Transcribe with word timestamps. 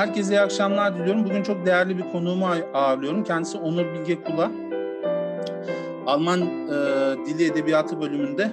Herkese 0.00 0.34
iyi 0.34 0.40
akşamlar 0.40 0.98
diliyorum. 0.98 1.24
Bugün 1.24 1.42
çok 1.42 1.66
değerli 1.66 1.98
bir 1.98 2.02
konuğumu 2.02 2.46
ağırlıyorum. 2.74 3.24
Kendisi 3.24 3.58
Onur 3.58 3.94
Bilge 3.94 4.22
Kula. 4.22 4.50
Alman 6.06 6.40
e, 6.40 6.76
Dili 7.26 7.44
Edebiyatı 7.44 8.00
bölümünde 8.00 8.52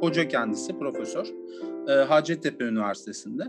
hoca 0.00 0.28
kendisi, 0.28 0.78
profesör. 0.78 1.26
E, 1.88 1.92
Hacettepe 1.92 2.64
Üniversitesi'nde. 2.64 3.44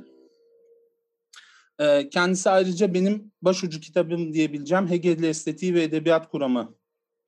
E, 1.79 2.09
kendisi 2.09 2.49
ayrıca 2.49 2.93
benim 2.93 3.31
başucu 3.41 3.79
kitabım 3.79 4.33
diyebileceğim 4.33 4.89
Hegel'li 4.89 5.27
Estetiği 5.27 5.73
ve 5.73 5.83
Edebiyat 5.83 6.29
Kuramı 6.29 6.75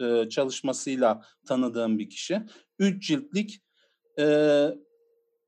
e, 0.02 0.30
çalışmasıyla 0.30 1.22
tanıdığım 1.48 2.00
bir 2.00 2.09
kişi. 2.09 2.42
Üç 2.80 3.08
ciltlik. 3.08 3.64
E, 4.20 4.26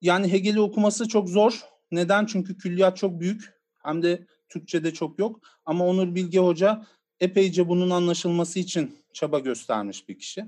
yani 0.02 0.32
Hegel'i 0.32 0.62
okuması 0.62 1.08
çok 1.08 1.30
zor. 1.30 1.62
Neden? 1.92 2.26
Çünkü 2.26 2.58
külliyat 2.58 2.98
çok 2.98 3.20
büyük 3.20 3.55
hem 3.86 4.04
de 4.04 4.26
Türkçe'de 4.50 4.94
çok 4.94 5.20
yok. 5.20 5.40
Ama 5.66 5.88
Onur 5.88 6.16
Bilge 6.16 6.40
Hoca 6.40 6.86
epeyce 7.20 7.68
bunun 7.68 7.90
anlaşılması 7.90 8.60
için 8.60 8.98
çaba 9.14 9.40
göstermiş 9.40 10.10
bir 10.10 10.20
kişi. 10.20 10.46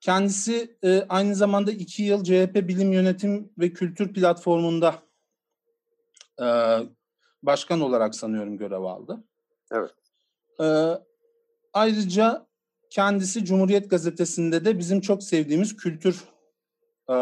Kendisi 0.00 0.76
e, 0.84 1.04
aynı 1.08 1.34
zamanda 1.34 1.70
iki 1.70 2.02
yıl 2.02 2.24
CHP 2.24 2.54
Bilim 2.54 2.92
Yönetim 2.92 3.52
ve 3.58 3.72
Kültür 3.72 4.12
Platformu'nda 4.12 5.02
e, 6.40 6.46
başkan 7.42 7.80
olarak 7.80 8.14
sanıyorum 8.14 8.58
görev 8.58 8.82
aldı. 8.82 9.24
Evet. 9.72 9.94
E, 10.60 10.66
ayrıca 11.72 12.46
kendisi 12.90 13.44
Cumhuriyet 13.44 13.90
Gazetesi'nde 13.90 14.64
de 14.64 14.78
bizim 14.78 15.00
çok 15.00 15.22
sevdiğimiz 15.22 15.76
kültür 15.76 16.24
e, 17.08 17.14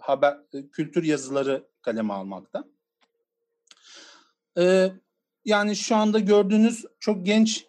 haber 0.00 0.38
kültür 0.72 1.04
yazıları 1.04 1.64
kaleme 1.82 2.14
almakta. 2.14 2.64
E, 4.58 4.92
yani 5.44 5.76
şu 5.76 5.96
anda 5.96 6.18
gördüğünüz 6.18 6.84
çok 7.00 7.26
genç 7.26 7.66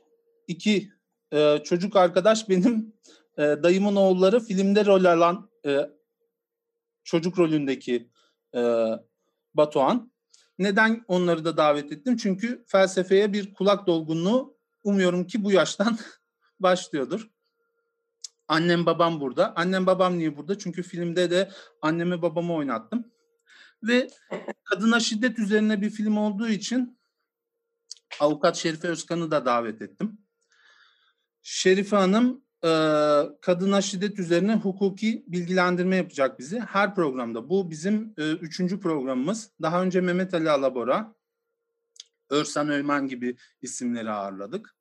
iki 0.48 0.90
e, 1.34 1.58
çocuk 1.64 1.96
arkadaş 1.96 2.50
benim 2.50 2.94
e, 3.38 3.42
dayımın 3.42 3.96
oğulları 3.96 4.40
filmde 4.40 4.86
rol 4.86 5.06
alan 5.06 5.50
e, 5.66 5.90
çocuk 7.04 7.40
rolündeki 7.40 8.10
e, 8.56 8.90
Batuhan. 9.54 10.12
Neden 10.60 11.06
onları 11.08 11.46
da 11.46 11.58
davet 11.58 11.92
ettim? 11.92 12.18
Çünkü 12.18 12.64
felsefeye 12.68 13.34
bir 13.34 13.54
kulak 13.54 13.88
dolgunluğu 13.88 14.58
umuyorum 14.84 15.28
ki 15.28 15.44
bu 15.44 15.52
yaştan 15.52 15.98
başlıyordur. 16.60 17.30
Annem 18.48 18.86
babam 18.86 19.22
burada. 19.22 19.54
Annem 19.56 19.86
babam 19.86 20.18
niye 20.18 20.38
burada? 20.38 20.58
Çünkü 20.58 20.84
filmde 20.84 21.32
de 21.32 21.52
annemi 21.82 22.22
babamı 22.22 22.54
oynattım. 22.54 23.12
Ve 23.84 24.08
kadına 24.64 25.00
şiddet 25.00 25.40
üzerine 25.40 25.82
bir 25.82 25.90
film 25.90 26.18
olduğu 26.18 26.50
için 26.50 27.00
avukat 28.20 28.56
Şerife 28.56 28.88
Özkan'ı 28.88 29.32
da 29.32 29.46
davet 29.46 29.82
ettim. 29.82 30.18
Şerife 31.42 31.96
Hanım 31.96 32.46
e, 32.64 32.70
kadına 33.42 33.82
şiddet 33.82 34.20
üzerine 34.20 34.56
hukuki 34.56 35.26
bilgilendirme 35.28 35.96
yapacak 35.96 36.40
bizi 36.40 36.60
her 36.60 36.96
programda. 36.96 37.50
Bu 37.50 37.72
bizim 37.72 38.14
e, 38.18 38.32
üçüncü 38.32 38.80
programımız. 38.80 39.52
Daha 39.62 39.84
önce 39.84 40.02
Mehmet 40.02 40.34
Ali 40.34 40.50
Alabora, 40.50 41.16
Örsan 42.30 42.70
Öymen 42.70 43.08
gibi 43.08 43.38
isimleri 43.62 44.12
ağırladık. 44.12 44.76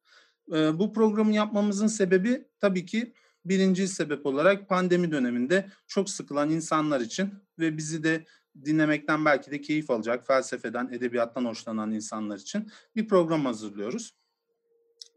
E, 0.53 0.79
bu 0.79 0.93
programı 0.93 1.35
yapmamızın 1.35 1.87
sebebi 1.87 2.49
tabii 2.61 2.87
ki 2.87 3.15
birinci 3.45 3.89
sebep 3.89 4.27
olarak 4.27 4.69
pandemi 4.69 5.13
döneminde 5.13 5.71
çok 5.87 6.11
sıkılan 6.11 6.51
insanlar 6.51 7.01
için 7.01 7.35
ve 7.59 7.77
bizi 7.77 8.05
de 8.05 8.25
dinlemekten 8.65 9.25
belki 9.25 9.51
de 9.51 9.61
keyif 9.61 9.91
alacak, 9.91 10.27
felsefeden, 10.27 10.89
edebiyattan 10.93 11.45
hoşlanan 11.45 11.93
insanlar 11.93 12.39
için 12.39 12.71
bir 12.97 13.09
program 13.09 13.45
hazırlıyoruz. 13.45 14.15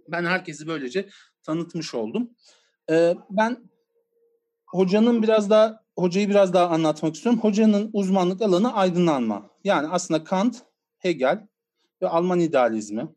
Ben 0.07 0.25
herkesi 0.25 0.67
böylece 0.67 1.09
tanıtmış 1.43 1.93
oldum. 1.93 2.29
Ee, 2.89 3.15
ben 3.29 3.69
hocanın 4.65 5.23
biraz 5.23 5.49
daha 5.49 5.83
hocayı 5.95 6.29
biraz 6.29 6.53
daha 6.53 6.67
anlatmak 6.69 7.15
istiyorum. 7.15 7.41
Hocanın 7.41 7.89
uzmanlık 7.93 8.41
alanı 8.41 8.73
aydınlanma. 8.73 9.49
Yani 9.63 9.87
aslında 9.87 10.23
Kant, 10.23 10.61
Hegel 10.97 11.47
ve 12.01 12.07
Alman 12.07 12.39
idealizmi. 12.39 13.07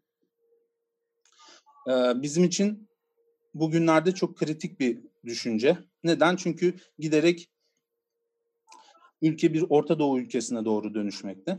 Ee, 1.88 2.22
bizim 2.22 2.44
için 2.44 2.88
bugünlerde 3.54 4.14
çok 4.14 4.36
kritik 4.36 4.80
bir 4.80 5.00
düşünce. 5.24 5.78
Neden? 6.04 6.36
Çünkü 6.36 6.74
giderek 6.98 7.50
ülke 9.22 9.54
bir 9.54 9.64
Orta 9.68 9.98
Doğu 9.98 10.18
ülkesine 10.18 10.64
doğru 10.64 10.94
dönüşmekte. 10.94 11.58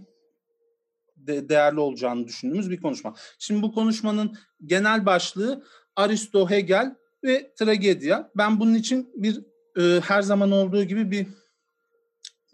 De, 1.16 1.50
değerli 1.50 1.80
olacağını 1.80 2.28
düşündüğümüz 2.28 2.72
bir 2.72 2.82
konuşma. 2.82 3.16
Şimdi 3.40 3.62
bu 3.62 3.72
konuşmanın 3.72 4.38
genel 4.66 5.06
başlığı 5.06 5.66
Aristo, 5.96 6.50
Hegel 6.50 6.96
ve 7.24 7.54
tragedya. 7.56 8.32
Ben 8.36 8.60
bunun 8.60 8.74
için 8.74 9.12
bir 9.16 9.44
e, 9.78 10.02
her 10.02 10.22
zaman 10.22 10.52
olduğu 10.52 10.84
gibi 10.84 11.12
bir 11.12 11.28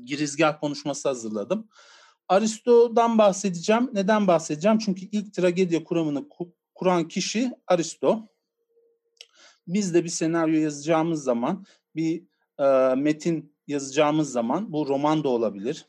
girizgah 0.06 0.60
konuşması 0.60 1.08
hazırladım. 1.08 1.68
Aristo'dan 2.30 3.18
bahsedeceğim. 3.18 3.90
Neden 3.94 4.28
bahsedeceğim? 4.28 4.78
Çünkü 4.78 5.06
ilk 5.12 5.34
tragedya 5.34 5.84
kuramını 5.84 6.26
kuran 6.76 7.08
kişi 7.08 7.52
Aristo. 7.68 8.28
Biz 9.68 9.94
de 9.94 10.04
bir 10.04 10.10
senaryo 10.10 10.60
yazacağımız 10.60 11.24
zaman, 11.24 11.66
bir 11.96 12.24
e, 12.60 12.96
metin 12.96 13.57
yazacağımız 13.68 14.32
zaman 14.32 14.74
bu 14.74 14.88
roman 14.88 15.24
da 15.24 15.30
olabilir, 15.30 15.86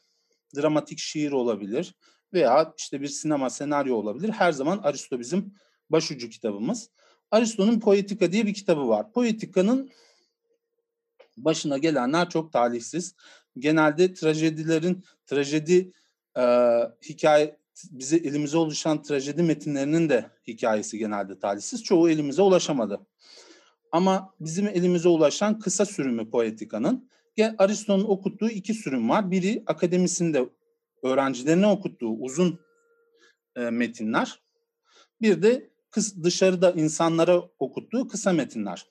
dramatik 0.57 0.99
şiir 0.99 1.33
olabilir 1.33 1.95
veya 2.33 2.75
işte 2.79 3.01
bir 3.01 3.09
sinema 3.09 3.51
senaryo 3.51 3.95
olabilir. 3.97 4.29
Her 4.29 4.53
zaman 4.53 4.79
Aristo 4.79 5.21
bizim 5.21 5.55
başucu 5.91 6.29
kitabımız. 6.29 6.91
Aristo'nun 7.31 7.81
Poetika 7.81 8.33
diye 8.33 8.47
bir 8.47 8.55
kitabı 8.55 8.89
var. 8.89 9.13
Poetika'nın 9.13 9.91
başına 11.37 11.79
gelenler 11.79 12.31
çok 12.31 12.53
talihsiz. 12.53 13.15
Genelde 13.59 14.15
trajedilerin, 14.15 15.05
trajedi 15.27 15.93
e, 16.37 16.43
hikaye, 17.09 17.59
bize 17.91 18.17
elimize 18.17 18.59
oluşan 18.59 19.03
trajedi 19.03 19.43
metinlerinin 19.43 20.09
de 20.09 20.31
hikayesi 20.47 20.99
genelde 20.99 21.39
talihsiz. 21.39 21.85
Çoğu 21.85 22.11
elimize 22.11 22.43
ulaşamadı. 22.43 23.07
Ama 23.93 24.35
bizim 24.41 24.69
elimize 24.69 25.09
ulaşan 25.09 25.59
kısa 25.59 25.87
sürümü 25.87 26.31
Poetika'nın 26.31 27.11
Aristo'nun 27.59 28.05
okuttuğu 28.05 28.49
iki 28.49 28.75
sürüm 28.75 29.09
var. 29.09 29.31
Biri 29.31 29.63
akademisinde 29.67 30.49
öğrencilerine 31.03 31.67
okuttuğu 31.67 32.11
uzun 32.11 32.61
e, 33.57 33.61
metinler. 33.61 34.41
Bir 35.21 35.43
de 35.43 35.71
kıs, 35.91 36.17
dışarıda 36.23 36.71
insanlara 36.71 37.43
okuttuğu 37.59 38.09
kısa 38.09 38.33
metinler. 38.33 38.87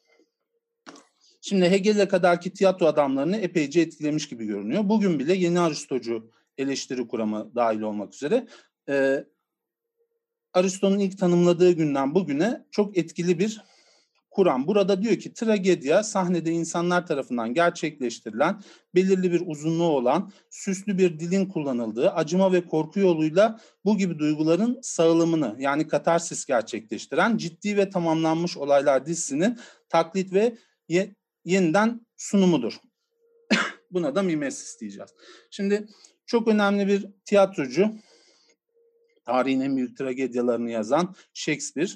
Şimdi 1.41 1.69
Hegel'e 1.69 2.07
kadarki 2.07 2.53
tiyatro 2.53 2.85
adamlarını 2.85 3.37
epeyce 3.37 3.81
etkilemiş 3.81 4.29
gibi 4.29 4.45
görünüyor. 4.45 4.89
Bugün 4.89 5.19
bile 5.19 5.33
yeni 5.33 5.59
Aristocu 5.59 6.31
eleştiri 6.57 7.07
kuramı 7.07 7.51
dahil 7.55 7.81
olmak 7.81 8.13
üzere 8.13 8.47
e, 8.89 9.25
Aristo'nun 10.53 10.99
ilk 10.99 11.17
tanımladığı 11.17 11.71
günden 11.71 12.15
bugüne 12.15 12.65
çok 12.71 12.97
etkili 12.97 13.39
bir 13.39 13.61
kuran 14.37 14.67
burada 14.67 15.01
diyor 15.01 15.15
ki 15.15 15.33
tragedya 15.33 16.03
sahnede 16.03 16.51
insanlar 16.51 17.07
tarafından 17.07 17.53
gerçekleştirilen 17.53 18.61
belirli 18.95 19.31
bir 19.31 19.41
uzunluğu 19.45 19.89
olan 19.89 20.31
süslü 20.49 20.97
bir 20.97 21.19
dilin 21.19 21.45
kullanıldığı 21.45 22.09
acıma 22.09 22.53
ve 22.53 22.65
korku 22.65 22.99
yoluyla 22.99 23.59
bu 23.85 23.97
gibi 23.97 24.19
duyguların 24.19 24.79
sağlamını 24.81 25.55
yani 25.59 25.87
katarsis 25.87 26.45
gerçekleştiren 26.45 27.37
ciddi 27.37 27.77
ve 27.77 27.89
tamamlanmış 27.89 28.57
olaylar 28.57 29.05
dizisinin 29.05 29.59
taklit 29.89 30.33
ve 30.33 30.57
ye, 30.87 31.15
yeniden 31.45 32.05
sunumudur. 32.17 32.73
Buna 33.91 34.15
da 34.15 34.21
mimesis 34.21 34.79
diyeceğiz. 34.79 35.09
Şimdi 35.51 35.87
çok 36.25 36.47
önemli 36.47 36.87
bir 36.87 37.05
tiyatrocu, 37.25 37.95
tarihin 39.25 39.61
en 39.61 39.77
büyük 39.77 39.97
tragedyalarını 39.97 40.71
yazan 40.71 41.15
Shakespeare 41.33 41.89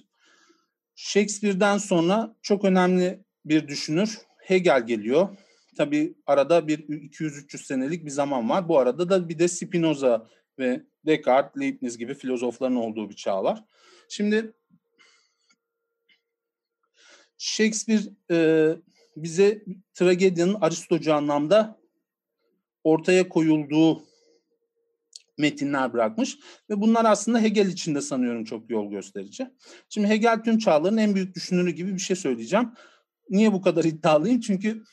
Shakespeare'den 0.96 1.78
sonra 1.78 2.36
çok 2.42 2.66
önemli 2.66 3.24
bir 3.46 3.68
düşünür 3.68 4.18
Hegel 4.38 4.88
geliyor. 4.88 5.38
Tabi 5.78 6.16
arada 6.26 6.68
bir 6.68 6.80
200-300 6.80 7.58
senelik 7.58 8.06
bir 8.06 8.10
zaman 8.10 8.50
var. 8.50 8.70
Bu 8.70 8.80
arada 8.80 9.10
da 9.10 9.30
bir 9.30 9.40
de 9.40 9.48
Spinoza 9.48 10.28
ve 10.60 10.84
Descartes, 11.06 11.62
Leibniz 11.62 11.98
gibi 11.98 12.14
filozofların 12.14 12.76
olduğu 12.76 13.10
bir 13.10 13.16
çağ 13.16 13.44
var. 13.44 13.64
Şimdi 14.10 14.54
Shakespeare 17.38 18.02
e, 18.32 18.38
bize 19.16 19.64
tragedyanın 19.94 20.58
Aristocu 20.62 21.14
anlamda 21.14 21.80
ortaya 22.84 23.30
koyulduğu 23.30 24.11
metinler 25.42 25.94
bırakmış 25.94 26.38
ve 26.70 26.82
bunlar 26.82 27.06
aslında 27.06 27.40
Hegel 27.40 27.68
için 27.68 27.96
de 27.96 28.02
sanıyorum 28.02 28.44
çok 28.44 28.70
yol 28.70 28.92
gösterici. 28.92 29.52
Şimdi 29.90 30.08
Hegel 30.08 30.44
tüm 30.44 30.58
çağların 30.58 30.98
en 30.98 31.16
büyük 31.16 31.36
düşünürü 31.36 31.72
gibi 31.72 31.94
bir 31.94 32.00
şey 32.00 32.16
söyleyeceğim. 32.16 32.70
Niye 33.30 33.54
bu 33.54 33.62
kadar 33.62 33.84
iddialıyım? 33.84 34.40
Çünkü 34.40 34.84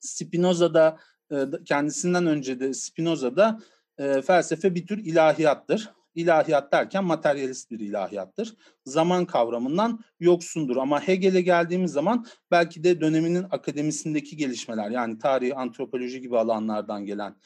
Spinoza'da 0.00 0.98
e, 1.32 1.36
kendisinden 1.64 2.26
önce 2.26 2.60
de 2.60 2.74
Spinoza'da 2.74 3.58
e, 3.98 4.22
felsefe 4.22 4.74
bir 4.74 4.86
tür 4.86 4.98
ilahiyattır. 4.98 5.90
ilahiyat 6.14 6.72
derken 6.72 7.04
materyalist 7.04 7.70
bir 7.70 7.80
ilahiyattır. 7.80 8.54
Zaman 8.84 9.26
kavramından 9.26 10.00
yoksundur 10.20 10.76
ama 10.76 11.00
Hegel'e 11.00 11.40
geldiğimiz 11.40 11.92
zaman 11.92 12.26
belki 12.50 12.84
de 12.84 13.00
döneminin 13.00 13.46
akademisindeki 13.50 14.36
gelişmeler 14.36 14.90
yani 14.90 15.18
tarih, 15.18 15.58
antropoloji 15.58 16.20
gibi 16.20 16.38
alanlardan 16.38 17.06
gelen 17.06 17.36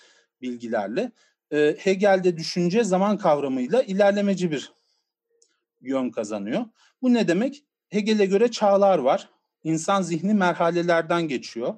bilgilerle 0.40 1.12
e, 1.52 1.76
Hegel'de 1.78 2.36
düşünce 2.36 2.84
zaman 2.84 3.18
kavramıyla 3.18 3.82
ilerlemeci 3.82 4.50
bir 4.50 4.72
yön 5.80 6.10
kazanıyor. 6.10 6.64
Bu 7.02 7.14
ne 7.14 7.28
demek? 7.28 7.64
Hegel'e 7.88 8.26
göre 8.26 8.50
çağlar 8.50 8.98
var. 8.98 9.28
İnsan 9.64 10.02
zihni 10.02 10.34
merhalelerden 10.34 11.28
geçiyor. 11.28 11.74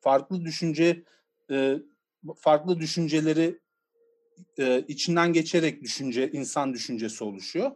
Farklı 0.00 0.44
düşünce 0.44 1.04
e, 1.50 1.76
farklı 2.36 2.80
düşünceleri 2.80 3.58
e, 4.58 4.84
içinden 4.88 5.32
geçerek 5.32 5.82
düşünce, 5.82 6.30
insan 6.32 6.72
düşüncesi 6.72 7.24
oluşuyor. 7.24 7.70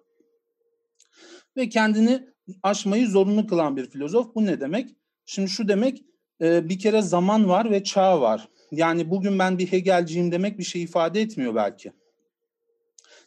Ve 1.56 1.68
kendini 1.68 2.28
aşmayı 2.62 3.08
zorunlu 3.08 3.46
kılan 3.46 3.76
bir 3.76 3.90
filozof. 3.90 4.34
Bu 4.34 4.46
ne 4.46 4.60
demek? 4.60 4.90
Şimdi 5.26 5.48
şu 5.48 5.68
demek, 5.68 6.04
bir 6.40 6.78
kere 6.78 7.02
zaman 7.02 7.48
var 7.48 7.70
ve 7.70 7.84
çağ 7.84 8.20
var. 8.20 8.48
Yani 8.70 9.10
bugün 9.10 9.38
ben 9.38 9.58
bir 9.58 9.72
Hegelciyim 9.72 10.32
demek 10.32 10.58
bir 10.58 10.64
şey 10.64 10.82
ifade 10.82 11.20
etmiyor 11.20 11.54
belki. 11.54 11.92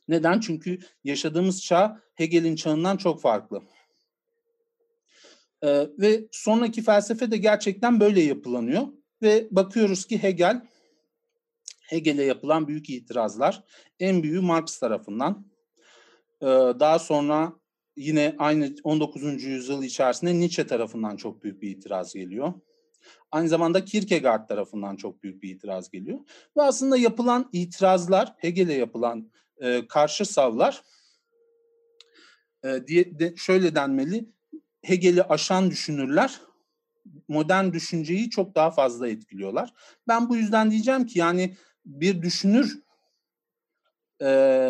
Neden? 0.08 0.40
Çünkü 0.40 0.80
yaşadığımız 1.04 1.64
çağ 1.64 2.02
Hegel'in 2.16 2.56
çağından 2.56 2.98
çok 2.98 3.22
farklı. 3.22 3.62
Ee, 5.64 5.88
ve 6.00 6.28
sonraki 6.32 6.82
felsefe 6.82 7.32
de 7.32 7.38
gerçekten 7.38 8.00
böyle 8.00 8.22
yapılanıyor. 8.22 8.88
Ve 9.22 9.48
bakıyoruz 9.52 10.06
ki 10.06 10.24
Hegel, 10.24 10.62
Hegel'e 11.82 12.24
yapılan 12.24 12.68
büyük 12.68 12.90
itirazlar, 12.90 13.64
en 14.00 14.24
büyüğü 14.24 14.42
Marx 14.42 14.80
tarafından. 14.80 15.48
Ee, 16.42 16.46
daha 16.80 17.00
sonra 17.00 17.54
yine 17.96 18.36
aynı 18.38 18.76
19. 18.84 19.44
yüzyıl 19.44 19.84
içerisinde 19.84 20.40
Nietzsche 20.40 20.68
tarafından 20.68 21.16
çok 21.18 21.44
büyük 21.44 21.62
bir 21.62 21.70
itiraz 21.70 22.14
geliyor. 22.14 22.54
Aynı 23.32 23.50
zamanda 23.50 23.86
Kierkegaard 23.86 24.48
tarafından 24.48 24.96
çok 24.96 25.24
büyük 25.24 25.44
bir 25.44 25.50
itiraz 25.50 25.92
geliyor. 25.92 26.20
Ve 26.58 26.62
aslında 26.62 26.98
yapılan 26.98 27.50
itirazlar, 27.52 28.36
Hegel'e 28.38 28.74
yapılan 28.74 29.32
e, 29.58 29.88
karşı 29.88 30.26
savlar 30.26 30.84
e, 32.64 32.88
diye 32.88 33.20
de 33.20 33.34
şöyle 33.38 33.76
denmeli. 33.76 34.30
Hegel'i 34.82 35.24
aşan 35.24 35.72
düşünürler 35.72 36.40
modern 37.28 37.74
düşünceyi 37.74 38.30
çok 38.30 38.56
daha 38.56 38.72
fazla 38.72 39.10
etkiliyorlar. 39.10 39.74
Ben 40.08 40.30
bu 40.30 40.36
yüzden 40.36 40.72
diyeceğim 40.72 41.06
ki 41.06 41.20
yani 41.20 41.56
bir 41.86 42.22
düşünür 42.22 42.80
e, 44.22 44.70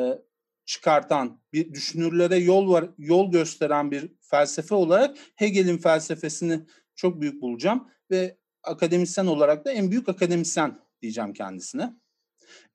çıkartan, 0.66 1.42
bir 1.54 1.74
düşünürlere 1.74 2.38
yol 2.38 2.72
var, 2.72 2.90
yol 2.98 3.32
gösteren 3.32 3.92
bir 3.92 4.12
felsefe 4.22 4.76
olarak 4.76 5.18
Hegel'in 5.36 5.78
felsefesini 5.78 6.66
çok 6.96 7.22
büyük 7.22 7.42
bulacağım 7.42 7.90
ve 8.12 8.38
akademisyen 8.64 9.26
olarak 9.26 9.66
da 9.66 9.72
en 9.72 9.92
büyük 9.92 10.10
akademisyen 10.10 10.80
diyeceğim 11.02 11.34
kendisine. 11.34 11.94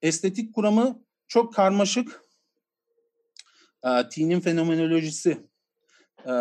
Estetik 0.03 0.55
kuramı 0.55 1.05
çok 1.29 1.55
karmaşık. 1.55 2.25
E, 3.85 4.09
T'nin 4.09 4.41
fenomenolojisi 4.41 5.39
e, 6.27 6.33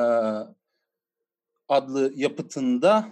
adlı 1.68 2.14
yapıtında 2.16 3.10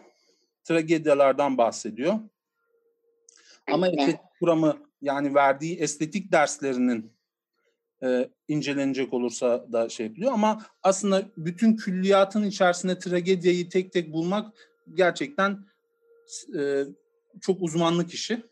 tragedyalardan 0.64 1.58
bahsediyor. 1.58 2.20
Ama 3.72 3.88
estetik 3.88 4.20
kuramı 4.40 4.78
yani 5.02 5.36
verdiği 5.36 5.78
estetik 5.78 6.32
derslerinin 6.32 7.14
e, 8.04 8.30
incelenecek 8.48 9.14
olursa 9.14 9.72
da 9.72 9.90
şey 9.90 10.06
yapılıyor. 10.06 10.32
Ama 10.34 10.66
aslında 10.84 11.26
bütün 11.38 11.76
külliyatın 11.76 12.44
içerisinde 12.44 13.00
tragediyi 13.00 13.70
tek 13.70 13.94
tek 13.94 14.14
bulmak 14.14 14.54
gerçekten 14.94 15.66
e, 16.60 16.84
çok 17.42 17.62
uzmanlık 17.62 18.14
işi. 18.14 18.44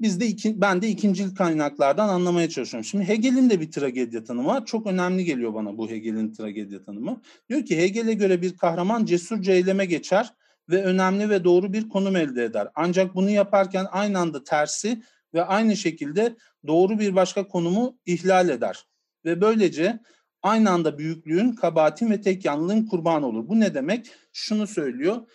Biz 0.00 0.20
de 0.20 0.26
iki, 0.26 0.60
ben 0.60 0.82
de 0.82 0.88
ikincil 0.88 1.34
kaynaklardan 1.34 2.08
anlamaya 2.08 2.48
çalışıyorum. 2.48 2.84
Şimdi 2.84 3.08
Hegel'in 3.08 3.50
de 3.50 3.60
bir 3.60 3.70
tragedya 3.70 4.24
tanımı 4.24 4.48
var. 4.48 4.66
Çok 4.66 4.86
önemli 4.86 5.24
geliyor 5.24 5.54
bana 5.54 5.78
bu 5.78 5.90
Hegel'in 5.90 6.32
tragedya 6.32 6.82
tanımı. 6.82 7.20
Diyor 7.48 7.64
ki 7.64 7.78
Hegel'e 7.78 8.12
göre 8.14 8.42
bir 8.42 8.56
kahraman 8.56 9.04
cesurca 9.04 9.52
eyleme 9.52 9.86
geçer 9.86 10.34
ve 10.70 10.84
önemli 10.84 11.30
ve 11.30 11.44
doğru 11.44 11.72
bir 11.72 11.88
konum 11.88 12.16
elde 12.16 12.44
eder. 12.44 12.68
Ancak 12.74 13.14
bunu 13.14 13.30
yaparken 13.30 13.86
aynı 13.90 14.18
anda 14.18 14.44
tersi 14.44 15.02
ve 15.34 15.44
aynı 15.44 15.76
şekilde 15.76 16.36
doğru 16.66 16.98
bir 16.98 17.14
başka 17.14 17.48
konumu 17.48 17.98
ihlal 18.06 18.48
eder. 18.48 18.86
Ve 19.24 19.40
böylece 19.40 20.00
aynı 20.42 20.70
anda 20.70 20.98
büyüklüğün, 20.98 21.52
kabahatin 21.52 22.10
ve 22.10 22.20
tek 22.20 22.44
yanlılığın 22.44 22.86
kurbanı 22.86 23.26
olur. 23.26 23.48
Bu 23.48 23.60
ne 23.60 23.74
demek? 23.74 24.10
Şunu 24.32 24.66
söylüyor. 24.66 25.26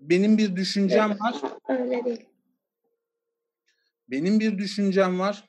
Benim 0.00 0.38
bir 0.38 0.56
düşüncem 0.56 1.10
var. 1.20 1.42
Öyle 1.68 2.04
değil. 2.04 2.28
Benim 4.08 4.40
bir 4.40 4.58
düşüncem 4.58 5.18
var. 5.18 5.48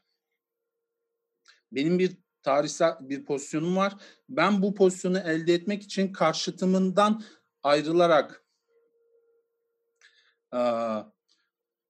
Benim 1.72 2.00
bir 2.00 2.18
tarihsel 2.44 2.98
bir 3.02 3.26
pozisyonum 3.26 3.78
var. 3.78 3.96
Ben 4.30 4.62
bu 4.62 4.76
pozisyonu 4.76 5.20
elde 5.20 5.54
etmek 5.54 5.84
için 5.84 6.14
karşıtımından 6.14 7.24
ayrılarak 7.64 8.46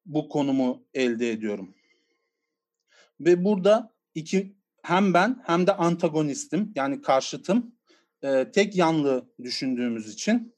bu 0.05 0.29
konumu 0.29 0.87
elde 0.93 1.31
ediyorum. 1.31 1.75
Ve 3.19 3.43
burada 3.43 3.95
iki 4.15 4.57
hem 4.83 5.13
ben 5.13 5.43
hem 5.45 5.67
de 5.67 5.73
antagonistim 5.73 6.71
yani 6.75 7.01
karşıtım 7.01 7.75
tek 8.53 8.75
yanlı 8.75 9.33
düşündüğümüz 9.43 10.13
için 10.13 10.56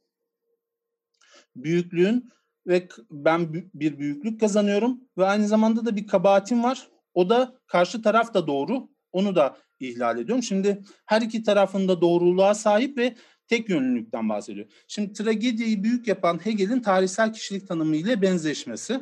büyüklüğün 1.56 2.30
ve 2.68 2.88
ben 3.12 3.54
bir 3.74 4.00
büyüklük 4.00 4.40
kazanıyorum 4.40 5.02
ve 5.18 5.26
aynı 5.26 5.48
zamanda 5.48 5.86
da 5.86 5.96
bir 5.96 6.08
kabahatim 6.08 6.64
var. 6.64 6.88
O 7.14 7.30
da 7.30 7.60
karşı 7.68 8.02
taraf 8.02 8.34
da 8.34 8.48
doğru. 8.48 8.90
Onu 9.12 9.36
da 9.36 9.58
ihlal 9.80 10.20
ediyorum. 10.20 10.44
Şimdi 10.44 10.82
her 11.06 11.22
iki 11.22 11.44
tarafında 11.44 12.02
doğruluğa 12.02 12.54
sahip 12.54 12.98
ve 12.98 13.16
tek 13.48 13.70
yönlülükten 13.70 14.30
bahsediyor. 14.30 14.68
Şimdi 14.88 15.14
tragediyi 15.14 15.84
büyük 15.84 16.08
yapan 16.08 16.46
Hegel'in 16.46 16.80
tarihsel 16.80 17.34
kişilik 17.34 17.68
tanımı 17.68 17.96
ile 17.96 18.22
benzeşmesi. 18.22 19.02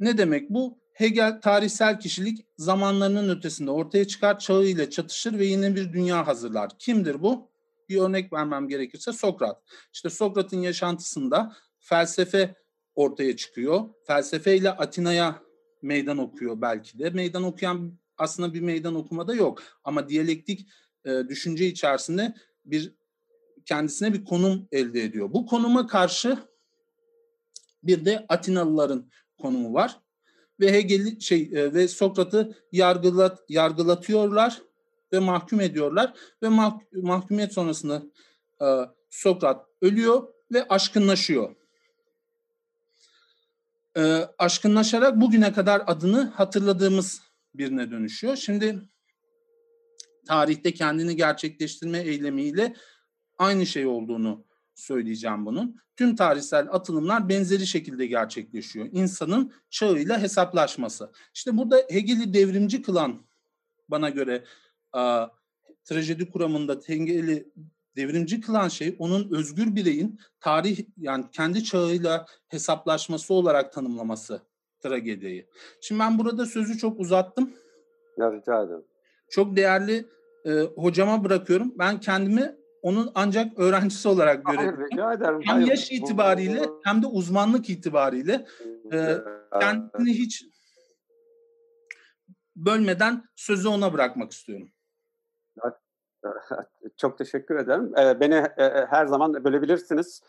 Ne 0.00 0.18
demek 0.18 0.50
bu? 0.50 0.78
Hegel 0.92 1.40
tarihsel 1.40 2.00
kişilik 2.00 2.46
zamanlarının 2.56 3.36
ötesinde 3.36 3.70
ortaya 3.70 4.06
çıkar, 4.06 4.38
çağı 4.38 4.64
ile 4.64 4.90
çatışır 4.90 5.38
ve 5.38 5.46
yeni 5.46 5.76
bir 5.76 5.92
dünya 5.92 6.26
hazırlar. 6.26 6.70
Kimdir 6.78 7.22
bu? 7.22 7.51
Bir 7.92 8.00
örnek 8.00 8.32
vermem 8.32 8.68
gerekirse 8.68 9.12
Sokrat. 9.12 9.62
İşte 9.92 10.10
Sokrat'ın 10.10 10.60
yaşantısında 10.60 11.56
felsefe 11.78 12.54
ortaya 12.94 13.36
çıkıyor. 13.36 13.88
Felsefeyle 14.06 14.70
Atina'ya 14.70 15.42
meydan 15.82 16.18
okuyor 16.18 16.60
belki 16.60 16.98
de. 16.98 17.10
Meydan 17.10 17.42
okuyan 17.42 17.98
aslında 18.18 18.54
bir 18.54 18.60
meydan 18.60 18.94
okumada 18.94 19.34
yok. 19.34 19.62
Ama 19.84 20.08
diyalektik 20.08 20.68
e, 21.04 21.10
düşünce 21.28 21.66
içerisinde 21.66 22.34
bir 22.64 22.94
kendisine 23.64 24.12
bir 24.12 24.24
konum 24.24 24.68
elde 24.72 25.02
ediyor. 25.02 25.32
Bu 25.32 25.46
konuma 25.46 25.86
karşı 25.86 26.38
bir 27.82 28.04
de 28.04 28.26
Atinalıların 28.28 29.10
konumu 29.38 29.74
var 29.74 30.00
ve 30.60 30.72
Hegel 30.72 31.20
şey 31.20 31.42
e, 31.42 31.74
ve 31.74 31.88
Sokrat'ı 31.88 32.56
yargılat 32.72 33.40
yargılatıyorlar 33.48 34.62
ve 35.12 35.18
mahkum 35.18 35.60
ediyorlar 35.60 36.14
ve 36.42 36.48
mah, 36.48 36.78
mahkumiyet 36.92 37.52
sonrasında 37.52 38.02
e, 38.62 38.66
Sokrat 39.10 39.66
ölüyor 39.82 40.28
ve 40.52 40.68
aşkınlaşıyor. 40.68 41.54
E, 43.96 44.02
aşkınlaşarak 44.38 45.20
bugüne 45.20 45.52
kadar 45.52 45.82
adını 45.86 46.24
hatırladığımız 46.24 47.22
birine 47.54 47.90
dönüşüyor. 47.90 48.36
Şimdi 48.36 48.82
tarihte 50.26 50.74
kendini 50.74 51.16
gerçekleştirme 51.16 51.98
eylemiyle 51.98 52.76
aynı 53.38 53.66
şey 53.66 53.86
olduğunu 53.86 54.44
söyleyeceğim 54.74 55.46
bunun. 55.46 55.76
Tüm 55.96 56.16
tarihsel 56.16 56.68
atılımlar 56.70 57.28
benzeri 57.28 57.66
şekilde 57.66 58.06
gerçekleşiyor. 58.06 58.88
İnsanın 58.92 59.52
çağıyla 59.70 60.22
hesaplaşması. 60.22 61.12
İşte 61.34 61.56
burada 61.56 61.76
Hegel'i 61.90 62.34
devrimci 62.34 62.82
kılan 62.82 63.26
bana 63.88 64.10
göre 64.10 64.44
a, 64.92 65.26
trajedi 65.84 66.30
kuramında 66.30 66.80
Hegel'i 66.86 67.48
devrimci 67.96 68.40
kılan 68.40 68.68
şey 68.68 68.96
onun 68.98 69.32
özgür 69.34 69.76
bireyin 69.76 70.20
tarih 70.40 70.78
yani 70.98 71.24
kendi 71.32 71.64
çağıyla 71.64 72.26
hesaplaşması 72.48 73.34
olarak 73.34 73.72
tanımlaması 73.72 74.40
tragediyi. 74.80 75.46
Şimdi 75.80 75.98
ben 76.00 76.18
burada 76.18 76.46
sözü 76.46 76.78
çok 76.78 77.00
uzattım. 77.00 77.52
Ya 78.18 78.32
rica 78.32 78.62
ederim. 78.62 78.84
Çok 79.30 79.56
değerli 79.56 80.06
e, 80.46 80.50
hocama 80.60 81.24
bırakıyorum. 81.24 81.74
Ben 81.78 82.00
kendimi 82.00 82.56
onun 82.82 83.12
ancak 83.14 83.58
öğrencisi 83.58 84.08
olarak 84.08 84.40
Hayır, 84.44 84.58
görebilirim. 84.60 84.90
rica 84.92 85.12
ederim. 85.12 85.40
Hem 85.44 85.54
Hayır, 85.54 85.66
yaş 85.68 85.92
itibariyle 85.92 86.60
bu- 86.60 86.80
hem 86.84 87.02
de 87.02 87.06
uzmanlık 87.06 87.70
itibariyle 87.70 88.46
e, 88.92 89.16
kendini 89.60 90.12
hiç 90.14 90.44
bölmeden 92.56 93.24
sözü 93.36 93.68
ona 93.68 93.92
bırakmak 93.92 94.32
istiyorum. 94.32 94.68
Çok 96.96 97.18
teşekkür 97.18 97.56
ederim. 97.56 97.92
Beni 98.20 98.46
her 98.88 99.06
zaman 99.06 99.44
bölebilirsiniz. 99.44 100.22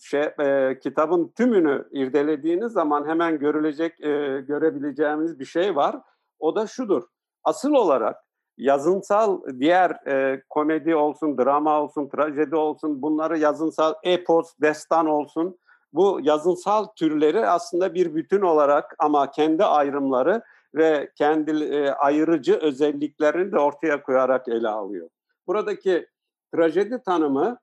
şey, 0.00 0.22
e, 0.40 0.78
kitabın 0.82 1.32
tümünü 1.36 1.88
irdelediğiniz 1.92 2.72
zaman 2.72 3.08
hemen 3.08 3.38
görülecek, 3.38 4.00
e, 4.00 4.40
görebileceğimiz 4.40 5.38
bir 5.38 5.44
şey 5.44 5.76
var. 5.76 5.96
O 6.38 6.56
da 6.56 6.66
şudur. 6.66 7.02
Asıl 7.44 7.72
olarak 7.72 8.16
yazınsal 8.58 9.42
diğer 9.60 9.90
e, 9.90 10.42
komedi 10.48 10.94
olsun, 10.96 11.38
drama 11.38 11.82
olsun, 11.82 12.08
trajedi 12.08 12.56
olsun, 12.56 13.02
bunları 13.02 13.38
yazınsal 13.38 13.94
epos, 14.02 14.52
destan 14.62 15.06
olsun, 15.06 15.58
bu 15.92 16.20
yazınsal 16.22 16.86
türleri 16.86 17.46
aslında 17.46 17.94
bir 17.94 18.14
bütün 18.14 18.40
olarak 18.40 18.94
ama 18.98 19.30
kendi 19.30 19.64
ayrımları 19.64 20.42
ve 20.74 21.10
kendi 21.14 21.64
e, 21.64 21.90
ayırıcı 21.90 22.54
özelliklerini 22.54 23.52
de 23.52 23.58
ortaya 23.58 24.02
koyarak 24.02 24.48
ele 24.48 24.68
alıyor. 24.68 25.08
Buradaki 25.46 26.06
trajedi 26.54 27.02
tanımı 27.02 27.58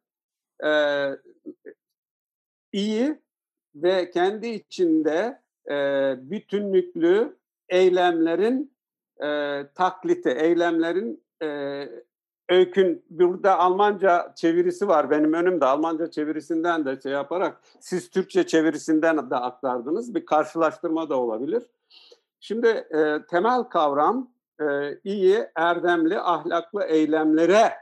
e, 0.65 0.71
iyi 2.71 3.21
ve 3.75 4.09
kendi 4.09 4.47
içinde 4.47 5.41
e, 5.69 5.75
bütünlüklü 6.17 7.37
eylemlerin 7.69 8.75
e, 9.23 9.61
takliti, 9.75 10.29
eylemlerin 10.29 11.23
e, 11.43 11.89
öykün 12.49 13.05
burada 13.09 13.59
Almanca 13.59 14.33
çevirisi 14.35 14.87
var 14.87 15.09
benim 15.09 15.33
önümde 15.33 15.65
Almanca 15.65 16.11
çevirisinden 16.11 16.85
de 16.85 17.01
şey 17.01 17.11
yaparak 17.11 17.61
siz 17.79 18.09
Türkçe 18.09 18.47
çevirisinden 18.47 19.29
de 19.29 19.35
aktardınız 19.35 20.15
bir 20.15 20.25
karşılaştırma 20.25 21.09
da 21.09 21.19
olabilir. 21.19 21.63
Şimdi 22.39 22.67
e, 22.67 23.25
temel 23.29 23.63
kavram 23.63 24.29
e, 24.61 24.65
iyi, 25.03 25.47
erdemli, 25.55 26.19
ahlaklı 26.19 26.83
eylemlere 26.83 27.73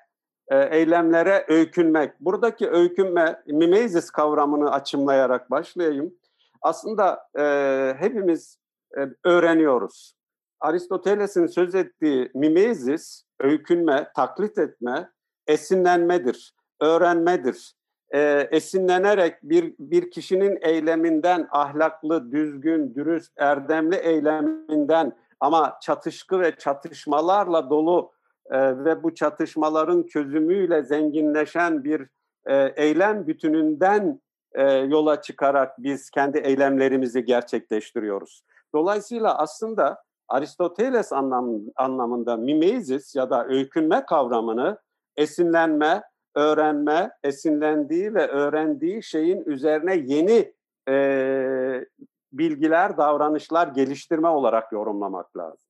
e, 0.48 0.58
eylemlere 0.58 1.46
öykünmek. 1.48 2.20
Buradaki 2.20 2.70
öykünme, 2.70 3.44
mimezis 3.48 4.12
kavramını 4.12 4.72
açımlayarak 4.72 5.52
başlayayım. 5.52 6.14
Aslında 6.62 7.30
e, 7.40 7.96
hepimiz 8.00 8.60
e, 8.98 9.08
öğreniyoruz. 9.24 10.16
Aristoteles'in 10.60 11.48
söz 11.48 11.76
ettiği 11.76 12.32
mimezis, 12.34 13.24
öykünme, 13.44 14.12
taklit 14.16 14.58
etme, 14.58 15.10
esinlenmedir, 15.48 16.54
öğrenmedir. 16.82 17.74
E, 18.14 18.48
esinlenerek 18.52 19.44
bir, 19.44 19.74
bir 19.80 20.12
kişinin 20.12 20.60
eyleminden, 20.62 21.48
ahlaklı, 21.52 22.32
düzgün, 22.32 22.96
dürüst, 22.96 23.34
erdemli 23.38 23.96
eyleminden 23.96 25.18
ama 25.40 25.78
çatışkı 25.82 26.40
ve 26.40 26.56
çatışmalarla 26.58 27.70
dolu 27.70 28.12
e, 28.52 28.86
ve 28.86 29.04
bu 29.04 29.16
çatışmaların 29.16 30.04
çözümüyle 30.04 30.84
zenginleşen 30.84 31.84
bir 31.84 32.08
e, 32.48 32.74
eylem 32.76 33.28
bütününden 33.28 34.22
e, 34.54 34.64
yola 34.72 35.22
çıkarak 35.22 35.84
biz 35.84 36.10
kendi 36.10 36.38
eylemlerimizi 36.38 37.26
gerçekleştiriyoruz. 37.26 38.44
Dolayısıyla 38.76 39.38
aslında 39.38 40.04
Aristoteles 40.28 41.14
anlam, 41.14 41.60
anlamında 41.76 42.38
mimezis 42.38 43.16
ya 43.16 43.30
da 43.30 43.48
öykünme 43.48 44.06
kavramını 44.06 44.78
esinlenme, 45.18 46.04
öğrenme, 46.36 47.12
esinlendiği 47.24 48.14
ve 48.14 48.28
öğrendiği 48.28 49.04
şeyin 49.04 49.44
üzerine 49.46 49.96
yeni 49.96 50.54
e, 50.90 51.86
bilgiler, 52.34 52.98
davranışlar 52.98 53.68
geliştirme 53.68 54.28
olarak 54.28 54.72
yorumlamak 54.72 55.38
lazım. 55.38 55.70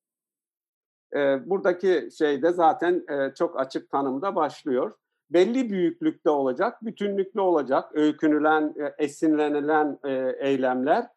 E, 1.15 1.49
buradaki 1.49 2.09
şey 2.17 2.41
de 2.41 2.51
zaten 2.51 3.05
e, 3.09 3.33
çok 3.35 3.59
açık 3.59 3.89
tanımda 3.89 4.35
başlıyor. 4.35 4.93
Belli 5.29 5.69
büyüklükte 5.69 6.29
olacak, 6.29 6.85
bütünlüklü 6.85 7.41
olacak, 7.41 7.89
öykünülen, 7.93 8.75
e, 8.79 9.03
esinlenilen 9.03 9.99
e, 10.03 10.35
eylemler. 10.39 11.07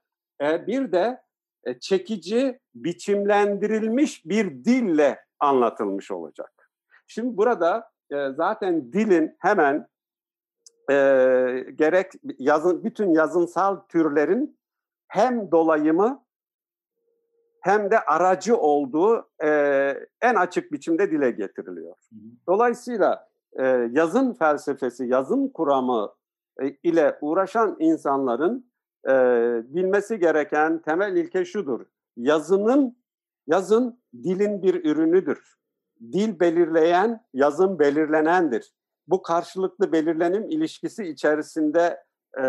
E, 0.41 0.67
bir 0.67 0.93
de 0.93 1.21
e, 1.67 1.79
çekici, 1.79 2.61
biçimlendirilmiş 2.75 4.27
bir 4.27 4.65
dille 4.65 5.25
anlatılmış 5.41 6.11
olacak. 6.11 6.71
Şimdi 7.07 7.37
burada 7.37 7.91
e, 8.11 8.31
zaten 8.31 8.93
dilin 8.93 9.37
hemen 9.39 9.89
e, 10.91 10.95
gerek 11.75 12.13
yazın 12.39 12.85
bütün 12.85 13.15
yazınsal 13.15 13.77
türlerin 13.77 14.59
hem 15.09 15.51
dolayımı 15.51 16.27
hem 17.61 17.91
de 17.91 18.01
aracı 18.01 18.57
olduğu 18.57 19.29
e, 19.45 19.49
en 20.23 20.35
açık 20.35 20.73
biçimde 20.73 21.11
dile 21.11 21.31
getiriliyor. 21.31 21.97
Dolayısıyla 22.49 23.29
e, 23.53 23.65
yazın 23.91 24.33
felsefesi, 24.33 25.07
yazın 25.07 25.49
kuramı 25.49 26.13
e, 26.63 26.69
ile 26.69 27.19
uğraşan 27.21 27.77
insanların 27.79 28.71
e, 29.09 29.13
bilmesi 29.75 30.19
gereken 30.19 30.83
temel 30.83 31.17
ilke 31.17 31.45
şudur. 31.45 31.81
Yazının, 32.17 32.97
yazın 33.47 34.01
dilin 34.15 34.63
bir 34.63 34.85
ürünüdür. 34.85 35.57
Dil 36.13 36.41
belirleyen, 36.41 37.25
yazın 37.33 37.79
belirlenendir. 37.79 38.73
Bu 39.09 39.23
karşılıklı 39.23 39.93
belirlenim 39.93 40.51
ilişkisi 40.51 41.05
içerisinde 41.05 42.05
e, 42.39 42.43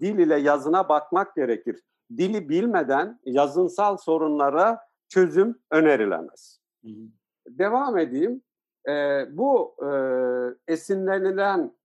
dil 0.00 0.18
ile 0.18 0.36
yazına 0.36 0.88
bakmak 0.88 1.36
gerekir. 1.36 1.82
Dili 2.16 2.48
bilmeden 2.48 3.20
yazınsal 3.24 3.96
sorunlara 3.96 4.80
çözüm 5.08 5.58
önerilemez. 5.70 6.60
Hı 6.84 6.88
hı. 6.88 7.08
Devam 7.48 7.98
edeyim. 7.98 8.42
E, 8.88 9.24
bu 9.30 9.76
e, 9.82 9.88
esinlenilen 10.72 11.77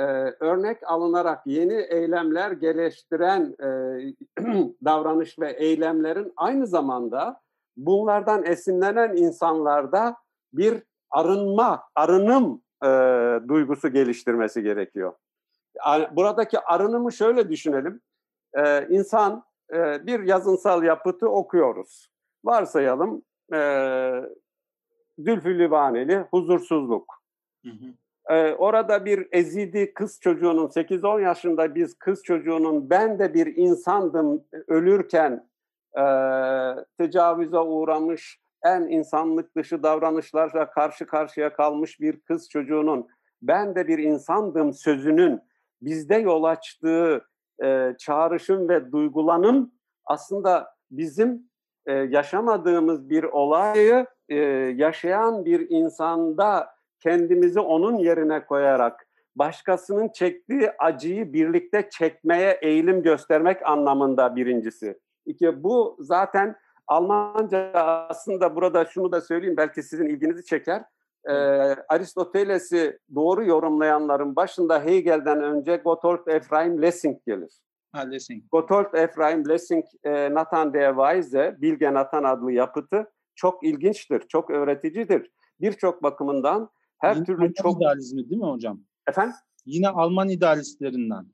e, 0.00 0.34
örnek 0.40 0.90
alınarak 0.90 1.46
yeni 1.46 1.74
eylemler 1.74 2.50
geliştiren 2.50 3.56
e, 3.62 3.68
davranış 4.84 5.38
ve 5.38 5.50
eylemlerin 5.52 6.32
aynı 6.36 6.66
zamanda 6.66 7.40
bunlardan 7.76 8.44
esinlenen 8.44 9.16
insanlarda 9.16 10.16
bir 10.52 10.82
arınma, 11.10 11.82
arınım 11.94 12.62
e, 12.84 12.88
duygusu 13.48 13.88
geliştirmesi 13.88 14.62
gerekiyor. 14.62 15.12
Buradaki 16.12 16.60
arınımı 16.60 17.12
şöyle 17.12 17.48
düşünelim. 17.48 18.00
E, 18.54 18.88
insan 18.88 19.44
e, 19.72 20.06
bir 20.06 20.20
yazınsal 20.20 20.82
yapıtı 20.82 21.28
okuyoruz. 21.28 22.10
Varsayalım 22.44 23.22
e, 23.52 23.58
Zülfü 25.18 25.58
Livaneli 25.58 26.24
huzursuzluk. 26.30 27.22
Hı 27.64 27.70
hı. 27.70 27.99
Ee, 28.30 28.54
orada 28.54 29.04
bir 29.04 29.28
ezidi 29.32 29.94
kız 29.94 30.20
çocuğunun 30.20 30.68
8-10 30.68 31.22
yaşında 31.22 31.74
biz 31.74 31.94
kız 31.94 32.22
çocuğunun 32.22 32.90
ben 32.90 33.18
de 33.18 33.34
bir 33.34 33.56
insandım 33.56 34.44
ölürken 34.68 35.48
e, 35.98 36.04
tecavüze 36.98 37.58
uğramış 37.58 38.40
en 38.64 38.82
insanlık 38.82 39.56
dışı 39.56 39.82
davranışlarla 39.82 40.70
karşı 40.70 41.06
karşıya 41.06 41.52
kalmış 41.52 42.00
bir 42.00 42.20
kız 42.20 42.48
çocuğunun 42.48 43.08
ben 43.42 43.74
de 43.74 43.88
bir 43.88 43.98
insandım 43.98 44.72
sözünün 44.72 45.40
bizde 45.82 46.14
yol 46.14 46.44
açtığı 46.44 47.24
e, 47.62 47.94
çağrışım 47.98 48.68
ve 48.68 48.92
duygulanım 48.92 49.72
aslında 50.04 50.74
bizim 50.90 51.50
e, 51.86 51.92
yaşamadığımız 51.92 53.10
bir 53.10 53.24
olayı 53.24 54.06
e, 54.28 54.36
yaşayan 54.76 55.44
bir 55.44 55.70
insanda 55.70 56.79
kendimizi 57.00 57.60
onun 57.60 57.96
yerine 57.96 58.44
koyarak 58.44 59.06
başkasının 59.36 60.08
çektiği 60.08 60.70
acıyı 60.78 61.32
birlikte 61.32 61.88
çekmeye 61.90 62.58
eğilim 62.62 63.02
göstermek 63.02 63.68
anlamında 63.68 64.36
birincisi. 64.36 64.98
İki, 65.26 65.62
bu 65.62 65.96
zaten 66.00 66.56
Almanca 66.86 67.70
aslında 68.08 68.56
burada 68.56 68.84
şunu 68.84 69.12
da 69.12 69.20
söyleyeyim 69.20 69.56
belki 69.56 69.82
sizin 69.82 70.06
ilginizi 70.06 70.44
çeker. 70.44 70.82
Ee, 71.28 71.32
Aristoteles'i 71.88 72.98
doğru 73.14 73.44
yorumlayanların 73.44 74.36
başında 74.36 74.84
Hegel'den 74.84 75.42
önce 75.42 75.76
Gotthold 75.76 76.26
Ephraim 76.26 76.82
Lessing 76.82 77.18
gelir. 77.26 77.60
Ha, 77.92 78.00
Lessing. 78.00 78.42
Gotthold 78.52 78.94
Ephraim 78.94 79.48
Lessing, 79.48 79.84
e, 80.04 80.34
Nathan 80.34 80.74
der 80.74 80.94
Weise, 80.94 81.56
Bilge 81.60 81.94
Nathan 81.94 82.24
adlı 82.24 82.52
yapıtı 82.52 83.12
çok 83.34 83.64
ilginçtir, 83.64 84.20
çok 84.28 84.50
öğreticidir. 84.50 85.30
Birçok 85.60 86.02
bakımından 86.02 86.70
her 87.00 87.14
Yine 87.14 87.24
türlü 87.24 87.38
Alman 87.38 87.52
çok... 87.52 87.76
idealizmi 87.76 88.30
değil 88.30 88.40
mi 88.40 88.46
hocam? 88.46 88.80
Efendim? 89.08 89.34
Yine 89.66 89.88
Alman 89.88 90.28
idealistlerinden. 90.28 91.26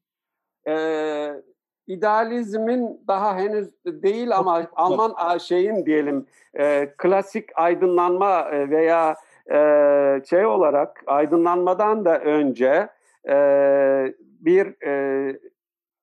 Ee, 0.69 1.43
idealizmin 1.87 3.05
daha 3.09 3.37
henüz 3.37 3.69
değil 3.87 4.37
ama 4.37 4.67
Alman 4.77 5.39
şeyin 5.39 5.87
diyelim 5.87 6.27
e, 6.59 6.95
klasik 6.99 7.59
aydınlanma 7.59 8.43
e, 8.43 8.71
veya 8.71 9.17
e, 9.51 9.59
şey 10.31 10.47
olarak 10.47 11.03
aydınlanmadan 11.07 12.05
da 12.05 12.21
önce 12.21 12.89
e, 13.29 13.35
bir 14.41 14.87
e, 14.87 15.41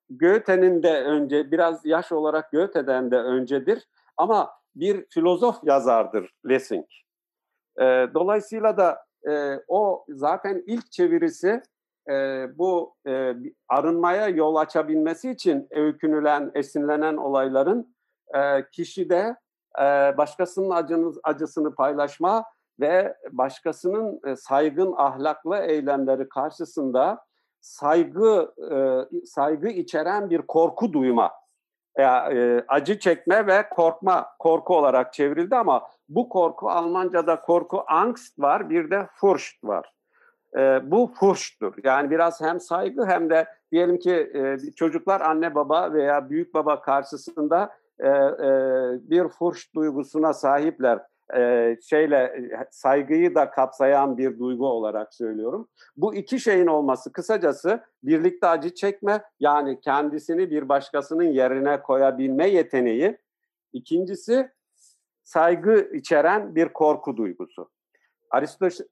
Goethe'nin 0.09 0.83
de 0.83 1.03
önce 1.03 1.51
biraz 1.51 1.85
yaş 1.85 2.11
olarak 2.11 2.51
Goethe'den 2.51 3.11
de 3.11 3.17
öncedir 3.17 3.87
ama 4.17 4.51
bir 4.75 5.05
filozof 5.09 5.63
yazardır 5.63 6.33
Lessing. 6.49 6.85
E, 7.77 7.83
dolayısıyla 8.13 8.77
da 8.77 9.05
e, 9.29 9.59
o 9.67 10.05
zaten 10.09 10.63
ilk 10.67 10.91
çevirisi 10.91 11.61
e, 12.09 12.47
bu 12.57 12.95
e, 13.07 13.33
arınmaya 13.69 14.27
yol 14.27 14.55
açabilmesi 14.55 15.31
için 15.31 15.67
öykünülen, 15.71 16.51
esinlenen 16.55 17.17
olayların 17.17 17.95
e, 18.35 18.69
kişide 18.71 19.35
e, 19.79 19.83
başkasının 20.17 20.69
acını, 20.69 21.13
acısını 21.23 21.75
paylaşma 21.75 22.45
ve 22.79 23.17
başkasının 23.31 24.19
e, 24.27 24.35
saygın 24.35 24.93
ahlaklı 24.97 25.57
eylemleri 25.57 26.29
karşısında 26.29 27.25
saygı 27.61 28.53
e, 28.71 29.25
saygı 29.25 29.67
içeren 29.67 30.29
bir 30.29 30.41
korku 30.41 30.93
duyma 30.93 31.31
acı 32.67 32.99
çekme 32.99 33.47
ve 33.47 33.69
korkma 33.69 34.27
korku 34.39 34.77
olarak 34.77 35.13
çevrildi 35.13 35.55
ama 35.55 35.87
bu 36.09 36.29
korku 36.29 36.69
Almanca'da 36.69 37.41
korku 37.41 37.83
angst 37.87 38.39
var 38.39 38.69
bir 38.69 38.91
de 38.91 39.07
furcht 39.15 39.63
var. 39.63 39.93
E, 40.57 40.91
bu 40.91 41.11
furchttur. 41.19 41.73
Yani 41.83 42.09
biraz 42.11 42.41
hem 42.41 42.59
saygı 42.59 43.05
hem 43.05 43.29
de 43.29 43.47
diyelim 43.71 43.99
ki 43.99 44.31
e, 44.33 44.57
çocuklar 44.75 45.21
anne 45.21 45.55
baba 45.55 45.93
veya 45.93 46.29
büyük 46.29 46.53
baba 46.53 46.81
karşısında 46.81 47.69
e, 47.99 48.07
e, 48.07 48.11
bir 49.09 49.27
furcht 49.27 49.75
duygusuna 49.75 50.33
sahipler 50.33 50.99
e, 51.35 51.75
şeyle 51.81 52.49
saygıyı 52.71 53.35
da 53.35 53.49
kapsayan 53.49 54.17
bir 54.17 54.39
duygu 54.39 54.67
olarak 54.67 55.13
söylüyorum. 55.13 55.69
Bu 55.97 56.15
iki 56.15 56.39
şeyin 56.39 56.67
olması 56.67 57.11
kısacası 57.11 57.83
birlikte 58.03 58.47
acı 58.47 58.73
çekme 58.73 59.21
yani 59.39 59.79
kendisini 59.79 60.49
bir 60.49 60.69
başkasının 60.69 61.23
yerine 61.23 61.81
koyabilme 61.81 62.49
yeteneği. 62.49 63.17
İkincisi 63.73 64.51
saygı 65.23 65.89
içeren 65.93 66.55
bir 66.55 66.69
korku 66.69 67.17
duygusu. 67.17 67.69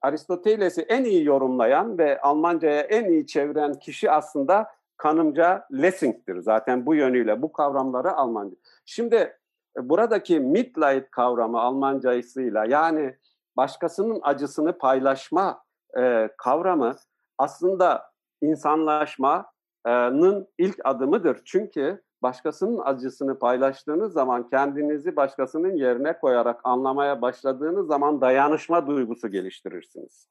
Aristoteles'i 0.02 0.82
en 0.82 1.04
iyi 1.04 1.24
yorumlayan 1.24 1.98
ve 1.98 2.20
Almanca'ya 2.20 2.80
en 2.80 3.04
iyi 3.04 3.26
çeviren 3.26 3.74
kişi 3.74 4.10
aslında 4.10 4.66
kanımca 4.96 5.66
Lessing'tir. 5.72 6.38
Zaten 6.38 6.86
bu 6.86 6.94
yönüyle 6.94 7.42
bu 7.42 7.52
kavramları 7.52 8.12
Almanca. 8.12 8.56
Şimdi 8.84 9.36
buradaki 9.76 10.40
Mitleid 10.40 11.04
kavramı 11.10 11.60
Almancasıyla 11.60 12.64
yani 12.64 13.16
başkasının 13.56 14.20
acısını 14.22 14.78
paylaşma 14.78 15.64
e, 15.98 16.28
kavramı 16.38 16.96
aslında 17.38 18.12
insanlaşmanın 18.40 20.48
ilk 20.58 20.76
adımıdır. 20.84 21.40
Çünkü 21.44 22.02
başkasının 22.22 22.80
acısını 22.84 23.38
paylaştığınız 23.38 24.12
zaman 24.12 24.48
kendinizi 24.48 25.16
başkasının 25.16 25.76
yerine 25.76 26.18
koyarak 26.18 26.60
anlamaya 26.64 27.22
başladığınız 27.22 27.86
zaman 27.86 28.20
dayanışma 28.20 28.86
duygusu 28.86 29.28
geliştirirsiniz. 29.28 30.28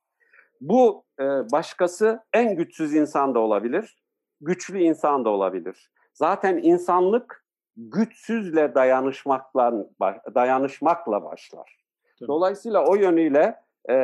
Bu 0.62 1.04
e, 1.19 1.23
başkası 1.51 2.19
en 2.34 2.56
güçsüz 2.56 2.95
insan 2.95 3.36
da 3.36 3.39
olabilir, 3.39 4.01
güçlü 4.41 4.80
insan 4.80 5.25
da 5.25 5.30
olabilir. 5.30 5.91
Zaten 6.13 6.58
insanlık 6.58 7.40
güçsüzle 7.78 8.76
dayanışmakla 8.76 9.88
dayanışmakla 10.36 11.24
başlar. 11.24 11.78
Tabii. 12.20 12.28
Dolayısıyla 12.28 12.86
o 12.86 12.96
yönüyle 12.96 13.56
e, 13.90 13.96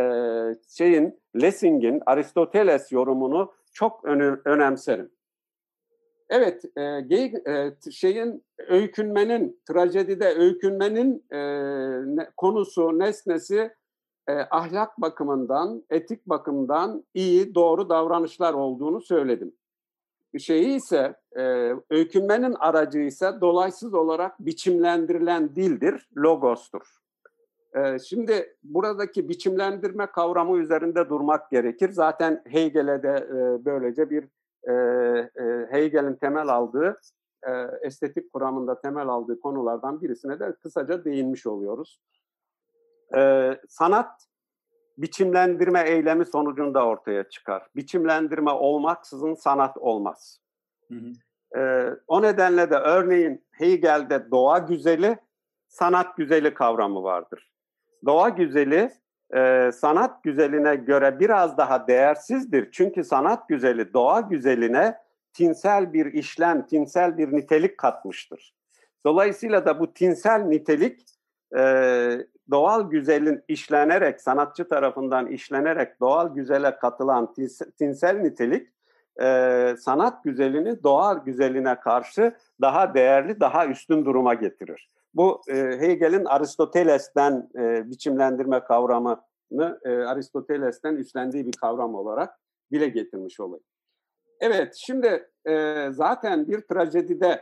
şeyin 0.69 1.19
Lessing'in 1.41 2.01
Aristoteles 2.05 2.91
yorumunu 2.91 3.53
çok 3.73 4.05
öne, 4.05 4.35
önemserim. 4.45 5.11
Evet, 6.29 6.63
e, 6.77 6.81
e, 7.51 7.91
şeyin 7.91 8.43
öykünmenin, 8.67 9.61
trajedide 9.67 10.27
öykünmenin 10.27 11.25
e, 11.31 11.37
ne, 12.15 12.29
konusu, 12.37 12.99
nesnesi 12.99 13.73
e, 14.27 14.33
ahlak 14.33 15.01
bakımından, 15.01 15.83
etik 15.89 16.25
bakımdan 16.25 17.03
iyi, 17.13 17.55
doğru 17.55 17.89
davranışlar 17.89 18.53
olduğunu 18.53 19.01
söyledim 19.01 19.53
şeyi 20.39 20.75
ise 20.75 21.15
e, 21.37 21.73
öykünmenin 21.89 22.55
aracı 22.59 22.99
ise 22.99 23.31
dolaysız 23.41 23.93
olarak 23.93 24.39
biçimlendirilen 24.39 25.55
dildir, 25.55 26.09
logostur. 26.17 26.97
E, 27.75 27.99
şimdi 27.99 28.55
buradaki 28.63 29.29
biçimlendirme 29.29 30.05
kavramı 30.05 30.57
üzerinde 30.57 31.09
durmak 31.09 31.51
gerekir. 31.51 31.89
Zaten 31.89 32.43
Hegel'e 32.45 33.03
de 33.03 33.27
e, 33.29 33.65
böylece 33.65 34.09
bir 34.09 34.23
e, 34.63 34.73
e, 34.73 35.67
Hegel'in 35.71 36.15
temel 36.15 36.47
aldığı 36.47 36.99
e, 37.47 37.51
estetik 37.81 38.33
kuramında 38.33 38.81
temel 38.81 39.07
aldığı 39.07 39.39
konulardan 39.39 40.01
birisine 40.01 40.39
de 40.39 40.55
kısaca 40.63 41.05
değinmiş 41.05 41.47
oluyoruz. 41.47 42.01
E, 43.15 43.51
sanat 43.69 44.26
biçimlendirme 44.97 45.81
eylemi 45.81 46.25
sonucunda 46.25 46.85
ortaya 46.85 47.29
çıkar. 47.29 47.67
Biçimlendirme 47.75 48.51
olmaksızın 48.51 49.33
sanat 49.33 49.77
olmaz. 49.77 50.39
Hı 50.87 50.95
hı. 50.95 51.11
Ee, 51.59 51.89
o 52.07 52.21
nedenle 52.21 52.69
de 52.69 52.75
örneğin 52.75 53.45
Hegel'de 53.51 54.31
doğa 54.31 54.57
güzeli, 54.57 55.17
sanat 55.67 56.17
güzeli 56.17 56.53
kavramı 56.53 57.03
vardır. 57.03 57.51
Doğa 58.05 58.29
güzeli 58.29 58.91
e, 59.35 59.71
sanat 59.71 60.23
güzeline 60.23 60.75
göre 60.75 61.19
biraz 61.19 61.57
daha 61.57 61.87
değersizdir. 61.87 62.69
Çünkü 62.71 63.03
sanat 63.03 63.49
güzeli 63.49 63.93
doğa 63.93 64.19
güzeline 64.21 64.97
tinsel 65.33 65.93
bir 65.93 66.05
işlem, 66.05 66.67
tinsel 66.67 67.17
bir 67.17 67.31
nitelik 67.31 67.77
katmıştır. 67.77 68.55
Dolayısıyla 69.05 69.65
da 69.65 69.79
bu 69.79 69.93
tinsel 69.93 70.41
nitelik 70.41 71.05
e, 71.57 71.61
doğal 72.51 72.89
güzelin 72.89 73.43
işlenerek, 73.47 74.21
sanatçı 74.21 74.67
tarafından 74.67 75.27
işlenerek 75.27 75.99
doğal 75.99 76.35
güzele 76.35 76.75
katılan 76.75 77.33
tinsel 77.77 78.17
nitelik, 78.17 78.69
e, 79.21 79.75
sanat 79.79 80.23
güzelini 80.23 80.83
doğal 80.83 81.25
güzeline 81.25 81.79
karşı 81.79 82.35
daha 82.61 82.93
değerli, 82.93 83.39
daha 83.39 83.67
üstün 83.67 84.05
duruma 84.05 84.33
getirir. 84.33 84.89
Bu 85.13 85.41
e, 85.49 85.55
Hegel'in 85.55 86.25
Aristoteles'ten 86.25 87.49
e, 87.55 87.89
biçimlendirme 87.89 88.59
kavramını 88.59 89.79
e, 89.83 89.89
Aristoteles'ten 89.89 90.95
üstlendiği 90.95 91.45
bir 91.47 91.51
kavram 91.51 91.95
olarak 91.95 92.39
dile 92.71 92.87
getirmiş 92.87 93.39
olayım. 93.39 93.63
Evet, 94.39 94.75
şimdi 94.75 95.29
e, 95.47 95.87
zaten 95.91 96.47
bir 96.47 96.61
trajedide 96.61 97.41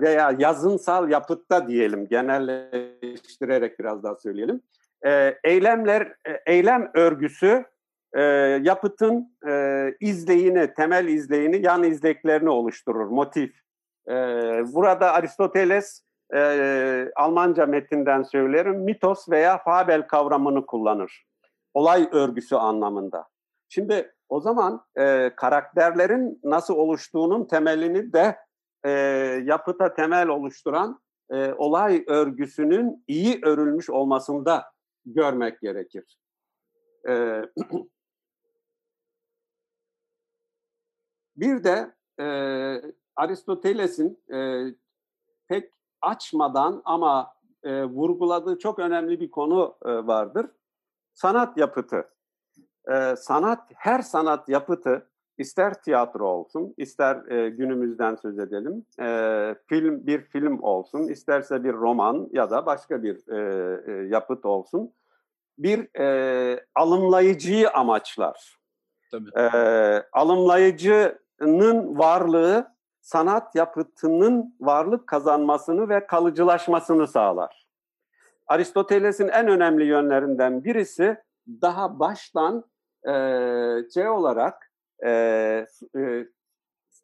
veya 0.00 0.34
yazınsal 0.38 1.10
yapıtta 1.10 1.68
diyelim, 1.68 2.08
genelleştirerek 2.08 3.78
biraz 3.78 4.02
daha 4.02 4.16
söyleyelim. 4.16 4.60
E, 5.06 5.38
eylemler, 5.44 6.02
e, 6.02 6.42
eylem 6.46 6.90
örgüsü 6.94 7.64
e, 8.12 8.22
yapıtın 8.62 9.36
e, 9.48 9.94
izleyini, 10.00 10.74
temel 10.74 11.08
izleyini, 11.08 11.66
yan 11.66 11.84
izleklerini 11.84 12.50
oluşturur, 12.50 13.06
motif. 13.06 13.54
E, 14.08 14.14
burada 14.74 15.12
Aristoteles 15.12 16.02
Almanca 17.16 17.66
metinden 17.66 18.22
söylerim, 18.22 18.80
mitos 18.80 19.28
veya 19.28 19.58
fabel 19.58 20.06
kavramını 20.06 20.66
kullanır. 20.66 21.26
Olay 21.74 22.08
örgüsü 22.12 22.56
anlamında. 22.56 23.28
Şimdi 23.68 24.12
o 24.28 24.40
zaman 24.40 24.84
karakterlerin 25.36 26.40
nasıl 26.44 26.74
oluştuğunun 26.74 27.44
temelini 27.44 28.12
de 28.12 28.36
e, 28.84 28.90
yapıta 29.44 29.94
temel 29.94 30.28
oluşturan 30.28 31.00
e, 31.30 31.52
olay 31.52 32.04
örgüsünün 32.06 33.04
iyi 33.06 33.40
örülmüş 33.42 33.90
olmasında 33.90 34.72
görmek 35.06 35.60
gerekir. 35.60 36.18
E, 37.08 37.42
bir 41.36 41.64
de 41.64 41.94
e, 42.20 42.26
Aristoteles'in 43.16 44.22
e, 44.34 44.64
pek 45.48 45.72
açmadan 46.00 46.82
ama 46.84 47.34
e, 47.62 47.84
vurguladığı 47.84 48.58
çok 48.58 48.78
önemli 48.78 49.20
bir 49.20 49.30
konu 49.30 49.76
e, 49.84 49.88
vardır. 49.88 50.46
Sanat 51.14 51.56
yapıtı. 51.56 52.08
E, 52.92 53.16
sanat, 53.16 53.70
her 53.74 54.02
sanat 54.02 54.48
yapıtı 54.48 55.11
ister 55.42 55.82
tiyatro 55.82 56.26
olsun, 56.26 56.74
ister 56.76 57.30
e, 57.30 57.48
günümüzden 57.50 58.14
söz 58.14 58.38
edelim, 58.38 58.84
e, 59.00 59.54
film 59.66 60.06
bir 60.06 60.20
film 60.20 60.62
olsun, 60.62 61.08
isterse 61.08 61.64
bir 61.64 61.72
roman 61.72 62.28
ya 62.32 62.50
da 62.50 62.66
başka 62.66 63.02
bir 63.02 63.28
e, 63.28 63.38
e, 63.86 64.08
yapıt 64.08 64.44
olsun, 64.44 64.92
bir 65.58 65.98
e, 66.00 66.64
alımlayıcıyı 66.74 67.70
amaçlar. 67.70 68.58
Tabii. 69.10 69.30
E, 69.36 69.46
alımlayıcının 70.12 71.98
varlığı 71.98 72.72
sanat 73.00 73.54
yapıtının 73.54 74.56
varlık 74.60 75.06
kazanmasını 75.06 75.88
ve 75.88 76.06
kalıcılaşmasını 76.06 77.06
sağlar. 77.06 77.66
Aristoteles'in 78.46 79.28
en 79.28 79.48
önemli 79.48 79.84
yönlerinden 79.84 80.64
birisi 80.64 81.16
daha 81.48 81.98
baştan 81.98 82.64
e, 83.08 83.12
şey 83.94 84.08
olarak 84.08 84.71
e, 85.04 85.10
e, 85.96 86.26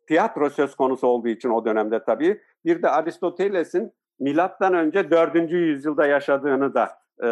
tiyatro 0.06 0.50
söz 0.50 0.76
konusu 0.76 1.06
olduğu 1.06 1.28
için 1.28 1.50
o 1.50 1.64
dönemde 1.64 2.04
tabii 2.04 2.40
bir 2.64 2.82
de 2.82 2.90
Aristoteles'in 2.90 3.92
milattan 4.20 4.74
önce 4.74 5.10
4. 5.10 5.52
yüzyılda 5.52 6.06
yaşadığını 6.06 6.74
da 6.74 6.90
e, 7.22 7.28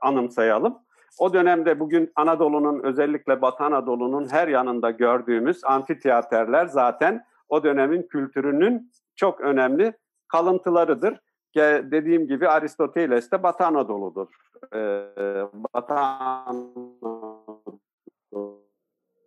anımsayalım. 0.00 0.78
O 1.18 1.32
dönemde 1.32 1.80
bugün 1.80 2.12
Anadolu'nun 2.16 2.82
özellikle 2.82 3.42
Batı 3.42 3.64
Anadolu'nun 3.64 4.32
her 4.32 4.48
yanında 4.48 4.90
gördüğümüz 4.90 5.64
amfiteyatrlar 5.64 6.66
zaten 6.66 7.24
o 7.48 7.64
dönemin 7.64 8.02
kültürünün 8.02 8.92
çok 9.16 9.40
önemli 9.40 9.92
kalıntılarıdır. 10.28 11.20
Dediğim 11.56 12.26
gibi 12.26 12.48
Aristoteles 12.48 13.32
de 13.32 13.42
Batı 13.42 13.64
Anadolu'dur. 13.64 14.28
Ee, 14.74 15.02
Batı 15.74 15.94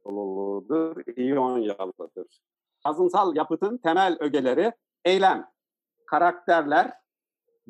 Anadolu'dur, 0.10 1.18
İyonyalı'dır. 1.18 2.42
Yazınsal 2.86 3.36
yapıtın 3.36 3.78
temel 3.78 4.18
ögeleri 4.20 4.72
eylem, 5.06 5.52
karakterler, 6.06 6.94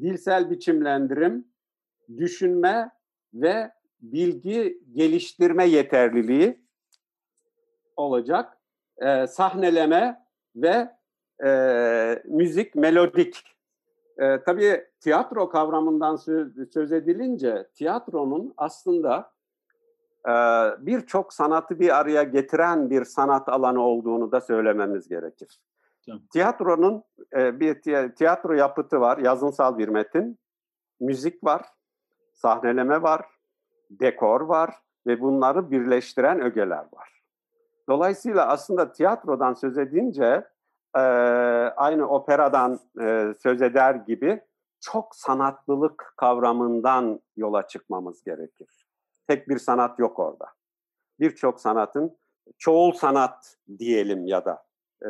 dilsel 0.01 0.49
biçimlendirim, 0.49 1.47
düşünme 2.17 2.91
ve 3.33 3.71
bilgi 4.01 4.83
geliştirme 4.93 5.65
yeterliliği 5.65 6.65
olacak. 7.95 8.57
E, 8.97 9.27
sahneleme 9.27 10.25
ve 10.55 10.89
e, 11.45 12.23
müzik, 12.25 12.75
melodik. 12.75 13.43
E, 14.17 14.43
tabii 14.43 14.85
tiyatro 14.99 15.49
kavramından 15.49 16.15
söz, 16.15 16.73
söz 16.73 16.91
edilince 16.91 17.67
tiyatronun 17.73 18.53
aslında 18.57 19.31
birçok 20.79 21.33
sanatı 21.33 21.79
bir 21.79 21.99
araya 21.99 22.23
getiren 22.23 22.89
bir 22.89 23.05
sanat 23.05 23.49
alanı 23.49 23.81
olduğunu 23.81 24.31
da 24.31 24.41
söylememiz 24.41 25.07
gerekir. 25.07 25.59
Tamam. 26.05 26.21
Tiyatronun 26.33 27.03
e, 27.35 27.59
bir 27.59 27.81
tiyatro 28.15 28.53
yapıtı 28.53 29.01
var, 29.01 29.17
yazınsal 29.17 29.77
bir 29.77 29.87
metin, 29.87 30.39
müzik 30.99 31.43
var, 31.43 31.61
sahneleme 32.33 33.01
var, 33.01 33.25
dekor 33.89 34.41
var 34.41 34.75
ve 35.07 35.21
bunları 35.21 35.71
birleştiren 35.71 36.41
ögeler 36.41 36.85
var. 36.93 37.23
Dolayısıyla 37.89 38.47
aslında 38.47 38.91
tiyatrodan 38.91 39.53
söz 39.53 39.77
edince 39.77 40.47
e, 40.95 40.99
aynı 41.75 42.07
operadan 42.07 42.79
e, 43.01 43.33
söz 43.43 43.61
eder 43.61 43.95
gibi 43.95 44.41
çok 44.81 45.15
sanatlılık 45.15 46.13
kavramından 46.17 47.19
yola 47.37 47.67
çıkmamız 47.67 48.23
gerekir. 48.23 48.78
Tek 49.29 49.49
bir 49.49 49.57
sanat 49.57 49.99
yok 49.99 50.19
orada. 50.19 50.45
Birçok 51.19 51.59
sanatın 51.59 52.17
çoğul 52.57 52.91
sanat 52.91 53.57
diyelim 53.79 54.27
ya 54.27 54.45
da 54.45 54.63
e, 55.03 55.09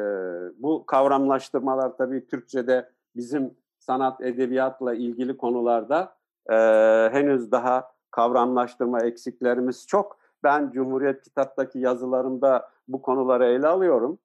bu 0.58 0.86
kavramlaştırmalar 0.86 1.98
tabii 1.98 2.28
Türkçe'de 2.28 2.90
bizim 3.16 3.58
sanat 3.78 4.22
edebiyatla 4.22 4.94
ilgili 4.94 5.38
konularda 5.38 6.16
e, 6.50 6.56
henüz 7.12 7.52
daha 7.52 7.92
kavramlaştırma 8.12 9.02
eksiklerimiz 9.02 9.88
çok. 9.88 10.20
Ben 10.44 10.72
Cumhuriyet 10.72 11.22
Kitap'taki 11.22 11.80
yazılarımda 11.80 12.70
bu 12.88 13.02
konuları 13.02 13.46
ele 13.46 13.68
alıyorum. 13.68 14.20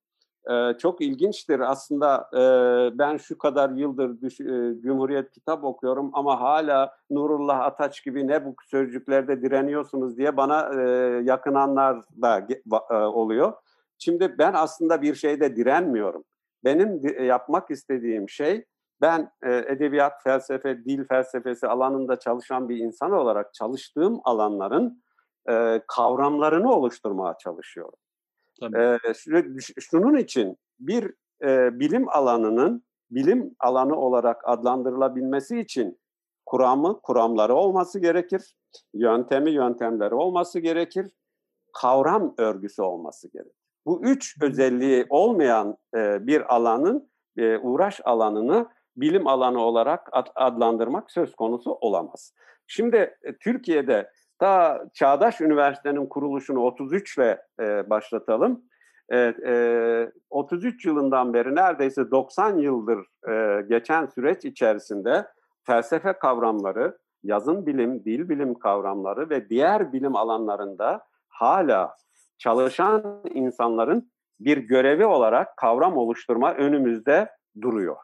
Ee, 0.51 0.79
çok 0.79 1.01
ilginçtir 1.01 1.61
aslında 1.61 2.29
e, 2.33 2.99
ben 2.99 3.17
şu 3.17 3.39
kadar 3.39 3.71
yıldır 3.71 4.21
düş, 4.21 4.41
e, 4.41 4.75
Cumhuriyet 4.83 5.31
kitap 5.31 5.65
okuyorum 5.65 6.11
ama 6.13 6.41
hala 6.41 6.97
Nurullah 7.11 7.61
Ataç 7.61 8.05
gibi 8.05 8.29
ne 8.29 8.45
bu 8.45 8.55
sözcüklerde 8.67 9.43
direniyorsunuz 9.43 10.17
diye 10.17 10.37
bana 10.37 10.83
e, 10.83 10.89
yakınanlar 11.25 12.03
da 12.23 12.47
e, 12.91 12.95
oluyor. 12.95 13.53
Şimdi 13.99 14.39
ben 14.39 14.53
aslında 14.53 15.03
bir 15.03 15.15
şeyde 15.15 15.57
direnmiyorum. 15.57 16.25
Benim 16.65 17.25
yapmak 17.25 17.71
istediğim 17.71 18.29
şey 18.29 18.65
ben 19.01 19.31
e, 19.43 19.57
edebiyat, 19.57 20.23
felsefe, 20.25 20.85
dil 20.85 21.05
felsefesi 21.05 21.67
alanında 21.67 22.19
çalışan 22.19 22.69
bir 22.69 22.77
insan 22.77 23.13
olarak 23.13 23.55
çalıştığım 23.55 24.21
alanların 24.25 25.03
e, 25.49 25.83
kavramlarını 25.89 26.73
oluşturmaya 26.73 27.35
çalışıyorum. 27.39 27.99
Tabii. 28.61 28.79
E, 28.79 28.99
şunun 29.81 30.17
için 30.17 30.57
bir 30.79 31.15
e, 31.45 31.81
bilim 31.81 32.09
alanının 32.09 32.85
bilim 33.11 33.55
alanı 33.61 33.97
olarak 33.97 34.41
adlandırılabilmesi 34.45 35.61
için 35.61 35.99
kuramı, 36.47 37.01
kuramları 37.01 37.55
olması 37.55 38.01
gerekir. 38.01 38.55
Yöntemi, 38.95 39.51
yöntemleri 39.51 40.15
olması 40.15 40.61
gerekir. 40.61 41.13
Kavram 41.73 42.35
örgüsü 42.39 42.83
olması 42.83 43.33
gerekir. 43.33 43.53
Bu 43.87 44.03
üç 44.05 44.43
özelliği 44.43 45.07
olmayan 45.09 45.77
e, 45.97 46.27
bir 46.27 46.55
alanın 46.55 47.11
e, 47.37 47.59
uğraş 47.59 48.01
alanını 48.05 48.67
bilim 48.97 49.27
alanı 49.27 49.61
olarak 49.61 50.09
adlandırmak 50.35 51.11
söz 51.11 51.35
konusu 51.35 51.73
olamaz. 51.73 52.33
Şimdi 52.67 53.19
Türkiye'de 53.41 54.11
ta 54.45 54.85
Çağdaş 54.95 55.41
Üniversitenin 55.41 56.07
kuruluşunu 56.07 56.61
33 56.61 57.19
ile 57.19 57.43
e, 57.61 57.91
başlatalım. 57.91 58.63
Evet, 59.09 59.39
e, 59.47 60.13
33 60.31 60.87
yılından 60.87 61.35
beri 61.35 61.55
neredeyse 61.55 62.11
90 62.11 62.59
yıldır 62.59 63.07
e, 63.29 63.63
geçen 63.63 64.07
süreç 64.07 64.45
içerisinde 64.45 65.27
felsefe 65.67 66.13
kavramları, 66.13 66.99
yazın 67.23 67.67
bilim, 67.67 68.05
dil 68.05 68.29
bilim 68.29 68.55
kavramları 68.55 69.31
ve 69.31 69.49
diğer 69.49 69.93
bilim 69.93 70.17
alanlarında 70.17 71.01
hala 71.29 71.97
çalışan 72.39 73.23
insanların 73.35 74.11
bir 74.41 74.59
görevi 74.59 75.07
olarak 75.07 75.57
kavram 75.57 75.97
oluşturma 75.97 76.55
önümüzde 76.55 77.31
duruyor. 77.61 77.97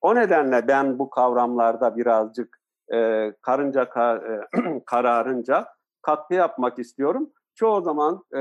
O 0.00 0.14
nedenle 0.14 0.68
ben 0.68 0.98
bu 0.98 1.10
kavramlarda 1.10 1.96
birazcık 1.96 2.60
e, 2.92 3.32
karınca 3.42 3.88
ka, 3.88 4.16
e, 4.16 4.84
kararınca 4.86 5.66
katkı 6.02 6.34
yapmak 6.34 6.78
istiyorum. 6.78 7.30
Çoğu 7.54 7.82
zaman 7.82 8.24
e, 8.32 8.40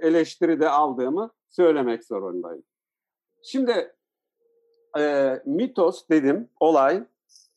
eleştiride 0.00 0.68
aldığımı 0.68 1.30
söylemek 1.50 2.04
zorundayım. 2.04 2.62
Şimdi 3.42 3.94
e, 4.98 5.34
mitos 5.46 6.08
dedim, 6.10 6.48
olay. 6.60 7.04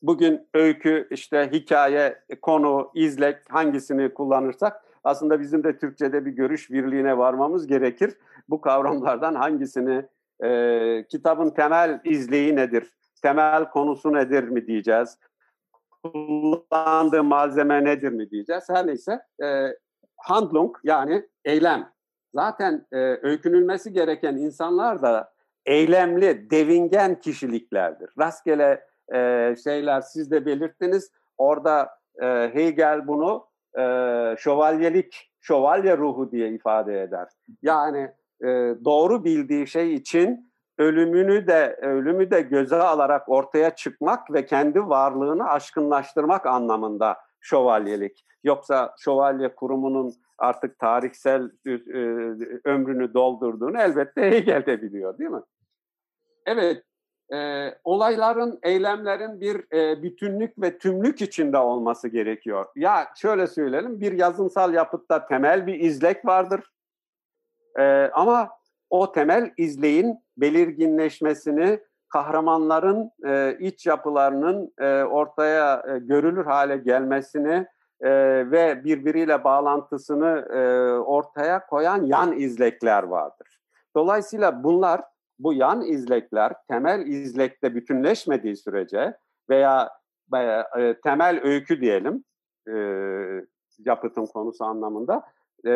Bugün 0.02 0.48
öykü, 0.54 1.08
işte 1.10 1.50
hikaye, 1.52 2.22
konu, 2.42 2.90
izlek 2.94 3.36
hangisini 3.48 4.14
kullanırsak 4.14 4.84
aslında 5.04 5.40
bizim 5.40 5.64
de 5.64 5.78
Türkçe'de 5.78 6.24
bir 6.24 6.30
görüş 6.30 6.70
birliğine 6.70 7.18
varmamız 7.18 7.66
gerekir. 7.66 8.16
Bu 8.48 8.60
kavramlardan 8.60 9.34
hangisini, 9.34 10.06
e, 10.44 11.06
kitabın 11.08 11.50
temel 11.50 12.00
izleyi 12.04 12.56
nedir, 12.56 12.94
temel 13.22 13.70
konusu 13.70 14.12
nedir 14.12 14.44
mi 14.44 14.66
diyeceğiz, 14.66 15.18
kullandığı 16.12 17.24
malzeme 17.24 17.84
nedir 17.84 18.12
mi 18.12 18.30
diyeceğiz. 18.30 18.64
Her 18.68 18.86
neyse 18.86 19.20
e, 19.42 19.66
handlung 20.16 20.76
yani 20.84 21.28
eylem. 21.44 21.92
Zaten 22.34 22.86
e, 22.92 22.96
öykünülmesi 23.22 23.92
gereken 23.92 24.36
insanlar 24.36 25.02
da 25.02 25.32
eylemli, 25.66 26.50
devingen 26.50 27.20
kişiliklerdir. 27.20 28.10
Rastgele 28.18 28.84
e, 29.14 29.54
şeyler 29.64 30.00
siz 30.00 30.30
de 30.30 30.46
belirttiniz. 30.46 31.10
Orada 31.38 31.90
e, 32.22 32.50
Hegel 32.54 33.06
bunu 33.06 33.46
e, 33.78 33.82
şövalyelik, 34.38 35.32
şövalye 35.40 35.96
ruhu 35.96 36.30
diye 36.30 36.48
ifade 36.48 37.02
eder. 37.02 37.28
Yani 37.62 38.10
e, 38.40 38.46
doğru 38.84 39.24
bildiği 39.24 39.66
şey 39.66 39.94
için 39.94 40.52
ölümünü 40.78 41.46
de 41.46 41.78
ölümü 41.82 42.30
de 42.30 42.40
göze 42.40 42.76
alarak 42.76 43.28
ortaya 43.28 43.74
çıkmak 43.74 44.32
ve 44.32 44.46
kendi 44.46 44.88
varlığını 44.88 45.48
aşkınlaştırmak 45.48 46.46
anlamında 46.46 47.16
şövalyelik. 47.40 48.24
Yoksa 48.44 48.94
şövalye 48.98 49.54
kurumunun 49.54 50.14
artık 50.38 50.78
tarihsel 50.78 51.50
e, 51.66 51.70
ömrünü 52.64 53.14
doldurduğunu 53.14 53.78
elbette 53.80 54.22
Hegel 54.30 54.66
de 54.66 54.82
biliyor 54.82 55.18
değil 55.18 55.30
mi? 55.30 55.42
Evet, 56.46 56.82
e, 57.32 57.70
olayların, 57.84 58.58
eylemlerin 58.62 59.40
bir 59.40 59.76
e, 59.76 60.02
bütünlük 60.02 60.62
ve 60.62 60.78
tümlük 60.78 61.22
içinde 61.22 61.58
olması 61.58 62.08
gerekiyor. 62.08 62.66
Ya 62.76 63.08
şöyle 63.16 63.46
söyleyelim, 63.46 64.00
bir 64.00 64.12
yazımsal 64.12 64.74
yapıtta 64.74 65.26
temel 65.26 65.66
bir 65.66 65.80
izlek 65.80 66.24
vardır. 66.24 66.60
E, 67.78 68.10
ama 68.14 68.50
o 68.90 69.12
temel 69.12 69.50
izleyin 69.56 70.18
belirginleşmesini, 70.36 71.80
kahramanların 72.08 73.10
e, 73.26 73.56
iç 73.60 73.86
yapılarının 73.86 74.72
e, 74.78 75.02
ortaya 75.02 75.82
e, 75.88 75.98
görülür 75.98 76.44
hale 76.44 76.76
gelmesini 76.76 77.66
e, 78.00 78.10
ve 78.50 78.84
birbiriyle 78.84 79.44
bağlantısını 79.44 80.48
e, 80.54 80.92
ortaya 80.98 81.66
koyan 81.66 82.02
yan 82.02 82.38
izlekler 82.38 83.02
vardır. 83.02 83.60
Dolayısıyla 83.96 84.64
bunlar 84.64 85.00
bu 85.38 85.52
yan 85.52 85.82
izlekler 85.82 86.52
temel 86.68 87.06
izlekte 87.06 87.74
bütünleşmediği 87.74 88.56
sürece 88.56 89.16
veya 89.50 89.90
e, 90.78 91.00
temel 91.00 91.40
öykü 91.44 91.80
diyelim 91.80 92.24
e, 92.68 92.74
yapıtın 93.78 94.26
konusu 94.26 94.64
anlamında 94.64 95.22
e, 95.64 95.70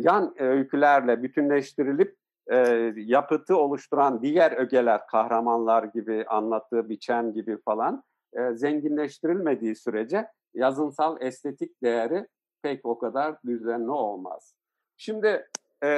yan 0.00 0.42
öykülerle 0.42 1.22
bütünleştirilip 1.22 2.16
e, 2.52 2.92
yapıtı 2.96 3.56
oluşturan 3.56 4.22
diğer 4.22 4.52
ögeler 4.52 5.06
kahramanlar 5.06 5.84
gibi 5.84 6.24
anlattığı 6.28 6.88
biçen 6.88 7.32
gibi 7.32 7.58
falan 7.62 8.04
e, 8.32 8.54
zenginleştirilmediği 8.54 9.76
sürece 9.76 10.28
yazınsal 10.54 11.22
estetik 11.22 11.82
değeri 11.82 12.26
pek 12.62 12.86
o 12.86 12.98
kadar 12.98 13.42
düzenli 13.46 13.90
olmaz. 13.90 14.54
Şimdi 14.96 15.46
e, 15.84 15.88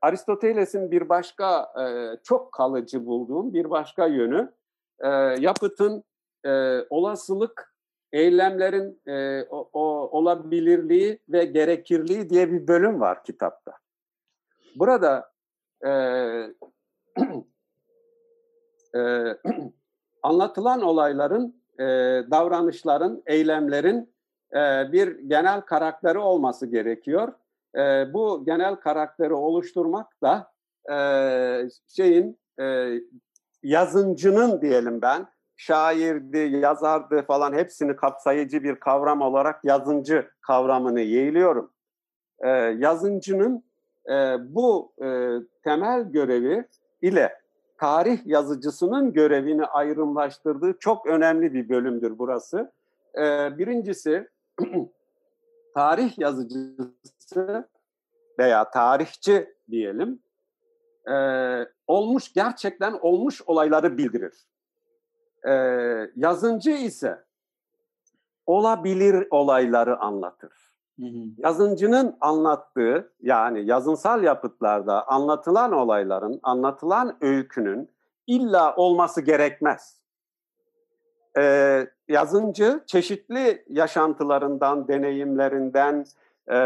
Aristoteles'in 0.00 0.90
bir 0.90 1.08
başka 1.08 1.72
e, 1.80 1.84
çok 2.24 2.52
kalıcı 2.52 3.06
bulduğum 3.06 3.54
bir 3.54 3.70
başka 3.70 4.06
yönü 4.06 4.52
e, 5.00 5.08
yapıtın 5.38 6.04
e, 6.46 6.80
olasılık, 6.90 7.76
eylemlerin 8.12 9.00
e, 9.06 9.44
o, 9.50 9.70
o, 9.72 9.80
olabilirliği 10.18 11.18
ve 11.28 11.44
gerekirliği 11.44 12.30
diye 12.30 12.52
bir 12.52 12.68
bölüm 12.68 13.00
var 13.00 13.24
kitapta. 13.24 13.72
Burada 14.76 15.30
e, 15.84 15.90
anlatılan 20.22 20.82
olayların, 20.82 21.62
e, 21.78 21.84
davranışların, 22.30 23.22
eylemlerin 23.26 24.14
e, 24.52 24.92
bir 24.92 25.18
genel 25.18 25.60
karakteri 25.60 26.18
olması 26.18 26.66
gerekiyor 26.66 27.32
e, 27.76 28.12
bu 28.12 28.44
genel 28.44 28.74
karakteri 28.74 29.34
oluşturmak 29.34 30.22
da 30.22 30.52
e, 30.92 30.98
şeyin 31.96 32.38
e, 32.60 32.90
yazıncının 33.62 34.60
diyelim 34.60 35.02
ben 35.02 35.26
şairdi, 35.56 36.38
yazardı 36.38 37.22
falan 37.22 37.52
hepsini 37.52 37.96
kapsayıcı 37.96 38.62
bir 38.62 38.80
kavram 38.80 39.20
olarak 39.20 39.64
yazıncı 39.64 40.30
kavramını 40.40 41.00
yeğliyorum. 41.00 41.72
E, 42.40 42.48
yazıncının 42.78 43.64
e, 44.10 44.36
bu 44.54 44.92
e, 45.02 45.36
temel 45.64 46.02
görevi 46.02 46.64
ile 47.02 47.40
tarih 47.78 48.26
yazıcısının 48.26 49.12
görevini 49.12 49.64
ayrımlaştırdığı 49.64 50.78
çok 50.78 51.06
önemli 51.06 51.54
bir 51.54 51.68
bölümdür 51.68 52.18
burası. 52.18 52.72
E, 53.14 53.58
birincisi 53.58 54.28
tarih 55.74 56.18
yazıcısı 56.18 57.68
veya 58.38 58.70
tarihçi 58.70 59.54
diyelim 59.70 60.22
e, 61.10 61.14
olmuş 61.86 62.32
gerçekten 62.32 62.92
olmuş 62.92 63.42
olayları 63.46 63.98
bildirir. 63.98 64.46
E, 65.48 65.52
yazıncı 66.16 66.70
ise 66.70 67.24
olabilir 68.46 69.26
olayları 69.30 69.96
anlatır. 69.98 70.65
Hı. 71.00 71.04
Yazıncının 71.38 72.16
anlattığı 72.20 73.12
yani 73.20 73.66
yazınsal 73.66 74.24
yapıtlarda 74.24 75.08
anlatılan 75.08 75.72
olayların, 75.72 76.40
anlatılan 76.42 77.16
öykünün 77.20 77.90
illa 78.26 78.76
olması 78.76 79.20
gerekmez. 79.20 80.00
Ee, 81.38 81.86
yazıncı 82.08 82.80
çeşitli 82.86 83.64
yaşantılarından, 83.68 84.88
deneyimlerinden, 84.88 86.04
e, 86.48 86.56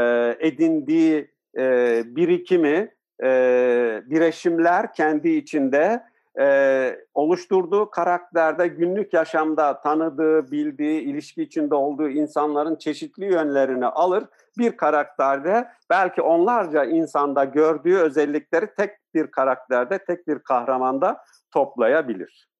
edindiği 0.41 1.31
e, 1.59 2.03
birikimi, 2.07 2.95
e, 3.23 4.03
bireşimler 4.07 4.93
kendi 4.93 5.29
içinde 5.29 6.03
e, 6.41 6.99
oluşturduğu 7.15 7.91
karakterde 7.91 8.69
günlük 8.69 9.13
yaşamda 9.13 9.81
tanıdığı, 9.81 10.51
bildiği, 10.51 11.01
ilişki 11.01 11.43
içinde 11.43 11.75
olduğu 11.75 12.09
insanların 12.09 12.77
çeşitli 12.77 13.25
yönlerini 13.25 13.87
alır. 13.87 14.25
Bir 14.59 14.77
karakterde 14.77 15.69
belki 15.91 16.23
onlarca 16.23 16.85
insanda 16.85 17.45
gördüğü 17.45 17.97
özellikleri 17.97 18.75
tek 18.75 18.91
bir 19.15 19.31
karakterde, 19.31 19.99
tek 19.99 20.29
bir 20.29 20.39
kahramanda 20.39 21.25
toplayabilir. 21.51 22.51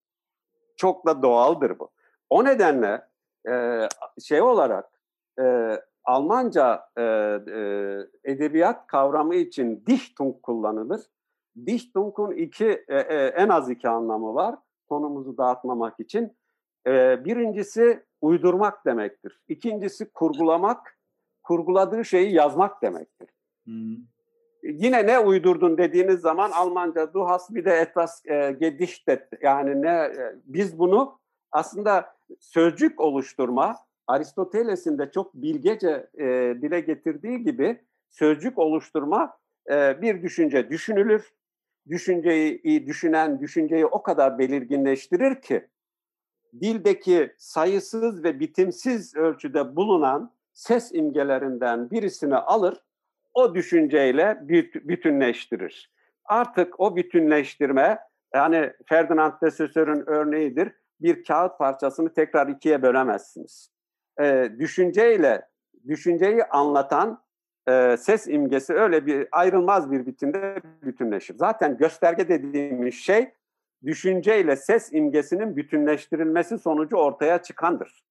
Çok 0.77 1.07
da 1.07 1.23
doğaldır 1.23 1.79
bu. 1.79 1.91
O 2.31 2.45
nedenle 2.45 3.03
e, 3.49 3.89
şey 4.25 4.43
olarak 4.43 4.91
e, 5.41 5.77
Almanca 6.05 6.85
e, 6.97 7.03
e, 7.03 7.63
edebiyat 8.25 8.87
kavramı 8.87 9.35
için 9.35 9.85
Dichtung 9.87 10.43
kullanılır. 10.43 11.01
Dichtung'un 11.67 12.31
iki 12.31 12.85
e, 12.89 12.97
e, 12.97 13.27
en 13.27 13.49
az 13.49 13.71
iki 13.71 13.89
anlamı 13.89 14.35
var 14.35 14.57
konumuzu 14.89 15.37
dağıtmamak 15.37 16.01
için. 16.01 16.37
E, 16.87 17.25
birincisi 17.25 18.03
uydurmak 18.21 18.87
demektir. 18.87 19.41
İkincisi 19.49 20.11
kurgulamak, 20.11 20.99
kurguladığı 21.43 22.05
şeyi 22.05 22.35
yazmak 22.35 22.83
demektir. 22.83 23.29
Hmm. 23.65 23.97
Yine 24.63 25.07
ne 25.07 25.19
uydurdun 25.19 25.79
dediğiniz 25.79 26.21
zaman 26.21 26.51
Almanca 26.51 27.15
du 27.15 27.25
hast 27.25 27.55
bir 27.55 27.65
de 27.65 27.73
etwas 27.73 28.27
e, 28.27 28.57
gedichtet 28.61 29.29
yani 29.43 29.83
ne 29.83 29.89
e, 29.89 30.35
biz 30.45 30.79
bunu 30.79 31.19
aslında 31.53 32.15
sözcük 32.41 33.01
oluşturma 33.01 33.77
Aristoteles'in 34.07 34.99
de 34.99 35.11
çok 35.11 35.35
bilgece 35.35 36.09
e, 36.19 36.25
dile 36.63 36.81
getirdiği 36.81 37.43
gibi 37.43 37.81
sözcük 38.11 38.59
oluşturma 38.59 39.39
e, 39.71 40.03
bir 40.03 40.23
düşünce 40.23 40.71
düşünülür. 40.71 41.33
Düşünceyi 41.89 42.87
düşünen 42.87 43.41
düşünceyi 43.41 43.87
o 43.87 44.03
kadar 44.03 44.39
belirginleştirir 44.39 45.41
ki 45.41 45.69
dildeki 46.61 47.35
sayısız 47.39 48.25
ve 48.25 48.41
bitimsiz 48.41 49.17
ölçüde 49.17 49.77
bulunan 49.77 50.33
ses 50.53 50.95
imgelerinden 50.95 51.91
birisini 51.91 52.37
alır, 52.37 52.83
o 53.35 53.55
düşünceyle 53.55 54.39
bütünleştirir. 54.89 55.93
Artık 56.25 56.81
o 56.81 56.97
bütünleştirme 56.97 57.99
yani 58.35 58.73
Ferdinand 58.89 59.33
de 59.43 59.51
Saussure'un 59.51 60.05
örneğidir 60.07 60.73
bir 61.01 61.25
kağıt 61.25 61.59
parçasını 61.59 62.15
tekrar 62.15 62.49
ikiye 62.49 62.83
bölemezsiniz. 62.83 63.71
E, 64.21 64.53
düşünceyle 64.59 65.49
düşünceyi 65.89 66.45
anlatan 66.45 67.23
e, 67.71 67.97
ses 67.97 68.29
imgesi 68.29 68.75
öyle 68.75 69.07
bir 69.07 69.29
ayrılmaz 69.33 69.91
bir 69.91 70.07
biçimde 70.07 70.63
bütünleşir. 70.83 71.35
Zaten 71.35 71.77
gösterge 71.77 72.29
dediğimiz 72.29 72.95
şey 72.95 73.33
düşünceyle 73.87 74.57
ses 74.57 74.93
imgesinin 74.93 75.57
bütünleştirilmesi 75.57 76.59
sonucu 76.59 76.97
ortaya 76.97 77.43
çıkandır. 77.43 78.05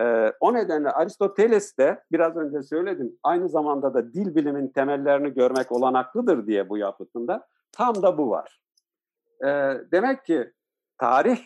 Ee, 0.00 0.32
o 0.40 0.54
nedenle 0.54 0.90
Aristoteles 0.90 1.78
de 1.78 2.04
biraz 2.12 2.36
önce 2.36 2.62
söyledim 2.62 3.18
aynı 3.22 3.48
zamanda 3.48 3.94
da 3.94 4.12
dil 4.12 4.34
bilimin 4.34 4.68
temellerini 4.68 5.34
görmek 5.34 5.72
olanaklıdır 5.72 6.46
diye 6.46 6.68
bu 6.68 6.78
yapıtında 6.78 7.46
tam 7.72 8.02
da 8.02 8.18
bu 8.18 8.30
var. 8.30 8.60
Ee, 9.44 9.46
demek 9.92 10.24
ki 10.24 10.52
tarih 10.98 11.38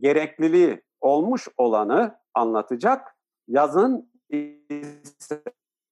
gerekliliği 0.00 0.82
olmuş 1.00 1.48
olanı 1.56 2.18
anlatacak 2.34 3.16
yazın 3.48 4.10
ise 4.30 5.42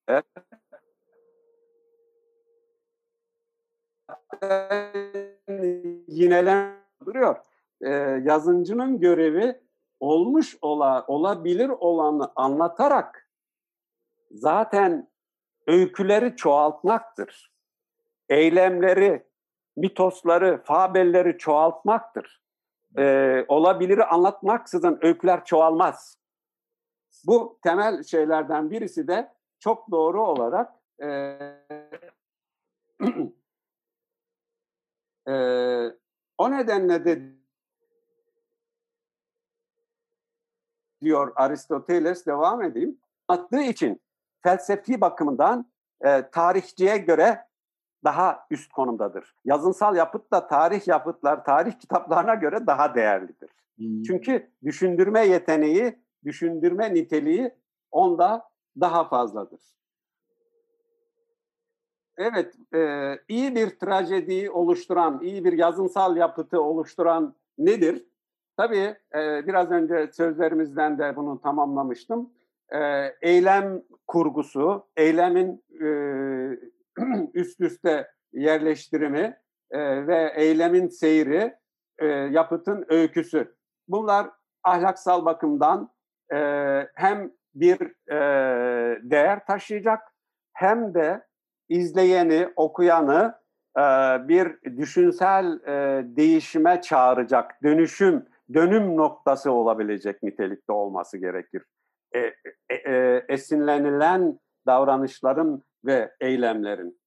yinelendiriyor. 6.08 7.36
Ee, 7.80 7.90
yazıncının 8.24 9.00
görevi 9.00 9.60
olmuş 10.00 10.58
ola, 10.62 11.04
olabilir 11.06 11.68
olanı 11.68 12.32
anlatarak 12.36 13.30
zaten 14.30 15.10
öyküleri 15.66 16.36
çoğaltmaktır. 16.36 17.52
Eylemleri, 18.28 19.26
mitosları, 19.76 20.62
fabelleri 20.64 21.38
çoğaltmaktır. 21.38 22.42
Ee, 22.98 23.44
olabiliri 23.48 24.04
anlatmaksızın 24.04 24.98
öyküler 25.02 25.44
çoğalmaz. 25.44 26.18
Bu 27.26 27.58
temel 27.62 28.02
şeylerden 28.02 28.70
birisi 28.70 29.08
de 29.08 29.37
çok 29.58 29.90
doğru 29.90 30.22
olarak 30.26 30.74
e, 31.02 31.08
e, 35.28 35.34
o 36.38 36.50
nedenle 36.50 37.04
de 37.04 37.38
diyor 41.00 41.32
Aristoteles 41.36 42.26
devam 42.26 42.62
edeyim. 42.62 42.98
Attığı 43.28 43.62
için 43.62 44.00
felsefi 44.42 45.00
bakımından 45.00 45.70
e, 46.04 46.30
tarihçiye 46.30 46.98
göre 46.98 47.48
daha 48.04 48.46
üst 48.50 48.72
konumdadır. 48.72 49.34
Yazınsal 49.44 49.96
yapıt 49.96 50.32
da 50.32 50.46
tarih 50.46 50.88
yapıtlar, 50.88 51.44
tarih 51.44 51.72
kitaplarına 51.72 52.34
göre 52.34 52.66
daha 52.66 52.94
değerlidir. 52.94 53.50
Hmm. 53.76 54.02
Çünkü 54.02 54.50
düşündürme 54.64 55.26
yeteneği, 55.26 55.98
düşündürme 56.24 56.94
niteliği 56.94 57.54
onda 57.90 58.48
daha 58.80 59.08
fazladır. 59.08 59.60
Evet, 62.18 62.54
e, 62.74 63.14
iyi 63.28 63.54
bir 63.54 63.78
trajediyi 63.78 64.50
oluşturan, 64.50 65.20
iyi 65.22 65.44
bir 65.44 65.52
yazınsal 65.52 66.16
yapıtı 66.16 66.62
oluşturan 66.62 67.34
nedir? 67.58 68.04
Tabii 68.56 68.96
e, 69.14 69.46
biraz 69.46 69.70
önce 69.70 70.10
sözlerimizden 70.12 70.98
de 70.98 71.16
bunu 71.16 71.40
tamamlamıştım. 71.40 72.30
E, 72.74 72.78
eylem 73.22 73.82
kurgusu, 74.06 74.86
eylemin 74.96 75.64
e, 75.80 75.88
üst 77.34 77.60
üste 77.60 78.10
yerleştirimi 78.32 79.36
e, 79.70 80.06
ve 80.06 80.32
eylemin 80.36 80.88
seyri, 80.88 81.56
e, 81.98 82.06
yapıtın 82.06 82.86
öyküsü. 82.88 83.54
Bunlar 83.88 84.30
ahlaksal 84.64 85.24
bakımdan 85.24 85.90
e, 86.32 86.38
hem 86.94 87.32
bir 87.54 87.80
e, 88.10 88.18
değer 89.02 89.46
taşıyacak 89.46 90.02
hem 90.52 90.94
de 90.94 91.26
izleyeni, 91.68 92.52
okuyanı 92.56 93.34
e, 93.76 93.82
bir 94.28 94.76
düşünsel 94.76 95.60
e, 95.66 96.02
değişime 96.16 96.80
çağıracak, 96.80 97.62
dönüşüm 97.62 98.26
dönüm 98.54 98.96
noktası 98.96 99.52
olabilecek 99.52 100.22
nitelikte 100.22 100.72
olması 100.72 101.18
gerekir. 101.18 101.62
E, 102.14 102.18
e, 102.18 102.74
e, 102.74 103.24
esinlenilen 103.28 104.38
davranışların 104.66 105.62
ve 105.84 106.14
eylemlerin. 106.20 107.00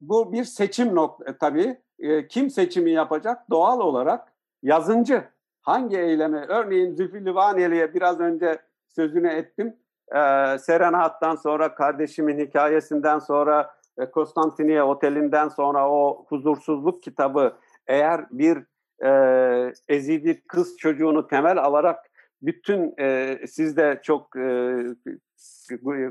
Bu 0.00 0.32
bir 0.32 0.44
seçim 0.44 0.94
noktası 0.94 1.38
tabii. 1.38 1.80
E, 1.98 2.28
kim 2.28 2.50
seçimi 2.50 2.90
yapacak? 2.90 3.50
Doğal 3.50 3.80
olarak 3.80 4.32
yazıncı. 4.62 5.24
Hangi 5.70 5.98
eylemi? 5.98 6.44
Örneğin 6.48 6.94
Zülfü 6.94 7.24
Livaneli'ye 7.24 7.94
biraz 7.94 8.20
önce 8.20 8.58
sözünü 8.88 9.28
ettim. 9.28 9.76
E, 10.08 10.18
Serenat'tan 10.58 11.34
sonra, 11.34 11.74
kardeşimin 11.74 12.38
hikayesinden 12.38 13.18
sonra, 13.18 13.74
e, 13.98 14.10
Konstantiniye 14.10 14.82
Oteli'nden 14.82 15.48
sonra 15.48 15.90
o 15.90 16.24
huzursuzluk 16.28 17.02
kitabı 17.02 17.56
eğer 17.86 18.24
bir 18.30 18.58
e, 19.04 19.72
ezidi 19.88 20.42
kız 20.48 20.76
çocuğunu 20.76 21.26
temel 21.26 21.58
alarak 21.58 21.98
bütün 22.42 22.94
e, 23.00 23.38
siz 23.46 23.76
de 23.76 24.00
çok 24.02 24.36
e, 24.36 24.76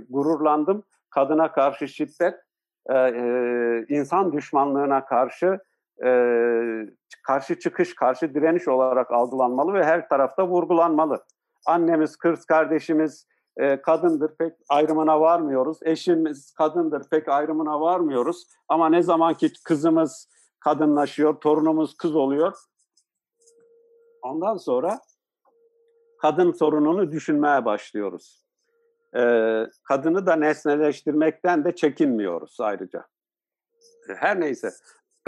gururlandım. 0.09 0.83
Kadına 1.09 1.51
karşı 1.51 1.87
şiddet, 1.87 2.35
e, 2.89 2.97
e, 2.97 3.85
insan 3.89 4.31
düşmanlığına 4.31 5.05
karşı 5.05 5.59
e, 6.05 6.11
karşı 7.27 7.59
çıkış, 7.59 7.95
karşı 7.95 8.33
direniş 8.33 8.67
olarak 8.67 9.11
algılanmalı 9.11 9.73
ve 9.73 9.83
her 9.83 10.09
tarafta 10.09 10.47
vurgulanmalı. 10.47 11.23
Annemiz, 11.65 12.15
kız 12.15 12.45
kardeşimiz 12.45 13.27
e, 13.57 13.81
kadındır, 13.81 14.37
pek 14.37 14.53
ayrımına 14.69 15.21
varmıyoruz. 15.21 15.79
Eşimiz 15.83 16.53
kadındır, 16.53 17.09
pek 17.09 17.29
ayrımına 17.29 17.81
varmıyoruz. 17.81 18.47
Ama 18.67 18.89
ne 18.89 19.01
zaman 19.01 19.33
ki 19.33 19.51
kızımız 19.65 20.29
kadınlaşıyor, 20.59 21.33
torunumuz 21.33 21.97
kız 21.97 22.15
oluyor, 22.15 22.53
Ondan 24.21 24.57
sonra 24.57 24.99
kadın 26.21 26.51
sorununu 26.51 27.11
düşünmeye 27.11 27.65
başlıyoruz. 27.65 28.45
Ee, 29.15 29.65
kadını 29.83 30.25
da 30.25 30.35
nesneleştirmekten 30.35 31.65
de 31.65 31.75
çekinmiyoruz 31.75 32.59
ayrıca. 32.59 33.05
Her 34.15 34.39
neyse. 34.39 34.71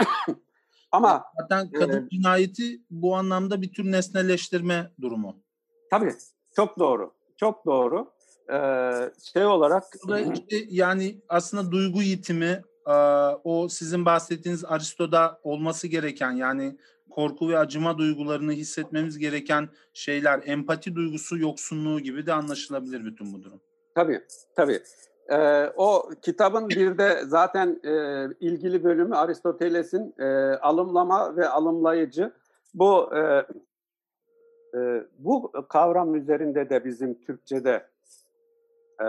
Ama 0.92 1.24
zaten 1.40 1.72
kadın 1.72 2.06
e, 2.06 2.08
cinayeti 2.08 2.80
bu 2.90 3.16
anlamda 3.16 3.62
bir 3.62 3.72
tür 3.72 3.92
nesneleştirme 3.92 4.90
durumu. 5.00 5.36
Tabii. 5.90 6.14
Çok 6.56 6.78
doğru. 6.78 7.12
Çok 7.36 7.66
doğru. 7.66 8.12
Ee, 8.52 9.10
şey 9.32 9.46
olarak 9.46 9.84
işte 10.34 10.56
yani 10.68 11.20
aslında 11.28 11.72
duygu 11.72 12.02
yitimi 12.02 12.62
o 13.44 13.68
sizin 13.68 14.04
bahsettiğiniz 14.04 14.64
Aristo'da 14.64 15.40
olması 15.42 15.88
gereken 15.88 16.30
yani 16.30 16.76
korku 17.10 17.48
ve 17.48 17.58
acıma 17.58 17.98
duygularını 17.98 18.52
hissetmemiz 18.52 19.18
gereken 19.18 19.68
şeyler, 19.94 20.40
empati 20.44 20.94
duygusu 20.94 21.38
yoksunluğu 21.38 22.00
gibi 22.00 22.26
de 22.26 22.32
anlaşılabilir 22.32 23.04
bütün 23.04 23.32
bu 23.32 23.42
durum. 23.42 23.60
Tabii, 23.94 24.20
tabii. 24.56 24.82
Ee, 25.30 25.72
o 25.76 26.10
kitabın 26.22 26.68
bir 26.68 26.98
de 26.98 27.22
zaten 27.26 27.80
e, 27.84 28.24
ilgili 28.40 28.84
bölümü 28.84 29.14
Aristoteles'in 29.14 30.14
e, 30.18 30.24
alımlama 30.56 31.36
ve 31.36 31.48
alımlayıcı. 31.48 32.32
Bu 32.74 33.16
e, 33.16 33.46
e, 34.74 35.06
bu 35.18 35.52
kavram 35.68 36.14
üzerinde 36.14 36.70
de 36.70 36.84
bizim 36.84 37.20
Türkçe'de 37.20 37.86
e, 39.00 39.06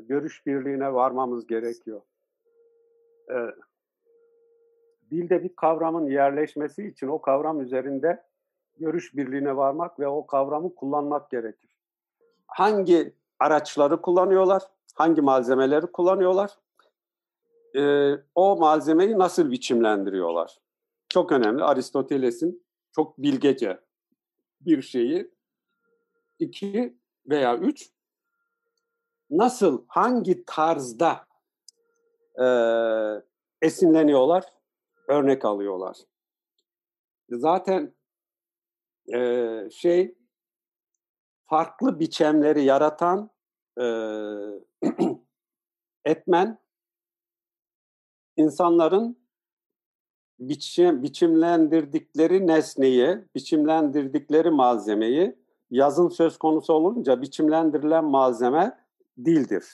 görüş 0.00 0.46
birliğine 0.46 0.94
varmamız 0.94 1.46
gerekiyor. 1.46 2.00
E, 3.30 3.36
dilde 5.10 5.42
bir 5.42 5.56
kavramın 5.56 6.06
yerleşmesi 6.06 6.86
için 6.86 7.08
o 7.08 7.20
kavram 7.20 7.60
üzerinde 7.60 8.22
görüş 8.78 9.16
birliğine 9.16 9.56
varmak 9.56 10.00
ve 10.00 10.08
o 10.08 10.26
kavramı 10.26 10.74
kullanmak 10.74 11.30
gerekir. 11.30 11.76
Hangi 12.46 13.12
araçları 13.38 14.02
kullanıyorlar, 14.02 14.62
hangi 14.96 15.20
malzemeleri 15.20 15.86
kullanıyorlar, 15.86 16.58
ee, 17.76 18.12
o 18.34 18.56
malzemeyi 18.56 19.18
nasıl 19.18 19.50
biçimlendiriyorlar? 19.50 20.58
Çok 21.08 21.32
önemli. 21.32 21.64
Aristoteles'in 21.64 22.66
çok 22.92 23.18
bilgece 23.18 23.80
bir 24.60 24.82
şeyi. 24.82 25.30
iki 26.38 26.98
veya 27.26 27.56
üç, 27.56 27.90
nasıl, 29.30 29.84
hangi 29.88 30.44
tarzda 30.44 31.26
e, 32.40 32.46
esinleniyorlar? 33.62 34.56
örnek 35.08 35.44
alıyorlar. 35.44 35.96
Zaten 37.30 37.94
e, 39.14 39.70
şey 39.70 40.18
farklı 41.46 42.00
biçemleri 42.00 42.64
yaratan 42.64 43.30
e, 43.80 43.84
etmen 46.04 46.58
insanların 48.36 49.18
biçim, 50.38 51.02
biçimlendirdikleri 51.02 52.46
nesneyi, 52.46 53.18
biçimlendirdikleri 53.34 54.50
malzemeyi 54.50 55.36
yazın 55.70 56.08
söz 56.08 56.38
konusu 56.38 56.72
olunca 56.72 57.22
biçimlendirilen 57.22 58.04
malzeme 58.04 58.78
dildir. 59.24 59.64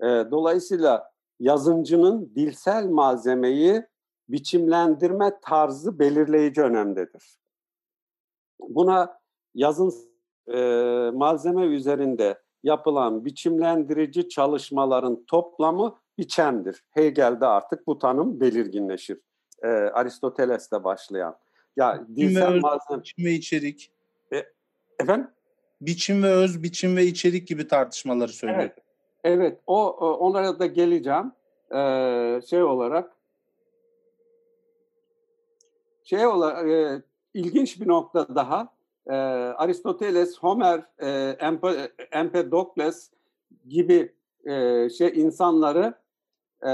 E, 0.00 0.06
dolayısıyla 0.06 1.12
yazıncının 1.40 2.32
dilsel 2.34 2.86
malzemeyi 2.86 3.86
biçimlendirme 4.28 5.40
tarzı 5.42 5.98
belirleyici 5.98 6.62
önemdedir. 6.62 7.38
Buna 8.60 9.20
yazın 9.54 9.94
e, 10.48 10.60
malzeme 11.14 11.66
üzerinde 11.66 12.42
yapılan 12.62 13.24
biçimlendirici 13.24 14.28
çalışmaların 14.28 15.24
toplamı 15.26 15.98
biçemdir. 16.18 16.84
Hegel'de 16.90 17.46
artık 17.46 17.86
bu 17.86 17.98
tanım 17.98 18.40
belirginleşir. 18.40 19.20
E, 19.62 19.68
Aristoteles'te 19.68 20.84
başlayan. 20.84 21.36
Ya 21.76 22.06
dilsel 22.16 22.60
malzeme 22.60 23.00
biçim 23.00 23.24
ve 23.24 23.32
içerik. 23.32 23.92
E, 24.32 24.44
efendim? 25.00 25.30
Biçim 25.80 26.22
ve 26.22 26.30
öz, 26.30 26.62
biçim 26.62 26.96
ve 26.96 27.04
içerik 27.04 27.48
gibi 27.48 27.68
tartışmaları 27.68 28.32
söylüyor. 28.32 28.60
Evet. 28.60 28.78
Evet, 29.24 29.60
o 29.66 29.90
onlara 29.96 30.58
da 30.58 30.66
geleceğim. 30.66 31.32
Ee, 31.74 32.40
şey 32.50 32.62
olarak 32.62 33.16
şey 36.04 36.26
olarak 36.26 36.68
e, 36.68 37.02
ilginç 37.34 37.80
bir 37.80 37.88
nokta 37.88 38.34
daha. 38.34 38.77
E, 39.08 39.12
Aristoteles, 39.12 40.38
Homer, 40.38 40.84
e, 41.02 41.36
Empedokles 42.12 43.10
gibi 43.68 44.12
e, 44.44 44.88
şey 44.90 45.12
insanları 45.14 45.94
e, 46.66 46.72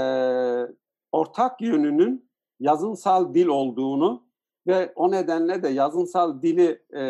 ortak 1.11 1.61
yönünün 1.61 2.29
yazınsal 2.59 3.33
dil 3.33 3.47
olduğunu 3.47 4.25
ve 4.67 4.93
o 4.95 5.11
nedenle 5.11 5.63
de 5.63 5.69
yazınsal 5.69 6.41
dili 6.41 6.81
e, 6.93 7.01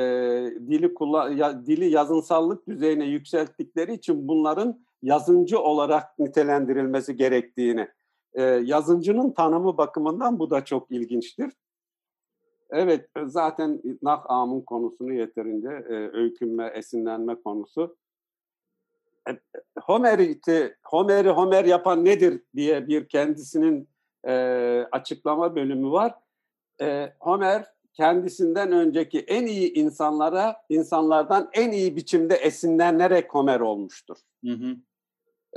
dili 0.68 0.94
kullan 0.94 1.32
ya, 1.32 1.66
dili 1.66 1.86
yazınsallık 1.90 2.68
düzeyine 2.68 3.06
yükselttikleri 3.06 3.94
için 3.94 4.28
bunların 4.28 4.86
yazıncı 5.02 5.60
olarak 5.60 6.20
nitelendirilmesi 6.20 7.16
gerektiğini 7.16 7.88
e, 8.34 8.44
yazıncının 8.44 9.32
tanımı 9.32 9.78
bakımından 9.78 10.40
bu 10.40 10.50
da 10.50 10.66
çok 10.66 10.92
ilginçtir. 10.92 11.52
Evet, 12.76 13.10
zaten 13.26 13.82
Nak'am'ın 14.02 14.62
konusunu 14.62 15.14
yeterince 15.14 15.70
e, 15.70 15.94
öykünme, 15.94 16.72
esinlenme 16.76 17.36
konusu. 17.36 17.98
E, 19.30 19.32
Homer'i, 19.82 20.40
Homer'i 20.84 21.30
Homer 21.30 21.66
yapan 21.66 22.06
nedir 22.06 22.42
diye 22.56 22.88
bir 22.88 23.08
kendisinin 23.08 23.90
e, 24.28 24.34
açıklama 24.92 25.56
bölümü 25.56 25.92
var. 25.92 26.14
E, 26.82 27.14
Homer 27.20 27.66
kendisinden 27.94 28.72
önceki 28.72 29.20
en 29.20 29.46
iyi 29.46 29.74
insanlara, 29.74 30.56
insanlardan 30.70 31.50
en 31.54 31.72
iyi 31.72 31.96
biçimde 31.96 32.36
esinlenerek 32.36 33.34
Homer 33.34 33.60
olmuştur. 33.60 34.18
Hı 34.46 34.52
hı. 34.52 34.76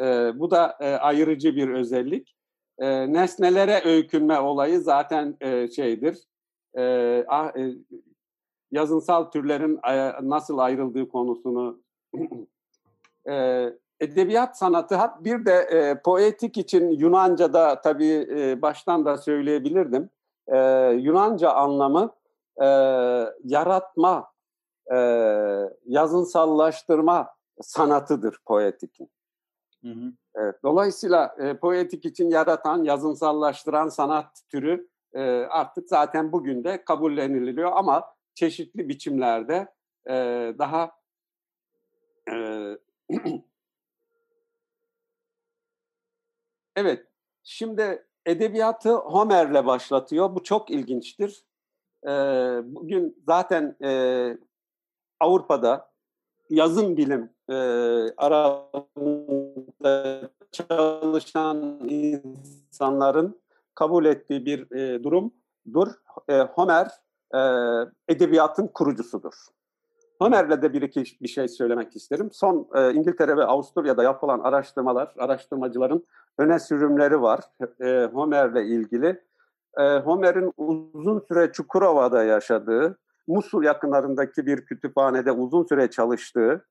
E, 0.05 0.39
bu 0.39 0.51
da 0.51 0.77
e, 0.81 0.87
ayırıcı 0.95 1.57
bir 1.57 1.69
özellik. 1.69 2.37
E, 2.79 3.12
nesnelere 3.12 3.83
öykünme 3.85 4.41
olayı 4.41 4.81
zaten 4.81 5.37
e, 5.41 5.69
şeydir, 5.69 6.29
e, 6.79 7.24
ah, 7.29 7.57
e, 7.57 7.74
yazınsal 8.70 9.24
türlerin 9.24 9.81
nasıl 10.22 10.59
ayrıldığı 10.59 11.09
konusunu 11.09 11.81
e, 13.29 13.66
edebiyat 14.01 14.59
sanatı 14.59 14.99
bir 15.20 15.45
de 15.45 15.53
e, 15.53 16.03
poetik 16.03 16.57
için 16.57 16.91
Yunanca'da 16.91 17.81
tabii 17.81 18.26
e, 18.31 18.62
baştan 18.62 19.05
da 19.05 19.16
söyleyebilirdim. 19.16 20.11
E, 20.47 20.59
Yunanca 20.91 21.51
anlamı 21.51 22.14
e, 22.62 22.66
yaratma, 23.45 24.33
e, 24.93 24.97
yazınsallaştırma 25.87 27.29
sanatıdır 27.61 28.39
poetikin. 28.47 29.11
Hı 29.85 29.89
hı. 29.89 30.12
Evet, 30.35 30.57
dolayısıyla 30.62 31.37
e, 31.39 31.57
poetik 31.57 32.05
için 32.05 32.31
yaratan, 32.31 32.83
yazınsallaştıran 32.83 33.89
sanat 33.89 34.43
türü 34.49 34.89
e, 35.15 35.21
artık 35.51 35.89
zaten 35.89 36.33
bugün 36.33 36.65
de 36.65 36.85
kabulleniliyor 36.85 37.73
ama 37.73 38.15
çeşitli 38.35 38.89
biçimlerde 38.89 39.69
e, 40.07 40.15
daha 40.59 40.93
e, 42.33 42.35
evet 46.77 47.07
şimdi 47.43 48.07
edebiyatı 48.27 48.95
Homer'le 48.95 49.67
başlatıyor. 49.67 50.35
Bu 50.35 50.43
çok 50.43 50.71
ilginçtir. 50.71 51.45
E, 52.05 52.11
bugün 52.65 53.23
zaten 53.27 53.77
e, 53.83 54.39
Avrupa'da 55.21 55.91
yazın 56.51 56.97
bilim 56.97 57.31
e, 57.49 57.55
arasında 58.17 59.51
çalışan 60.53 61.81
insanların 61.89 63.41
kabul 63.79 64.05
ettiği 64.05 64.47
bir 64.47 64.76
e, 64.76 65.03
durumdur. 65.03 65.89
E, 66.29 66.41
Homer 66.41 66.87
e, 67.35 67.41
edebiyatın 68.09 68.66
kurucusudur. 68.66 69.35
Homer'le 70.18 70.62
de 70.62 70.72
bir 70.72 70.83
iki 70.83 71.05
bir 71.22 71.29
şey 71.29 71.49
söylemek 71.49 71.97
isterim. 71.97 72.29
Son 72.33 72.68
e, 72.74 72.93
İngiltere 72.93 73.37
ve 73.37 73.45
Avusturya'da 73.45 74.03
yapılan 74.03 74.41
araştırmalar, 74.41 75.14
araştırmacıların 75.18 76.07
öne 76.39 76.59
sürümleri 76.59 77.22
var 77.22 77.41
e, 77.81 78.05
Homer'le 78.12 78.64
ilgili. 78.64 79.22
E, 79.79 79.83
Homer'in 79.99 80.53
uzun 80.57 81.24
süre 81.29 81.53
Çukurova'da 81.53 82.24
yaşadığı, 82.24 82.99
Musul 83.26 83.62
yakınlarındaki 83.62 84.47
bir 84.47 84.66
kütüphanede 84.66 85.33
uzun 85.33 85.64
süre 85.64 85.91
çalıştığı, 85.91 86.66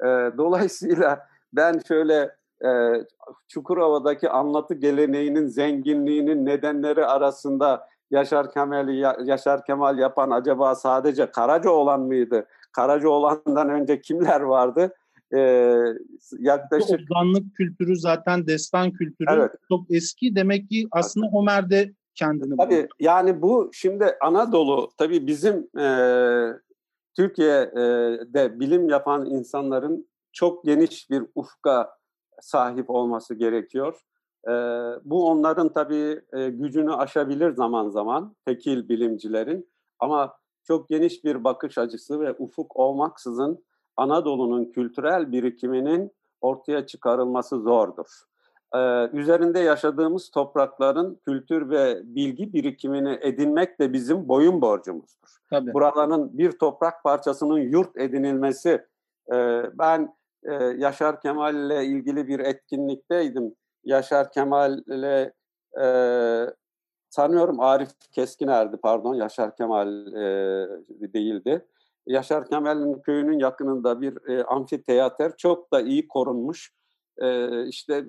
e, 0.00 0.06
dolayısıyla 0.38 1.26
ben 1.52 1.80
şöyle 1.88 2.36
e, 2.64 2.70
Çukurova'daki 3.48 4.28
anlatı 4.28 4.74
geleneğinin 4.74 5.46
zenginliğinin 5.46 6.46
nedenleri 6.46 7.06
arasında 7.06 7.88
Yaşar 8.10 8.52
Kemal'i 8.52 8.96
Yaşar 9.24 9.64
Kemal 9.64 9.98
yapan 9.98 10.30
acaba 10.30 10.74
sadece 10.74 11.30
Karacaoğlan 11.30 12.00
mıydı? 12.00 12.46
Karacaoğlan'dan 12.72 13.70
önce 13.70 14.00
kimler 14.00 14.40
vardı? 14.40 14.94
Ee, 15.34 15.84
yaklaşık 16.38 17.00
ozanlık 17.10 17.54
kültürü 17.54 17.96
zaten 17.96 18.46
destan 18.46 18.90
kültürü 18.90 19.28
evet. 19.30 19.50
çok 19.68 19.90
eski 19.90 20.36
demek 20.36 20.68
ki 20.68 20.88
aslında 20.90 21.26
Homer'de 21.26 21.92
kendini 22.14 22.56
tabii 22.56 22.76
buldu. 22.76 22.88
yani 23.00 23.42
bu 23.42 23.70
şimdi 23.72 24.06
Anadolu 24.20 24.90
tabii 24.98 25.26
bizim 25.26 25.78
e, 25.78 25.86
Türkiye'de 27.16 28.60
bilim 28.60 28.88
yapan 28.88 29.26
insanların 29.26 30.08
çok 30.32 30.64
geniş 30.64 31.10
bir 31.10 31.22
ufka 31.34 31.90
sahip 32.42 32.90
olması 32.90 33.34
gerekiyor. 33.34 34.00
E, 34.48 34.52
bu 35.04 35.28
onların 35.28 35.72
tabii 35.72 36.20
e, 36.32 36.48
gücünü 36.48 36.92
aşabilir 36.94 37.50
zaman 37.50 37.88
zaman 37.88 38.36
tekil 38.46 38.88
bilimcilerin 38.88 39.70
ama 39.98 40.36
çok 40.64 40.88
geniş 40.88 41.24
bir 41.24 41.44
bakış 41.44 41.78
açısı 41.78 42.20
ve 42.20 42.34
ufuk 42.38 42.76
olmaksızın 42.76 43.64
Anadolu'nun 43.96 44.64
kültürel 44.64 45.32
birikiminin 45.32 46.12
ortaya 46.40 46.86
çıkarılması 46.86 47.60
zordur. 47.60 48.06
Ee, 48.74 49.08
üzerinde 49.12 49.58
yaşadığımız 49.58 50.30
toprakların 50.30 51.20
kültür 51.26 51.70
ve 51.70 52.00
bilgi 52.04 52.52
birikimini 52.52 53.18
edinmek 53.20 53.80
de 53.80 53.92
bizim 53.92 54.28
boyun 54.28 54.60
borcumuzdur. 54.60 55.28
Tabii. 55.50 55.74
Buraların 55.74 56.38
bir 56.38 56.52
toprak 56.52 57.02
parçasının 57.04 57.58
yurt 57.58 57.96
edinilmesi, 57.96 58.86
e, 59.32 59.62
ben 59.78 60.14
e, 60.44 60.54
Yaşar 60.54 61.20
Kemal 61.20 61.54
ile 61.54 61.84
ilgili 61.84 62.28
bir 62.28 62.40
etkinlikteydim. 62.40 63.54
Yaşar 63.84 64.32
Kemal 64.32 64.78
ile 64.78 65.32
e, 65.82 65.86
sanıyorum 67.10 67.60
Arif 67.60 67.90
Keskiner'di 68.12 68.76
pardon 68.76 69.14
Yaşar 69.14 69.56
Kemal 69.56 70.06
e, 70.06 70.68
değildi. 71.14 71.66
Yaşar 72.06 72.48
Kemal'in 72.48 73.00
köyünün 73.00 73.38
yakınında 73.38 74.00
bir 74.00 74.28
e, 74.28 74.44
amfiteyater 74.44 75.36
çok 75.36 75.72
da 75.72 75.80
iyi 75.80 76.08
korunmuş. 76.08 76.72
E, 77.18 77.48
işte 77.66 78.04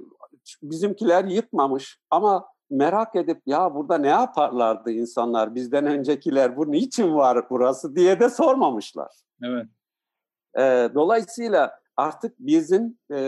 bizimkiler 0.63 1.25
yıkmamış 1.25 1.99
ama 2.09 2.45
merak 2.69 3.15
edip 3.15 3.41
ya 3.45 3.75
burada 3.75 3.97
ne 3.97 4.07
yaparlardı 4.07 4.91
insanlar 4.91 5.55
bizden 5.55 5.86
öncekiler 5.86 6.57
bu 6.57 6.71
niçin 6.71 7.15
var 7.15 7.49
burası 7.49 7.95
diye 7.95 8.19
de 8.19 8.29
sormamışlar. 8.29 9.11
Evet. 9.43 9.65
E, 10.57 10.89
dolayısıyla 10.95 11.82
artık 11.97 12.35
bizim 12.39 12.97
e, 13.11 13.19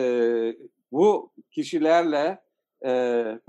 bu 0.91 1.31
kişilerle 1.51 2.41
e, 2.85 2.91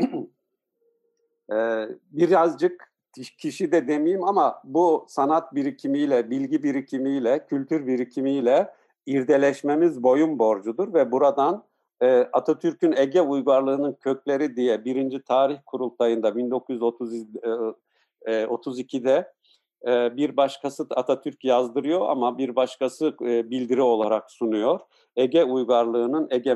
e, 1.53 1.89
birazcık 2.11 2.93
kişi 3.39 3.73
de 3.73 3.89
demeyeyim 3.89 4.25
ama 4.25 4.63
bu 4.65 5.07
sanat 5.09 5.55
birikimiyle, 5.55 6.31
bilgi 6.31 6.63
birikimiyle, 6.63 7.47
kültür 7.47 7.87
birikimiyle 7.87 8.73
irdeleşmemiz 9.07 10.03
boyun 10.03 10.39
borcudur 10.39 10.95
ve 10.95 11.13
buradan 11.13 11.65
e, 12.01 12.21
Atatürk'ün 12.33 12.95
Ege 12.97 13.21
uygarlığının 13.21 13.93
kökleri 13.93 14.57
diye 14.57 14.85
birinci 14.85 15.23
tarih 15.23 15.59
kurultayında 15.67 16.37
1930 16.37 17.27
32'de 18.27 19.33
bir 19.87 20.37
başkası 20.37 20.87
Atatürk 20.91 21.45
yazdırıyor 21.45 22.09
ama 22.09 22.39
bir 22.39 22.57
başkası 22.57 23.19
bildiri 23.21 23.83
olarak 23.83 24.31
sunuyor. 24.31 24.81
Ege 25.17 25.45
uygarlığının, 25.45 26.29
Ege 26.31 26.55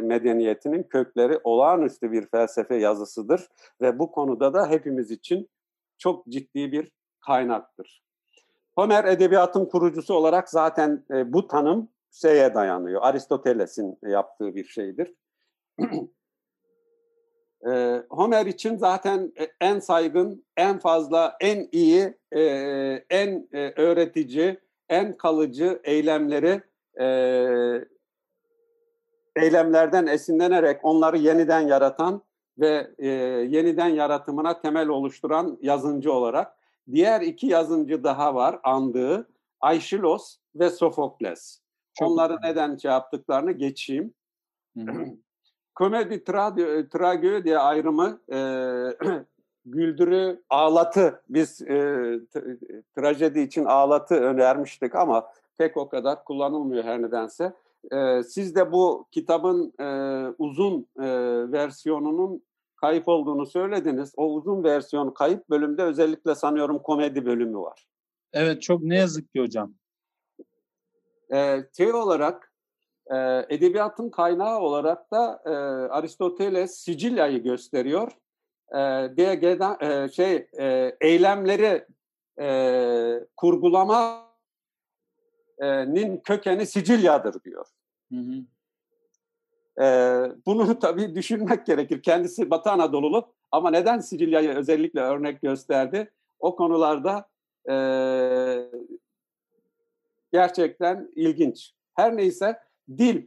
medeniyetinin 0.00 0.82
kökleri 0.82 1.40
olağanüstü 1.44 2.12
bir 2.12 2.26
felsefe 2.26 2.76
yazısıdır 2.76 3.48
ve 3.80 3.98
bu 3.98 4.12
konuda 4.12 4.54
da 4.54 4.70
hepimiz 4.70 5.10
için 5.10 5.48
çok 5.98 6.26
ciddi 6.26 6.72
bir 6.72 6.90
kaynaktır. 7.20 8.02
Homer 8.74 9.04
edebiyatın 9.04 9.64
kurucusu 9.64 10.14
olarak 10.14 10.48
zaten 10.48 11.04
bu 11.26 11.46
tanım 11.46 11.88
şeye 12.10 12.54
dayanıyor. 12.54 13.02
Aristoteles'in 13.02 13.98
yaptığı 14.02 14.54
bir 14.54 14.64
şeydir. 14.64 15.14
Homer 18.10 18.46
için 18.46 18.76
zaten 18.76 19.32
en 19.60 19.78
saygın, 19.78 20.44
en 20.56 20.78
fazla, 20.78 21.36
en 21.40 21.68
iyi, 21.72 22.14
en 23.10 23.48
öğretici, 23.78 24.58
en 24.88 25.16
kalıcı 25.16 25.80
eylemleri 25.84 26.62
eylemlerden 29.36 30.06
esinlenerek 30.06 30.84
onları 30.84 31.18
yeniden 31.18 31.60
yaratan 31.60 32.22
ve 32.58 32.90
yeniden 33.48 33.88
yaratımına 33.88 34.60
temel 34.60 34.88
oluşturan 34.88 35.58
yazıncı 35.62 36.12
olarak 36.12 36.56
diğer 36.92 37.20
iki 37.20 37.46
yazıncı 37.46 38.04
daha 38.04 38.34
var 38.34 38.60
andığı 38.62 39.28
Aeschylus 39.60 40.36
ve 40.54 40.70
Sofokles. 40.70 41.60
Çok 41.94 42.10
Onları 42.10 42.32
önemli. 42.32 42.50
neden 42.50 42.76
şey 42.76 42.90
yaptıklarını 42.90 43.52
geçeyim. 43.52 44.14
Komedi 45.78 46.14
tra- 46.14 46.88
tragedi 46.88 47.58
ayrımı 47.58 48.20
e, 48.32 48.38
güldürü 49.66 50.42
ağlatı 50.50 51.22
biz 51.28 51.62
e, 51.62 52.20
trajedi 52.96 53.40
için 53.40 53.64
ağlatı 53.64 54.14
önermiştik 54.14 54.94
ama 54.94 55.26
pek 55.58 55.76
o 55.76 55.88
kadar 55.88 56.24
kullanılmıyor 56.24 56.84
her 56.84 57.02
nedense. 57.02 57.52
E, 57.92 58.22
siz 58.22 58.54
de 58.54 58.72
bu 58.72 59.06
kitabın 59.10 59.72
e, 59.80 59.88
uzun 60.38 60.86
e, 60.98 61.06
versiyonunun 61.52 62.42
kayıp 62.76 63.08
olduğunu 63.08 63.46
söylediniz. 63.46 64.12
O 64.16 64.34
uzun 64.34 64.64
versiyon 64.64 65.10
kayıp 65.10 65.50
bölümde 65.50 65.82
özellikle 65.82 66.34
sanıyorum 66.34 66.78
komedi 66.78 67.26
bölümü 67.26 67.58
var. 67.58 67.86
Evet 68.32 68.62
çok 68.62 68.82
ne 68.82 68.96
yazık 68.96 69.32
ki 69.32 69.40
hocam. 69.40 69.74
E, 71.32 71.64
şey 71.76 71.92
olarak 71.92 72.47
e, 73.10 73.46
edebiyatın 73.48 74.10
kaynağı 74.10 74.58
olarak 74.58 75.10
da 75.10 75.42
e, 75.46 75.50
Aristoteles 75.92 76.78
Sicilya'yı 76.78 77.42
gösteriyor. 77.42 78.12
E, 78.72 78.78
DG'den 79.16 79.76
e, 79.80 80.08
şey 80.08 80.48
e, 80.58 80.96
eylemleri 81.00 81.86
e, 82.40 83.26
kurgulamanın 83.36 84.26
kökeni 86.24 86.66
Sicilya'dır 86.66 87.44
diyor. 87.44 87.66
Hı 88.12 88.18
hı. 88.18 88.44
E, 89.84 89.86
bunu 90.46 90.78
tabii 90.80 91.14
düşünmek 91.14 91.66
gerekir. 91.66 92.02
Kendisi 92.02 92.50
Batı 92.50 92.70
Anadolu'lu 92.70 93.32
ama 93.52 93.70
neden 93.70 93.98
Sicilya'yı 93.98 94.50
özellikle 94.50 95.00
örnek 95.00 95.42
gösterdi? 95.42 96.10
O 96.38 96.56
konularda 96.56 97.28
e, 97.70 97.74
gerçekten 100.32 101.12
ilginç. 101.16 101.72
Her 101.94 102.16
neyse 102.16 102.67
dil 102.96 103.26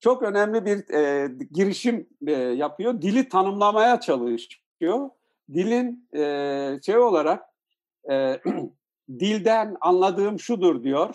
çok 0.00 0.22
önemli 0.22 0.64
bir 0.64 0.94
e, 0.94 1.30
girişim 1.52 2.08
e, 2.26 2.32
yapıyor. 2.32 3.02
Dili 3.02 3.28
tanımlamaya 3.28 4.00
çalışıyor. 4.00 5.10
Dilin 5.54 6.08
e, 6.14 6.80
şey 6.86 6.98
olarak 6.98 7.44
e, 8.10 8.40
dilden 9.08 9.76
anladığım 9.80 10.40
şudur 10.40 10.84
diyor. 10.84 11.14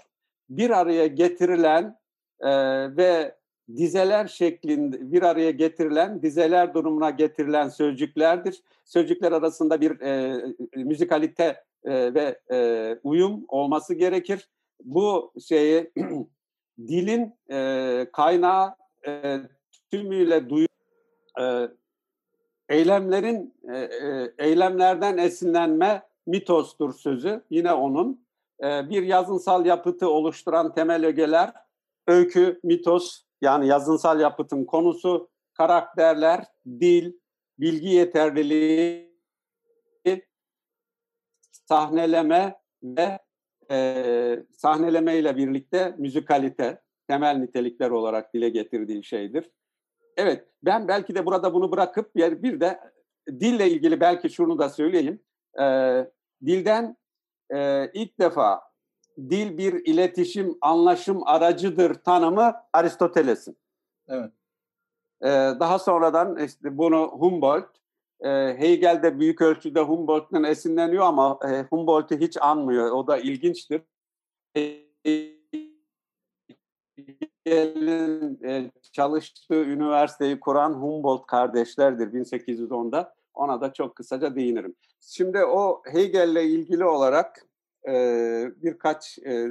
Bir 0.49 0.69
araya 0.69 1.07
getirilen 1.07 1.99
e, 2.39 2.49
ve 2.97 3.35
dizeler 3.75 4.27
şeklinde 4.27 5.11
bir 5.11 5.23
araya 5.23 5.51
getirilen, 5.51 6.21
dizeler 6.21 6.73
durumuna 6.73 7.09
getirilen 7.09 7.69
sözcüklerdir. 7.69 8.61
Sözcükler 8.85 9.31
arasında 9.31 9.81
bir 9.81 10.01
e, 10.01 10.41
müzikalite 10.75 11.63
e, 11.83 12.13
ve 12.13 12.39
e, 12.51 12.99
uyum 13.03 13.45
olması 13.47 13.93
gerekir. 13.93 14.49
Bu 14.83 15.33
şeyi 15.47 15.91
dilin 16.77 17.35
e, 17.51 18.07
kaynağı 18.13 18.75
e, 19.07 19.39
tümüyle 19.91 20.49
duyu 20.49 20.67
e, 21.39 21.67
eylemlerin 22.69 23.55
e, 23.73 23.77
e, 23.77 24.33
eylemlerden 24.37 25.17
esinlenme 25.17 26.01
mitostur 26.27 26.93
sözü. 26.93 27.41
Yine 27.49 27.73
onun. 27.73 28.27
E, 28.63 28.89
bir 28.89 29.03
yazınsal 29.03 29.65
yapıtı 29.65 30.09
oluşturan 30.09 30.73
temel 30.73 31.05
ögeler 31.05 31.53
öykü 32.07 32.59
mitos 32.63 33.21
yani 33.41 33.67
yazınsal 33.67 34.19
yapıtın 34.19 34.65
konusu 34.65 35.29
karakterler 35.53 36.45
dil 36.65 37.13
bilgi 37.59 37.87
yeterliliği 37.87 39.07
sahneleme 41.67 42.59
ve 42.83 43.19
e, 43.71 44.45
sahneleme 44.51 45.17
ile 45.17 45.37
birlikte 45.37 45.95
müzikalite 45.97 46.81
temel 47.07 47.35
nitelikler 47.37 47.89
olarak 47.89 48.33
dile 48.33 48.49
getirdiği 48.49 49.03
şeydir. 49.03 49.51
Evet, 50.17 50.47
ben 50.63 50.87
belki 50.87 51.15
de 51.15 51.25
burada 51.25 51.53
bunu 51.53 51.71
bırakıp 51.71 52.15
bir, 52.15 52.43
bir 52.43 52.59
de 52.59 52.79
dille 53.27 53.69
ilgili 53.69 53.99
belki 53.99 54.29
şunu 54.29 54.59
da 54.59 54.69
söyleyeyim. 54.69 55.19
E, 55.59 55.65
dilden 56.45 56.97
e, 57.53 57.91
ilk 57.93 58.19
defa 58.19 58.61
dil 59.17 59.57
bir 59.57 59.73
iletişim, 59.85 60.57
anlaşım 60.61 61.27
aracıdır 61.27 61.93
tanımı 61.93 62.55
Aristoteles'in. 62.73 63.57
Evet. 64.07 64.31
E, 65.21 65.27
daha 65.59 65.79
sonradan 65.79 66.37
işte 66.45 66.77
bunu 66.77 67.07
Humboldt 67.07 67.69
e, 68.21 68.29
Hegel 68.57 69.03
de 69.03 69.19
büyük 69.19 69.41
ölçüde 69.41 69.81
Humboldt'tan 69.81 70.43
esinleniyor 70.43 71.05
ama 71.05 71.39
e, 71.49 72.17
hiç 72.19 72.37
anmıyor. 72.41 72.91
O 72.91 73.07
da 73.07 73.17
ilginçtir. 73.17 73.81
Hegel'in 77.45 78.43
e, 78.43 78.71
çalıştığı 78.91 79.63
üniversiteyi 79.63 80.39
kuran 80.39 80.73
Humboldt 80.73 81.25
kardeşlerdir 81.27 82.07
1810'da. 82.07 83.15
Ona 83.33 83.61
da 83.61 83.73
çok 83.73 83.95
kısaca 83.95 84.35
değinirim. 84.35 84.75
Şimdi 85.01 85.45
o 85.45 85.81
Hegel'le 85.85 86.45
ilgili 86.45 86.85
olarak 86.85 87.45
e, 87.87 87.93
birkaç 88.55 89.19
e, 89.19 89.47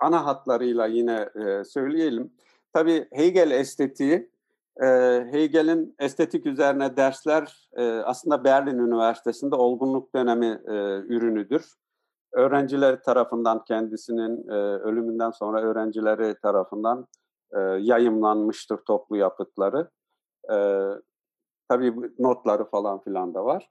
ana 0.00 0.26
hatlarıyla 0.26 0.86
yine 0.86 1.28
e, 1.44 1.64
söyleyelim. 1.64 2.32
Tabii 2.72 3.06
Hegel 3.12 3.50
estetiği 3.50 4.31
e, 4.80 4.86
Hegel'in 5.32 5.94
estetik 5.98 6.46
üzerine 6.46 6.96
dersler 6.96 7.68
e, 7.76 7.84
aslında 7.84 8.44
Berlin 8.44 8.78
Üniversitesi'nde 8.78 9.54
olgunluk 9.54 10.14
dönemi 10.14 10.46
e, 10.46 10.74
ürünüdür. 11.08 11.72
Öğrenciler 12.32 13.02
tarafından 13.02 13.64
kendisinin 13.64 14.48
e, 14.48 14.54
ölümünden 14.78 15.30
sonra 15.30 15.62
öğrencileri 15.62 16.34
tarafından 16.42 17.06
yayımlanmıştır 17.78 18.76
toplu 18.76 19.16
yapıtları. 19.16 19.90
Tabii 21.68 21.94
notları 22.18 22.64
falan 22.64 23.00
filan 23.00 23.34
da 23.34 23.44
var. 23.44 23.70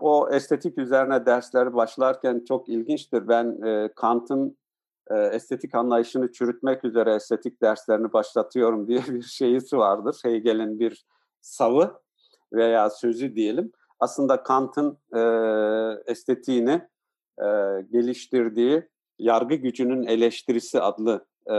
O 0.00 0.28
estetik 0.30 0.78
üzerine 0.78 1.26
dersler 1.26 1.74
başlarken 1.74 2.44
çok 2.48 2.68
ilginçtir. 2.68 3.28
Ben 3.28 3.60
Kant'ın 3.96 4.56
e, 5.10 5.18
estetik 5.18 5.74
anlayışını 5.74 6.32
çürütmek 6.32 6.84
üzere 6.84 7.14
estetik 7.14 7.62
derslerini 7.62 8.12
başlatıyorum 8.12 8.88
diye 8.88 9.02
bir 9.08 9.22
şeyisi 9.22 9.78
vardır. 9.78 10.20
Hegel'in 10.24 10.80
bir 10.80 11.06
savı 11.40 12.00
veya 12.52 12.90
sözü 12.90 13.34
diyelim. 13.34 13.72
Aslında 14.00 14.42
Kant'ın 14.42 14.98
e, 15.14 15.20
estetiğini 16.12 16.88
e, 17.38 17.46
geliştirdiği 17.92 18.88
Yargı 19.18 19.54
Gücünün 19.54 20.02
Eleştirisi 20.02 20.80
adlı 20.80 21.26
e, 21.46 21.56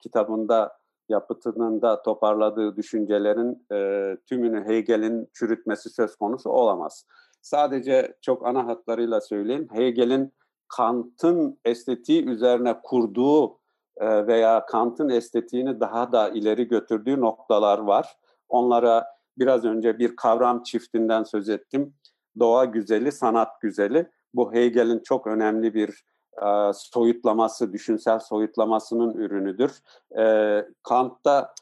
kitabında 0.00 0.78
yapıtının 1.08 1.82
da 1.82 2.02
toparladığı 2.02 2.76
düşüncelerin 2.76 3.66
e, 3.72 4.16
tümünü 4.26 4.68
Hegel'in 4.68 5.28
çürütmesi 5.32 5.90
söz 5.90 6.16
konusu 6.16 6.50
olamaz. 6.50 7.06
Sadece 7.42 8.16
çok 8.20 8.46
ana 8.46 8.66
hatlarıyla 8.66 9.20
söyleyeyim. 9.20 9.68
Hegel'in 9.72 10.32
Kant'ın 10.68 11.58
estetiği 11.64 12.24
üzerine 12.24 12.80
kurduğu 12.82 13.58
e, 13.96 14.26
veya 14.26 14.66
Kant'ın 14.66 15.08
estetiğini 15.08 15.80
daha 15.80 16.12
da 16.12 16.28
ileri 16.28 16.68
götürdüğü 16.68 17.20
noktalar 17.20 17.78
var. 17.78 18.16
Onlara 18.48 19.06
biraz 19.38 19.64
önce 19.64 19.98
bir 19.98 20.16
kavram 20.16 20.62
çiftinden 20.62 21.22
söz 21.22 21.48
ettim. 21.48 21.94
Doğa 22.38 22.64
güzeli, 22.64 23.12
sanat 23.12 23.60
güzeli. 23.60 24.10
Bu 24.34 24.54
Hegel'in 24.54 24.98
çok 24.98 25.26
önemli 25.26 25.74
bir 25.74 26.04
e, 26.42 26.72
soyutlaması, 26.74 27.72
düşünsel 27.72 28.18
soyutlamasının 28.18 29.14
ürünüdür. 29.14 29.72
E, 30.18 30.64
Kant'ta 30.82 31.54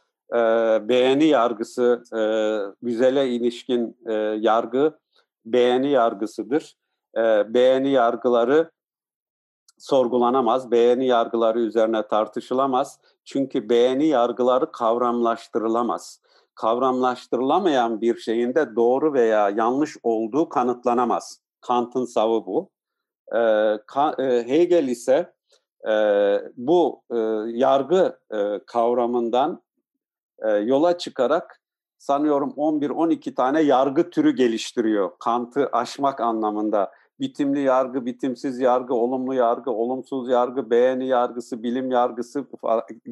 beğeni 0.89 1.25
yargısı, 1.25 2.03
güzele 2.83 3.29
ilişkin 3.29 3.97
yargı 4.41 4.99
beğeni 5.45 5.91
yargısıdır 5.91 6.77
beğeni 7.55 7.91
yargıları 7.91 8.71
sorgulanamaz, 9.79 10.71
beğeni 10.71 11.07
yargıları 11.07 11.61
üzerine 11.61 12.09
tartışılamaz. 12.09 13.01
Çünkü 13.25 13.69
beğeni 13.69 14.07
yargıları 14.07 14.73
kavramlaştırılamaz. 14.73 16.21
Kavramlaştırılamayan 16.55 18.01
bir 18.01 18.17
şeyin 18.17 18.55
de 18.55 18.77
doğru 18.77 19.13
veya 19.13 19.51
yanlış 19.51 19.97
olduğu 20.03 20.49
kanıtlanamaz. 20.49 21.41
Kant'ın 21.61 22.05
savı 22.05 22.47
bu. 22.47 22.71
E, 23.35 23.43
Hegel 24.47 24.89
ise 24.89 25.33
e, 25.89 25.95
bu 26.57 27.03
e, 27.11 27.17
yargı 27.47 28.19
e, 28.35 28.61
kavramından 28.67 29.63
e, 30.39 30.51
yola 30.51 30.99
çıkarak 30.99 31.61
sanıyorum 31.99 32.51
11-12 32.57 33.35
tane 33.35 33.61
yargı 33.61 34.11
türü 34.11 34.37
geliştiriyor. 34.37 35.11
Kant'ı 35.19 35.69
aşmak 35.73 36.21
anlamında. 36.21 36.93
Bitimli 37.21 37.61
yargı, 37.61 38.07
bitimsiz 38.07 38.61
yargı, 38.61 38.95
olumlu 38.95 39.35
yargı, 39.35 39.71
olumsuz 39.71 40.29
yargı, 40.29 40.71
beğeni 40.71 41.07
yargısı, 41.07 41.63
bilim 41.63 41.91
yargısı 41.91 42.47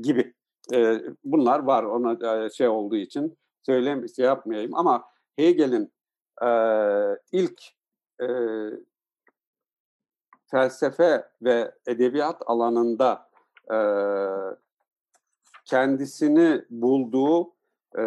gibi. 0.02 0.34
E, 0.72 1.00
bunlar 1.24 1.58
var 1.58 1.84
ona 1.84 2.44
e, 2.44 2.50
şey 2.50 2.68
olduğu 2.68 2.96
için 2.96 3.38
söyleyeyim, 3.62 4.06
şey 4.16 4.24
yapmayayım 4.24 4.74
ama 4.74 5.04
Hegel'in 5.36 5.92
e, 6.42 6.48
ilk 7.32 7.62
e, 8.20 8.26
felsefe 10.50 11.28
ve 11.42 11.72
edebiyat 11.86 12.42
alanında 12.46 13.28
e, 13.72 13.78
kendisini 15.64 16.64
bulduğu 16.70 17.48
e, 17.98 18.02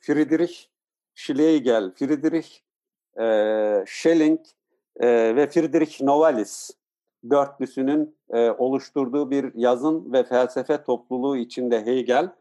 Friedrich 0.00 0.66
Schlegel, 1.14 1.90
Friedrich 1.94 2.48
e, 3.20 3.84
Schelling 3.86 4.40
e, 5.00 5.36
ve 5.36 5.46
Friedrich 5.46 6.02
Novalis 6.02 6.70
dörtlüsünün 7.30 8.16
e, 8.30 8.50
oluşturduğu 8.50 9.30
bir 9.30 9.54
yazın 9.54 10.12
ve 10.12 10.24
felsefe 10.24 10.82
topluluğu 10.82 11.36
içinde 11.36 11.86
Hegel 11.86 12.32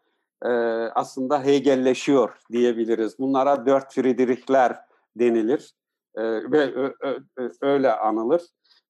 e, 0.45 0.49
aslında 0.95 1.43
Hegelleşiyor 1.43 2.38
diyebiliriz. 2.51 3.20
Bunlara 3.20 3.66
dört 3.66 3.93
Friedrichler 3.93 4.78
denilir 5.16 5.74
e, 6.16 6.24
ve 6.24 6.74
ö, 6.74 6.93
ö, 7.01 7.20
ö, 7.38 7.49
öyle 7.62 7.93
anılır. 7.93 8.41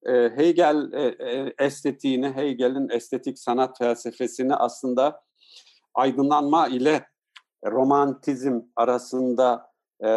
E, 0.06 0.12
Hegel 0.36 0.94
e, 0.94 1.02
e, 1.02 1.54
estetiğini, 1.60 2.36
Hegel'in 2.36 2.90
estetik 2.90 3.40
sanat 3.40 3.78
felsefesini 3.78 4.56
aslında 4.56 5.22
aydınlanma 5.94 6.68
ile 6.68 7.08
romantizm 7.66 8.62
arasında 8.76 9.72
e, 10.04 10.10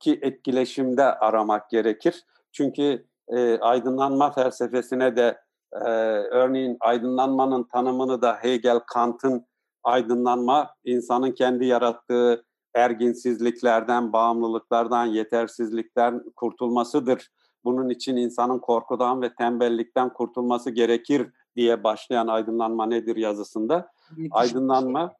ki 0.00 0.18
etkileşimde 0.22 1.04
aramak 1.04 1.70
gerekir. 1.70 2.24
Çünkü 2.52 3.06
e, 3.28 3.58
aydınlanma 3.58 4.30
felsefesine 4.30 5.16
de 5.16 5.38
e, 5.72 5.88
örneğin 6.30 6.76
aydınlanmanın 6.80 7.62
tanımını 7.62 8.22
da 8.22 8.38
Hegel, 8.40 8.78
Kant'ın 8.78 9.46
aydınlanma 9.84 10.74
insanın 10.84 11.32
kendi 11.32 11.66
yarattığı 11.66 12.44
erginsizliklerden, 12.74 14.12
bağımlılıklardan, 14.12 15.06
yetersizlikten 15.06 16.24
kurtulmasıdır. 16.36 17.30
Bunun 17.64 17.88
için 17.88 18.16
insanın 18.16 18.58
korkudan 18.58 19.22
ve 19.22 19.34
tembellikten 19.34 20.12
kurtulması 20.12 20.70
gerekir 20.70 21.28
diye 21.56 21.84
başlayan 21.84 22.26
aydınlanma 22.26 22.86
nedir 22.86 23.16
yazısında. 23.16 23.90
Aydınlanma, 24.30 25.14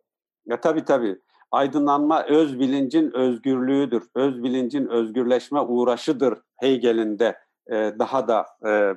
ya 0.46 0.60
tabii 0.60 0.84
tabii. 0.84 1.18
Aydınlanma 1.50 2.24
öz 2.24 2.58
bilincin 2.58 3.10
özgürlüğüdür. 3.10 4.02
Öz 4.14 4.42
bilincin 4.42 4.86
özgürleşme 4.86 5.60
uğraşıdır 5.60 6.38
Hegel'in 6.60 7.18
de 7.18 7.38
e, 7.70 7.74
daha 7.98 8.28
da 8.28 8.46
e, 8.64 8.68
e, 8.68 8.94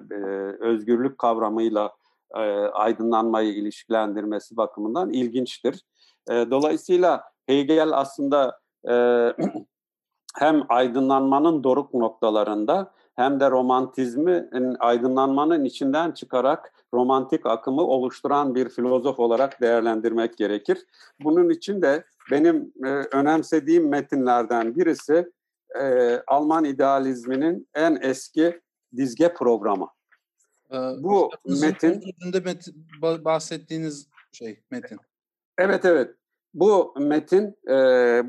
özgürlük 0.60 1.18
kavramıyla 1.18 1.92
e, 2.36 2.40
aydınlanmayı 2.74 3.54
ilişkilendirmesi 3.54 4.58
bakımından 4.58 5.10
ilginçtir. 5.10 5.86
E, 6.30 6.34
dolayısıyla 6.34 7.24
Hegel 7.48 7.92
aslında 7.94 8.60
e, 8.90 8.94
hem 10.40 10.64
aydınlanmanın 10.70 11.64
doruk 11.64 11.94
noktalarında 11.94 12.92
hem 13.16 13.40
de 13.40 13.52
romantizmi 13.52 14.50
aydınlanmanın 14.80 15.64
içinden 15.64 16.12
çıkarak 16.12 16.74
romantik 16.94 17.46
akımı 17.46 17.82
oluşturan 17.82 18.56
bir 18.56 18.70
filozof 18.70 19.20
olarak 19.20 19.62
değerlendirmek 19.62 20.38
gerekir. 20.38 20.86
Bunun 21.24 21.50
için 21.50 21.82
de 21.82 22.04
benim 22.32 22.74
e, 22.86 22.90
önemsediğim 22.90 23.90
metinlerden 23.90 24.76
birisi 24.76 25.32
e, 25.80 26.18
Alman 26.28 26.64
idealizminin 26.64 27.70
en 27.76 27.98
eski 28.02 28.62
dizge 28.98 29.34
programı. 29.34 29.88
Ee, 30.72 30.76
Bu 30.78 31.30
metin, 31.46 32.02
metin 32.44 32.88
bahsettiğiniz 33.26 34.08
şey 34.32 34.64
metin. 34.72 35.00
Evet 35.58 35.86
evet. 35.86 36.16
Bu 36.54 36.94
metin 37.00 37.58
e, 37.70 37.76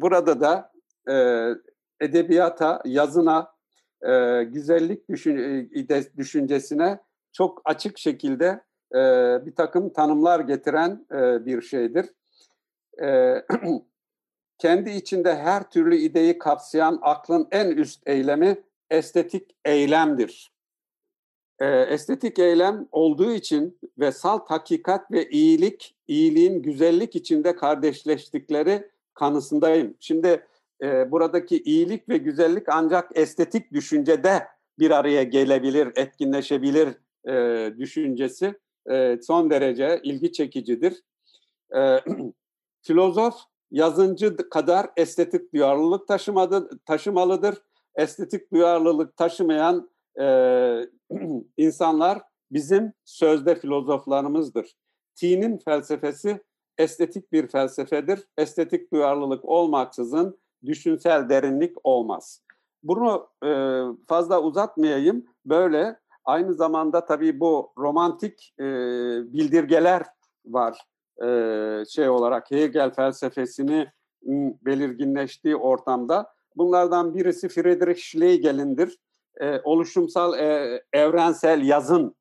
burada 0.00 0.40
da 0.40 0.72
e, 1.10 1.48
edebiyata, 2.00 2.82
yazına, 2.84 3.52
e, 4.02 4.42
güzellik 4.44 5.08
düşün, 5.08 5.36
e, 5.88 6.16
düşüncesine 6.16 7.00
çok 7.32 7.62
açık 7.64 7.98
şekilde 7.98 8.62
e, 8.94 8.98
bir 9.46 9.54
takım 9.54 9.92
tanımlar 9.92 10.40
getiren 10.40 11.06
e, 11.12 11.46
bir 11.46 11.62
şeydir. 11.62 12.06
E, 13.02 13.34
kendi 14.58 14.90
içinde 14.90 15.36
her 15.36 15.70
türlü 15.70 15.96
ideyi 15.96 16.38
kapsayan 16.38 16.98
aklın 17.02 17.48
en 17.50 17.70
üst 17.70 18.08
eylemi 18.08 18.56
estetik 18.90 19.50
eylemdir. 19.64 20.52
E, 21.60 21.66
estetik 21.66 22.38
eylem 22.38 22.88
olduğu 22.92 23.32
için 23.32 23.78
ve 23.98 24.12
salt 24.12 24.50
hakikat 24.50 25.10
ve 25.10 25.28
iyilik, 25.28 25.94
iyiliğin 26.08 26.62
güzellik 26.62 27.16
içinde 27.16 27.56
kardeşleştikleri 27.56 28.90
kanısındayım. 29.14 29.94
Şimdi 30.00 30.46
e, 30.82 31.10
buradaki 31.10 31.62
iyilik 31.62 32.08
ve 32.08 32.16
güzellik 32.16 32.68
ancak 32.68 33.10
estetik 33.14 33.72
düşüncede 33.72 34.46
bir 34.78 34.90
araya 34.90 35.22
gelebilir, 35.22 35.92
etkinleşebilir 35.96 36.88
e, 37.28 37.78
düşüncesi 37.78 38.54
e, 38.90 39.18
son 39.22 39.50
derece 39.50 40.00
ilgi 40.02 40.32
çekicidir. 40.32 41.02
E, 41.76 41.98
filozof 42.82 43.34
yazıncı 43.72 44.36
kadar 44.36 44.90
estetik 44.96 45.54
duyarlılık 45.54 46.08
taşımadı, 46.08 46.68
taşımalıdır. 46.86 47.58
Estetik 47.94 48.52
duyarlılık 48.52 49.16
taşımayan 49.16 49.90
e, 50.20 50.26
insanlar 51.56 52.22
bizim 52.50 52.92
sözde 53.04 53.54
filozoflarımızdır. 53.54 54.76
T'nin 55.14 55.58
felsefesi 55.58 56.40
estetik 56.78 57.32
bir 57.32 57.48
felsefedir. 57.48 58.20
Estetik 58.38 58.92
duyarlılık 58.92 59.44
olmaksızın 59.44 60.38
düşünsel 60.66 61.28
derinlik 61.28 61.76
olmaz. 61.84 62.42
Bunu 62.82 63.28
e, 63.44 63.80
fazla 64.08 64.42
uzatmayayım. 64.42 65.26
Böyle 65.46 65.98
aynı 66.24 66.54
zamanda 66.54 67.04
tabii 67.04 67.40
bu 67.40 67.72
romantik 67.78 68.54
e, 68.58 68.64
bildirgeler 69.32 70.06
var. 70.44 70.91
E, 71.22 71.84
şey 71.90 72.08
olarak 72.08 72.50
Hegel 72.50 72.94
felsefesini 72.94 73.88
belirginleştiği 74.62 75.56
ortamda. 75.56 76.32
Bunlardan 76.56 77.14
birisi 77.14 77.48
Friedrich 77.48 78.00
Schlegel'indir. 78.00 78.98
E, 79.40 79.60
oluşumsal 79.60 80.38
e, 80.38 80.82
evrensel 80.92 81.62
yazın 81.62 82.14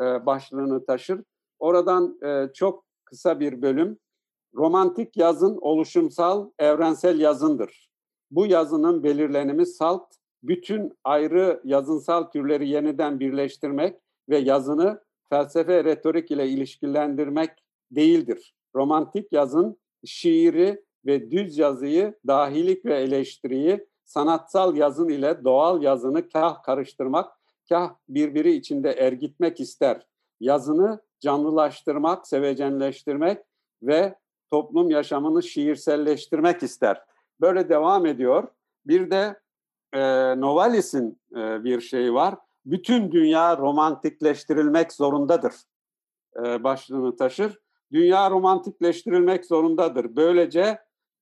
e, 0.00 0.26
başlığını 0.26 0.86
taşır. 0.86 1.22
Oradan 1.58 2.18
e, 2.24 2.52
çok 2.54 2.84
kısa 3.04 3.40
bir 3.40 3.62
bölüm. 3.62 3.98
Romantik 4.54 5.16
yazın 5.16 5.58
oluşumsal 5.60 6.50
evrensel 6.58 7.20
yazındır. 7.20 7.88
Bu 8.30 8.46
yazının 8.46 9.02
belirlenimi 9.02 9.66
salt, 9.66 10.14
bütün 10.42 10.98
ayrı 11.04 11.60
yazınsal 11.64 12.22
türleri 12.22 12.68
yeniden 12.68 13.20
birleştirmek 13.20 13.96
ve 14.28 14.38
yazını 14.38 15.00
felsefe 15.28 15.84
retorik 15.84 16.30
ile 16.30 16.48
ilişkilendirmek 16.48 17.50
değildir. 17.90 18.54
Romantik 18.74 19.32
yazın 19.32 19.76
şiiri 20.04 20.84
ve 21.06 21.30
düz 21.30 21.58
yazıyı, 21.58 22.14
dahilik 22.26 22.84
ve 22.84 22.94
eleştiriyi 22.94 23.86
sanatsal 24.04 24.76
yazın 24.76 25.08
ile 25.08 25.44
doğal 25.44 25.82
yazını 25.82 26.28
kah 26.28 26.62
karıştırmak, 26.62 27.32
kah 27.68 27.94
birbiri 28.08 28.52
içinde 28.52 28.92
ergitmek 28.92 29.60
ister. 29.60 30.06
Yazını 30.40 31.00
canlılaştırmak, 31.20 32.28
sevecenleştirmek 32.28 33.38
ve 33.82 34.18
toplum 34.50 34.90
yaşamını 34.90 35.42
şiirselleştirmek 35.42 36.62
ister. 36.62 37.02
Böyle 37.40 37.68
devam 37.68 38.06
ediyor. 38.06 38.48
Bir 38.86 39.10
de 39.10 39.40
e, 39.92 40.00
Novalis'in 40.40 41.20
e, 41.36 41.64
bir 41.64 41.80
şeyi 41.80 42.14
var. 42.14 42.34
Bütün 42.66 43.12
dünya 43.12 43.56
romantikleştirilmek 43.56 44.92
zorundadır. 44.92 45.54
E, 46.44 46.64
başlığını 46.64 47.16
taşır. 47.16 47.58
Dünya 47.92 48.30
romantikleştirilmek 48.30 49.46
zorundadır. 49.46 50.16
Böylece 50.16 50.78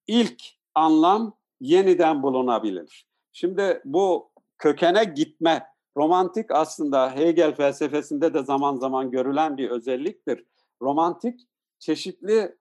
ilk 0.07 0.43
anlam 0.75 1.37
yeniden 1.61 2.23
bulunabilir. 2.23 3.07
Şimdi 3.33 3.83
bu 3.85 4.31
kökene 4.59 5.05
gitme, 5.05 5.67
romantik 5.97 6.51
aslında 6.51 7.17
Hegel 7.17 7.55
felsefesinde 7.55 8.35
de 8.35 8.45
zaman 8.45 8.77
zaman 8.77 9.11
görülen 9.11 9.57
bir 9.57 9.71
özelliktir. 9.71 10.45
Romantik 10.83 11.41
çeşitli 11.79 12.57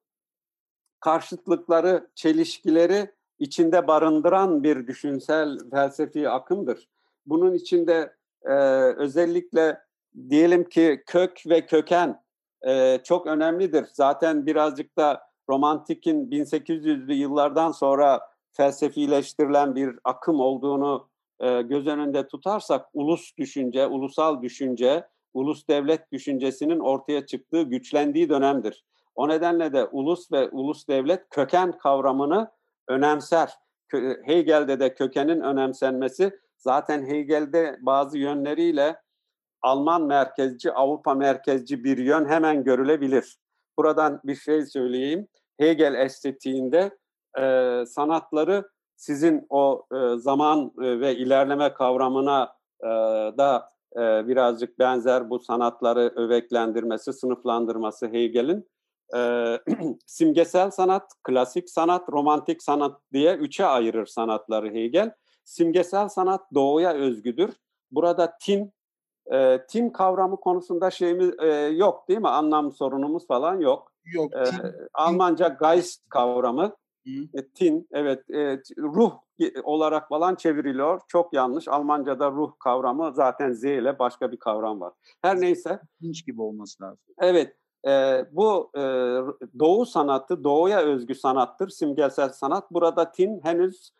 karşıtlıkları, 0.99 2.07
çelişkileri 2.15 3.11
içinde 3.39 3.87
barındıran 3.87 4.63
bir 4.63 4.87
düşünsel 4.87 5.57
felsefi 5.71 6.29
akımdır. 6.29 6.89
Bunun 7.25 7.53
içinde 7.53 8.13
e, 8.43 8.53
özellikle 8.97 9.81
diyelim 10.29 10.69
ki 10.69 11.03
kök 11.05 11.43
ve 11.47 11.65
köken 11.65 12.24
e, 12.67 12.99
çok 13.03 13.27
önemlidir. 13.27 13.85
Zaten 13.93 14.45
birazcık 14.45 14.97
da 14.97 15.21
romantikin 15.49 16.31
1800'lü 16.31 17.13
yıllardan 17.13 17.71
sonra 17.71 18.21
felsefileştirilen 18.53 19.75
bir 19.75 19.99
akım 20.03 20.39
olduğunu 20.39 21.09
e, 21.39 21.61
göz 21.61 21.87
önünde 21.87 22.27
tutarsak 22.27 22.85
ulus 22.93 23.37
düşünce, 23.37 23.87
ulusal 23.87 24.41
düşünce, 24.41 25.07
ulus 25.33 25.67
devlet 25.67 26.11
düşüncesinin 26.11 26.79
ortaya 26.79 27.25
çıktığı, 27.25 27.61
güçlendiği 27.61 28.29
dönemdir. 28.29 28.83
O 29.15 29.29
nedenle 29.29 29.73
de 29.73 29.85
ulus 29.85 30.31
ve 30.31 30.49
ulus 30.49 30.87
devlet 30.87 31.29
köken 31.29 31.77
kavramını 31.77 32.51
önemser. 32.87 33.51
Hegel'de 34.25 34.79
de 34.79 34.93
kökenin 34.93 35.39
önemsenmesi 35.39 36.39
zaten 36.57 37.05
Hegel'de 37.05 37.77
bazı 37.81 38.17
yönleriyle 38.17 38.95
Alman 39.65 40.03
merkezci, 40.03 40.71
Avrupa 40.71 41.13
merkezci 41.13 41.83
bir 41.83 41.97
yön 41.97 42.25
hemen 42.25 42.63
görülebilir. 42.63 43.37
Buradan 43.77 44.21
bir 44.23 44.35
şey 44.35 44.65
söyleyeyim. 44.65 45.27
Hegel 45.57 45.93
estetiğinde 45.93 46.97
e, 47.39 47.83
sanatları 47.87 48.69
sizin 48.95 49.45
o 49.49 49.85
e, 49.93 50.17
zaman 50.17 50.71
e, 50.81 50.99
ve 50.99 51.15
ilerleme 51.15 51.73
kavramına 51.73 52.55
e, 52.83 52.87
da 53.37 53.69
e, 53.95 54.27
birazcık 54.27 54.79
benzer 54.79 55.29
bu 55.29 55.39
sanatları 55.39 56.13
öveklendirmesi, 56.15 57.13
sınıflandırması 57.13 58.07
Hegel'in. 58.07 58.69
E, 59.15 59.19
simgesel 60.05 60.71
sanat, 60.71 61.11
klasik 61.23 61.69
sanat, 61.69 62.09
romantik 62.09 62.63
sanat 62.63 63.01
diye 63.13 63.35
üçe 63.35 63.65
ayırır 63.65 64.05
sanatları 64.05 64.73
Hegel. 64.73 65.11
Simgesel 65.43 66.09
sanat 66.09 66.41
doğuya 66.53 66.93
özgüdür. 66.93 67.49
Burada 67.91 68.37
tin, 68.41 68.74
e, 69.33 69.65
tin 69.67 69.89
kavramı 69.89 70.37
konusunda 70.37 70.91
şeyimiz 70.91 71.39
e, 71.39 71.47
yok 71.55 72.07
değil 72.07 72.19
mi? 72.19 72.27
Anlam 72.27 72.71
sorunumuz 72.71 73.27
falan 73.27 73.59
yok. 73.59 73.91
Yok. 74.13 74.33
E, 74.33 74.43
Almanca 74.93 75.57
Geist 75.61 76.09
kavramı 76.09 76.75
e, 77.33 77.47
tin, 77.55 77.87
evet, 77.91 78.29
e, 78.29 78.59
ruh 78.77 79.11
olarak 79.63 80.09
falan 80.09 80.35
çevriliyor. 80.35 81.01
Çok 81.07 81.33
yanlış. 81.33 81.67
Almanca'da 81.67 82.31
ruh 82.31 82.51
kavramı 82.59 83.11
zaten 83.15 83.51
Z 83.51 83.63
ile 83.63 83.99
başka 83.99 84.31
bir 84.31 84.37
kavram 84.37 84.81
var. 84.81 84.93
Her 85.21 85.41
neyse. 85.41 85.79
Hiç 86.01 86.25
gibi 86.25 86.41
olması 86.41 86.83
lazım. 86.83 86.99
Evet. 87.19 87.55
E, 87.87 88.25
bu 88.31 88.71
e, 88.77 88.81
doğu 89.59 89.85
sanatı, 89.85 90.43
doğuya 90.43 90.79
özgü 90.79 91.15
sanattır, 91.15 91.69
simgesel 91.69 92.29
sanat. 92.29 92.71
Burada 92.71 93.11
tin 93.11 93.39
henüz 93.43 93.91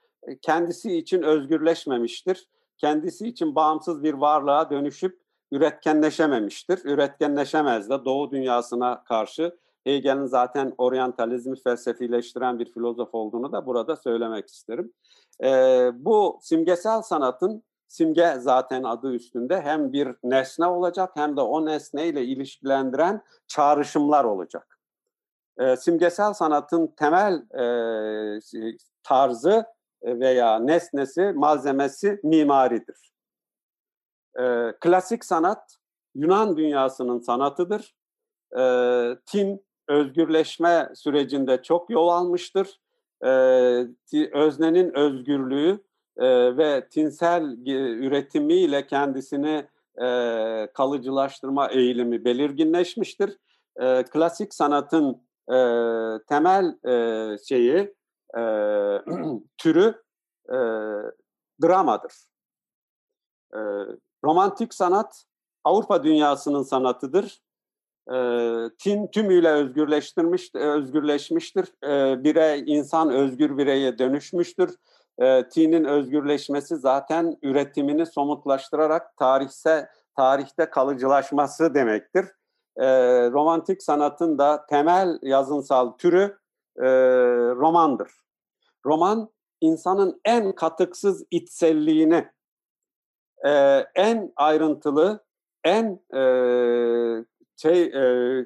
kendisi 0.41 0.97
için 0.97 1.21
özgürleşmemiştir. 1.21 2.49
Kendisi 2.77 3.27
için 3.27 3.55
bağımsız 3.55 4.03
bir 4.03 4.13
varlığa 4.13 4.69
dönüşüp 4.69 5.21
üretkenleşememiştir. 5.51 6.85
Üretkenleşemez 6.85 7.89
de 7.89 8.05
doğu 8.05 8.31
dünyasına 8.31 9.03
karşı 9.03 9.57
Hegel'in 9.83 10.25
zaten 10.25 10.73
oryantalizmi 10.77 11.55
felsefileştiren 11.63 12.59
bir 12.59 12.73
filozof 12.73 13.09
olduğunu 13.13 13.51
da 13.51 13.65
burada 13.65 13.95
söylemek 13.95 14.49
isterim. 14.49 14.93
E, 15.43 15.49
bu 15.93 16.39
simgesel 16.41 17.01
sanatın 17.01 17.63
simge 17.87 18.35
zaten 18.39 18.83
adı 18.83 19.13
üstünde 19.13 19.61
hem 19.61 19.93
bir 19.93 20.15
nesne 20.23 20.65
olacak 20.65 21.11
hem 21.15 21.37
de 21.37 21.41
o 21.41 21.65
nesneyle 21.65 22.23
ilişkilendiren 22.25 23.21
çağrışımlar 23.47 24.23
olacak. 24.23 24.79
E, 25.59 25.77
simgesel 25.77 26.33
sanatın 26.33 26.87
temel 26.87 27.33
e, 27.33 28.39
tarzı 29.03 29.65
veya 30.05 30.59
nesnesi, 30.59 31.21
malzemesi 31.21 32.19
mimaridir. 32.23 33.11
E, 34.39 34.73
klasik 34.81 35.25
sanat 35.25 35.77
Yunan 36.15 36.57
dünyasının 36.57 37.19
sanatıdır. 37.19 37.95
E, 38.57 38.63
tin 39.25 39.65
özgürleşme 39.87 40.89
sürecinde 40.95 41.61
çok 41.61 41.89
yol 41.89 42.07
almıştır. 42.07 42.79
E, 43.23 43.29
öznenin 44.33 44.97
özgürlüğü 44.97 45.83
e, 46.17 46.57
ve 46.57 46.87
tinsel 46.89 47.43
üretimiyle 48.01 48.87
kendisini 48.87 49.67
e, 50.01 50.07
kalıcılaştırma 50.73 51.67
eğilimi 51.67 52.25
belirginleşmiştir. 52.25 53.37
E, 53.81 54.03
klasik 54.03 54.53
sanatın 54.53 55.21
e, 55.49 55.57
temel 56.27 56.77
e, 56.87 57.37
şeyi, 57.37 57.93
e, 58.37 58.41
türü 59.57 60.03
e, 60.49 60.57
dramadır. 61.63 62.13
E, 63.53 63.59
romantik 64.23 64.73
sanat 64.73 65.23
Avrupa 65.63 66.03
dünyasının 66.03 66.63
sanatıdır 66.63 67.41
e, 68.13 68.17
tin 68.77 69.07
tümüyle 69.07 69.49
özgürleştirmiş, 69.49 70.55
özgürleşmiştir. 70.55 71.67
E, 71.83 72.23
birey, 72.23 72.63
insan 72.65 73.09
özgür 73.09 73.57
bireye 73.57 73.97
dönüşmüştür. 73.99 74.75
E, 75.19 75.49
tinin 75.49 75.83
özgürleşmesi 75.83 76.75
zaten 76.75 77.37
üretimini 77.41 78.05
somutlaştırarak 78.05 79.17
tarihse, 79.17 79.89
tarihte 80.15 80.69
kalıcılaşması 80.69 81.73
demektir. 81.73 82.25
E, 82.77 82.87
romantik 83.31 83.83
sanatın 83.83 84.37
da 84.37 84.65
temel 84.65 85.19
yazınsal 85.21 85.91
türü 85.91 86.37
e, 86.77 86.87
romandır. 87.55 88.11
Roman, 88.85 89.29
insanın 89.61 90.21
en 90.25 90.55
katıksız 90.55 91.25
içselliğini, 91.31 92.27
e, 93.45 93.51
en 93.95 94.33
ayrıntılı, 94.35 95.25
en 95.63 95.99
e, 96.15 96.21
şey 97.57 97.83
e, 97.83 98.45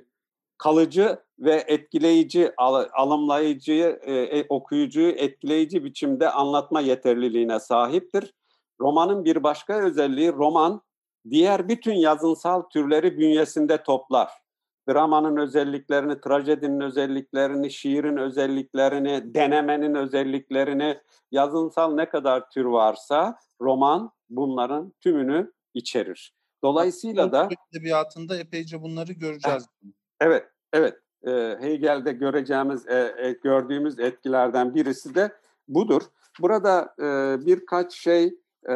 kalıcı 0.57 1.19
ve 1.39 1.63
etkileyici, 1.67 2.51
al, 2.57 2.85
alımlayıcıyı, 2.93 3.99
e, 4.01 4.13
e, 4.13 4.45
okuyucuyu 4.49 5.09
etkileyici 5.09 5.83
biçimde 5.83 6.29
anlatma 6.29 6.81
yeterliliğine 6.81 7.59
sahiptir. 7.59 8.33
Romanın 8.81 9.25
bir 9.25 9.43
başka 9.43 9.81
özelliği 9.81 10.33
roman 10.33 10.81
diğer 11.29 11.69
bütün 11.69 11.93
yazınsal 11.93 12.61
türleri 12.61 13.17
bünyesinde 13.17 13.83
toplar. 13.83 14.31
Dramanın 14.89 15.37
özelliklerini, 15.37 16.21
trajedinin 16.21 16.79
özelliklerini, 16.79 17.71
şiirin 17.71 18.17
özelliklerini, 18.17 19.33
denemenin 19.33 19.95
özelliklerini, 19.95 20.99
yazınsal 21.31 21.93
ne 21.93 22.09
kadar 22.09 22.49
tür 22.49 22.65
varsa 22.65 23.39
roman 23.61 24.11
bunların 24.29 24.93
tümünü 25.01 25.51
içerir. 25.73 26.33
Dolayısıyla 26.63 27.31
da 27.31 27.49
edebiyatında 27.73 28.37
epeyce 28.37 28.81
bunları 28.81 29.13
göreceğiz. 29.13 29.65
Evet, 30.21 30.45
evet. 30.73 30.95
E, 31.27 31.57
Hegel'de 31.61 32.11
göreceğimiz, 32.11 32.87
e, 32.87 33.15
e, 33.17 33.31
gördüğümüz 33.31 33.99
etkilerden 33.99 34.75
birisi 34.75 35.15
de 35.15 35.31
budur. 35.67 36.01
Burada 36.39 36.95
e, 36.99 37.37
birkaç 37.45 37.93
şey 37.93 38.25
e, 38.69 38.75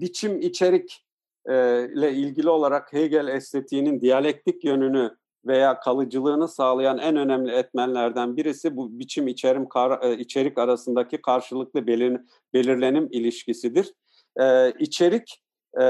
biçim 0.00 0.40
içerik 0.40 1.06
e, 1.46 1.84
ile 1.94 2.12
ilgili 2.12 2.50
olarak 2.50 2.92
Hegel 2.92 3.28
estetiğinin 3.28 4.00
diyalektik 4.00 4.64
yönünü 4.64 5.16
veya 5.46 5.80
kalıcılığını 5.80 6.48
sağlayan 6.48 6.98
en 6.98 7.16
önemli 7.16 7.52
etmenlerden 7.52 8.36
birisi 8.36 8.76
bu 8.76 8.98
biçim 8.98 9.28
içerim 9.28 9.68
kar, 9.68 10.02
e, 10.02 10.18
içerik 10.18 10.58
arasındaki 10.58 11.22
karşılıklı 11.22 11.86
belir, 11.86 12.20
belirlenim 12.54 13.08
ilişkisidir. 13.10 13.92
E, 14.40 14.70
içerik 14.70 15.42
e, 15.80 15.84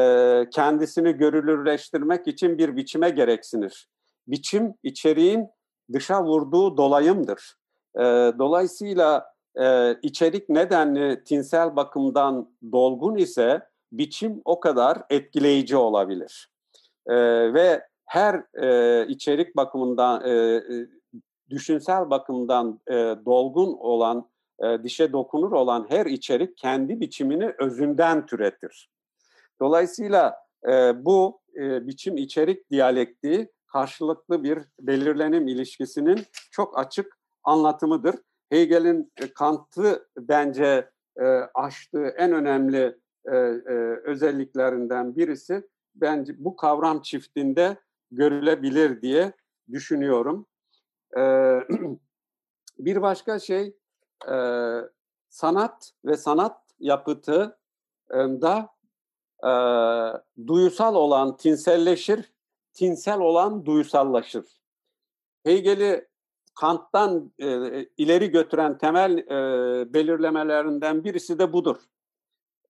kendisini 0.51 1.13
görülürleştirmek 1.13 2.29
için 2.29 2.59
bir 2.59 2.77
biçime 2.77 3.11
gereksinir. 3.11 3.89
Biçim 4.29 4.75
içeriğin 4.83 5.49
dışa 5.93 6.25
vurduğu 6.25 6.77
dolayımdır. 6.77 7.55
E, 7.97 8.03
dolayısıyla 8.39 9.33
e, 9.61 9.95
içerik 10.03 10.49
nedenli 10.49 11.25
tinsel 11.25 11.77
bakımdan 11.77 12.51
dolgun 12.73 13.17
ise 13.17 13.61
biçim 13.93 14.43
o 14.45 14.61
kadar 14.61 15.03
etkileyici 15.11 15.77
olabilir. 15.77 16.51
E, 17.07 17.15
ve 17.55 17.90
her 18.11 18.45
e, 18.63 19.07
içerik 19.09 19.57
bakımından, 19.57 20.27
e, 20.29 20.63
düşünsel 21.51 22.11
bakımdan 22.11 22.81
e, 22.89 22.95
dolgun 23.25 23.73
olan, 23.73 24.31
e, 24.63 24.83
dişe 24.83 25.13
dokunur 25.13 25.53
olan 25.53 25.87
her 25.89 26.07
içerik 26.07 26.57
kendi 26.57 27.01
biçimini 27.01 27.55
özünden 27.59 28.27
türetir. 28.27 28.91
Dolayısıyla 29.61 30.37
e, 30.69 31.05
bu 31.05 31.41
e, 31.57 31.87
biçim 31.87 32.17
içerik 32.17 32.71
diyalektiği 32.71 33.49
karşılıklı 33.73 34.43
bir 34.43 34.59
belirlenim 34.81 35.49
ilişkisinin 35.49 36.21
çok 36.51 36.79
açık 36.79 37.19
anlatımıdır. 37.45 38.15
Hegel'in 38.49 39.13
e, 39.23 39.33
Kant'ı 39.33 40.09
bence 40.19 40.91
e, 41.21 41.25
aştığı 41.55 42.07
en 42.07 42.33
önemli 42.33 42.99
e, 43.25 43.37
e, 43.37 43.73
özelliklerinden 44.05 45.17
birisi 45.17 45.63
bence 45.95 46.35
bu 46.39 46.57
kavram 46.57 47.03
çiftinde 47.03 47.77
görülebilir 48.11 49.03
diye 49.03 49.33
düşünüyorum. 49.73 50.47
Bir 52.79 53.03
başka 53.03 53.39
şey 53.39 53.77
sanat 55.29 55.93
ve 56.05 56.17
sanat 56.17 56.61
yapıtında 56.79 57.59
e, 59.45 59.53
duyusal 60.47 60.95
olan 60.95 61.37
tinselleşir, 61.37 62.33
tinsel 62.73 63.19
olan 63.19 63.67
duyusallaşır. 63.67 64.45
Hegel'i 65.45 66.09
Kant'tan 66.61 67.33
e, 67.39 67.47
ileri 67.97 68.31
götüren 68.31 68.79
temel 68.79 69.19
e, 69.19 69.95
belirlemelerinden 69.95 71.05
birisi 71.05 71.39
de 71.39 71.53
budur. 71.53 71.77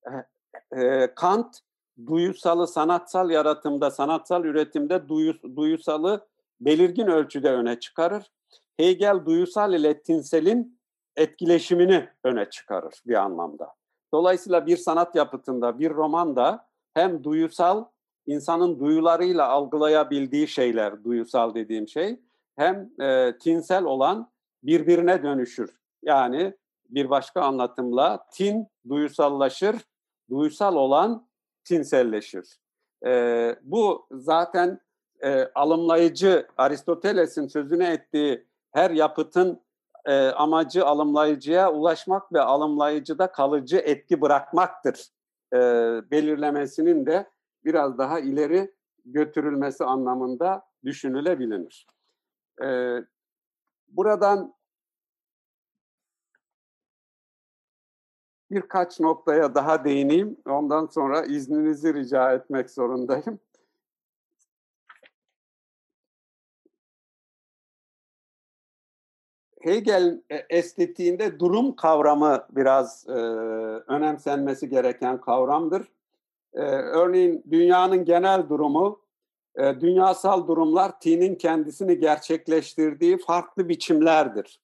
E, 0.07 0.81
e, 0.81 1.15
Kant 1.15 1.61
duyusalı 2.07 2.69
sanatsal 2.69 3.31
yaratımda, 3.31 3.91
sanatsal 3.91 4.45
üretimde 4.45 5.09
duyus, 5.09 5.43
duyusalı 5.57 6.27
belirgin 6.61 7.07
ölçüde 7.07 7.53
öne 7.53 7.81
çıkarır. 7.81 8.33
Hegel 8.77 9.25
duyusal 9.25 9.75
ile 9.75 10.03
tinselin 10.03 10.81
etkileşimini 11.17 12.09
öne 12.25 12.51
çıkarır 12.51 13.03
bir 13.07 13.15
anlamda. 13.15 13.75
Dolayısıyla 14.15 14.67
bir 14.67 14.77
sanat 14.77 15.15
yapıtında, 15.15 15.79
bir 15.79 15.91
romanda 15.91 16.67
hem 16.95 17.25
duyusal, 17.25 17.85
insanın 18.27 18.81
duyularıyla 18.81 19.49
algılayabildiği 19.49 20.49
şeyler, 20.49 21.05
duyusal 21.05 21.55
dediğim 21.55 21.89
şey, 21.89 22.21
hem 22.57 22.91
e, 23.01 23.39
tinsel 23.39 23.85
olan 23.85 24.31
birbirine 24.63 25.23
dönüşür. 25.23 25.81
Yani 26.03 26.55
bir 26.89 27.11
başka 27.11 27.43
anlatımla 27.43 28.27
tin 28.33 28.67
duyusallaşır, 28.89 29.77
duyusal 30.31 30.77
olan 30.77 31.30
tinselleşir. 31.71 32.59
E, 33.07 33.57
bu 33.63 34.07
zaten 34.11 34.81
e, 35.21 35.45
alımlayıcı 35.55 36.47
Aristoteles'in 36.57 37.47
sözüne 37.47 37.93
ettiği 37.93 38.47
her 38.73 38.91
yapıtın 38.91 39.61
e, 40.07 40.29
amacı 40.29 40.87
alımlayıcıya 40.87 41.73
ulaşmak 41.73 42.33
ve 42.33 42.41
alımlayıcıda 42.41 43.33
kalıcı 43.33 43.77
etki 43.77 44.21
bırakmaktır. 44.21 45.07
E, 45.53 45.59
belirlemesinin 46.11 47.07
de 47.07 47.31
biraz 47.65 47.99
daha 47.99 48.21
ileri 48.21 48.75
götürülmesi 49.05 49.85
anlamında 49.85 50.63
düşünülebilir. 50.85 51.87
E, 52.65 52.99
buradan 53.89 54.55
birkaç 58.51 59.01
noktaya 59.01 59.55
daha 59.55 59.85
değineyim. 59.85 60.37
Ondan 60.47 60.87
sonra 60.87 61.25
izninizi 61.25 61.95
rica 61.95 62.33
etmek 62.33 62.71
zorundayım. 62.71 63.41
Hegel 69.61 70.23
e, 70.31 70.37
estetiğinde 70.51 71.41
durum 71.41 71.77
kavramı 71.77 72.47
biraz 72.51 73.07
e, 73.09 73.13
önemsenmesi 73.93 74.69
gereken 74.69 75.21
kavramdır. 75.21 75.89
E, 76.55 76.61
örneğin 76.71 77.45
dünyanın 77.51 78.05
genel 78.05 78.49
durumu, 78.49 79.01
e, 79.57 79.81
dünyasal 79.81 80.49
durumlar 80.49 81.01
tinin 81.01 81.35
kendisini 81.35 81.99
gerçekleştirdiği 81.99 83.19
farklı 83.19 83.69
biçimlerdir. 83.69 84.61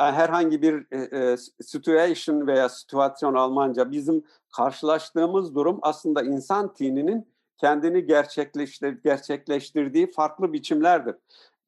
E, 0.00 0.02
herhangi 0.02 0.62
bir 0.62 0.86
e, 0.90 1.32
e, 1.32 1.36
situation 1.62 2.46
veya 2.46 2.68
situasyon 2.68 3.34
Almanca 3.34 3.90
bizim 3.90 4.24
karşılaştığımız 4.56 5.54
durum 5.54 5.78
aslında 5.82 6.22
insan 6.22 6.74
tininin 6.74 7.28
kendini 7.58 8.06
gerçekleştir, 8.06 9.02
gerçekleştirdiği 9.04 10.10
farklı 10.10 10.52
biçimlerdir. 10.52 11.16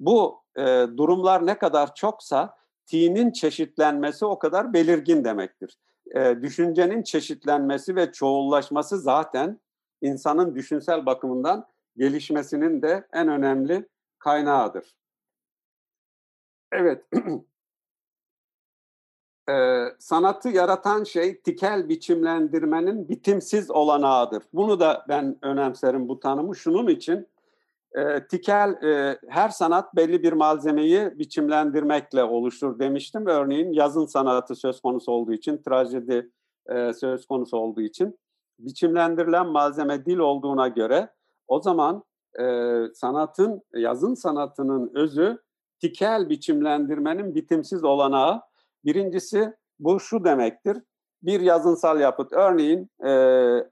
Bu 0.00 0.42
e, 0.56 0.62
durumlar 0.96 1.46
ne 1.46 1.58
kadar 1.58 1.94
çoksa 1.94 2.56
T'nin 2.86 3.32
çeşitlenmesi 3.32 4.24
o 4.26 4.38
kadar 4.38 4.72
belirgin 4.72 5.24
demektir. 5.24 5.78
E, 6.14 6.42
düşüncenin 6.42 7.02
çeşitlenmesi 7.02 7.96
ve 7.96 8.12
çoğullaşması 8.12 8.98
zaten 8.98 9.60
insanın 10.02 10.54
düşünsel 10.54 11.06
bakımından 11.06 11.66
gelişmesinin 11.96 12.82
de 12.82 13.06
en 13.12 13.28
önemli 13.28 13.88
kaynağıdır. 14.18 14.94
Evet, 16.72 17.04
e, 19.50 19.84
sanatı 19.98 20.48
yaratan 20.48 21.04
şey 21.04 21.40
tikel 21.40 21.88
biçimlendirmenin 21.88 23.08
bitimsiz 23.08 23.70
olanağıdır. 23.70 24.42
Bunu 24.52 24.80
da 24.80 25.04
ben 25.08 25.38
önemserim 25.42 26.08
bu 26.08 26.20
tanımı 26.20 26.56
şunun 26.56 26.86
için 26.86 27.28
e, 27.94 28.26
tikel 28.26 28.70
e, 28.70 29.18
her 29.28 29.48
sanat 29.48 29.96
belli 29.96 30.22
bir 30.22 30.32
malzemeyi 30.32 31.18
biçimlendirmekle 31.18 32.24
oluşur 32.24 32.78
demiştim. 32.78 33.26
Örneğin 33.26 33.72
yazın 33.72 34.06
sanatı 34.06 34.54
söz 34.54 34.80
konusu 34.80 35.12
olduğu 35.12 35.32
için, 35.32 35.62
trajedi 35.62 36.30
e, 36.66 36.92
söz 36.92 37.26
konusu 37.26 37.56
olduğu 37.56 37.80
için 37.80 38.18
biçimlendirilen 38.58 39.46
malzeme 39.46 40.04
dil 40.04 40.18
olduğuna 40.18 40.68
göre 40.68 41.08
o 41.48 41.60
zaman 41.60 42.04
e, 42.40 42.44
sanatın, 42.94 43.62
yazın 43.74 44.14
sanatının 44.14 44.90
özü 44.94 45.38
tikel 45.80 46.28
biçimlendirmenin 46.28 47.34
bitimsiz 47.34 47.84
olanağı. 47.84 48.42
Birincisi 48.84 49.52
bu 49.78 50.00
şu 50.00 50.24
demektir. 50.24 50.78
Bir 51.22 51.40
yazınsal 51.40 52.00
yapıt, 52.00 52.32
örneğin 52.32 52.90
e, 53.06 53.12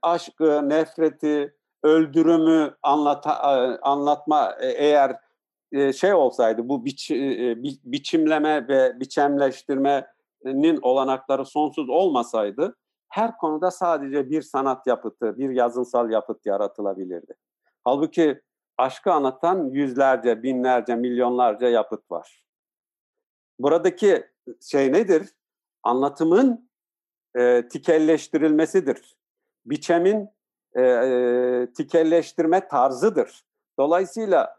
aşkı, 0.01 0.69
nefreti, 0.69 1.55
öldürümü 1.83 2.75
anlata, 2.83 3.39
anlatma 3.81 4.55
e, 4.59 4.67
eğer 4.67 5.15
e, 5.71 5.93
şey 5.93 6.13
olsaydı 6.13 6.69
bu 6.69 6.85
biç, 6.85 7.11
e, 7.11 7.63
bi, 7.63 7.69
biçimleme 7.83 8.67
ve 8.67 8.99
biçemleştirmenin 8.99 10.79
olanakları 10.81 11.45
sonsuz 11.45 11.89
olmasaydı 11.89 12.75
her 13.11 13.37
konuda 13.37 13.71
sadece 13.71 14.29
bir 14.29 14.41
sanat 14.41 14.87
yapıtı, 14.87 15.37
bir 15.37 15.49
yazınsal 15.49 16.09
yapıt 16.09 16.45
yaratılabilirdi. 16.45 17.33
Halbuki 17.83 18.41
aşkı 18.77 19.11
anlatan 19.11 19.69
yüzlerce, 19.69 20.43
binlerce, 20.43 20.95
milyonlarca 20.95 21.67
yapıt 21.69 22.11
var. 22.11 22.45
Buradaki 23.59 24.30
şey 24.61 24.93
nedir? 24.93 25.29
Anlatımın 25.83 26.69
e, 27.35 27.67
tikelleştirilmesidir. 27.67 29.17
Biçemin 29.65 30.29
e, 30.73 30.81
e, 30.81 31.67
tikelleştirme 31.73 32.67
tarzıdır. 32.67 33.43
Dolayısıyla 33.79 34.57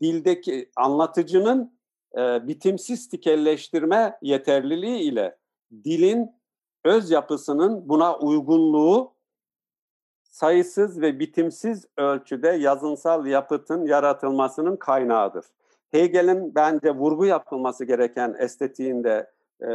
dildeki 0.00 0.70
anlatıcının 0.76 1.78
e, 2.16 2.48
bitimsiz 2.48 3.08
tikelleştirme 3.08 4.18
yeterliliği 4.22 5.00
ile 5.00 5.38
dilin 5.84 6.30
öz 6.84 7.10
yapısının 7.10 7.88
buna 7.88 8.18
uygunluğu 8.18 9.14
sayısız 10.22 11.00
ve 11.00 11.18
bitimsiz 11.18 11.86
ölçüde 11.96 12.48
yazınsal 12.48 13.26
yapıtın 13.26 13.86
yaratılmasının 13.86 14.76
kaynağıdır. 14.76 15.44
Hegel'in 15.92 16.54
bence 16.54 16.90
vurgu 16.90 17.26
yapılması 17.26 17.84
gereken 17.84 18.36
estetiğinde 18.38 19.30
e, 19.60 19.70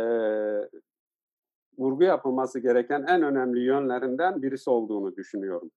vurgu 1.78 2.03
yapılması 2.03 2.59
gereken 2.59 3.03
en 3.03 3.24
önemli 3.24 3.59
yönlerinden 3.59 4.41
birisi 4.41 4.70
olduğunu 4.70 5.15
düşünüyorum. 5.15 5.72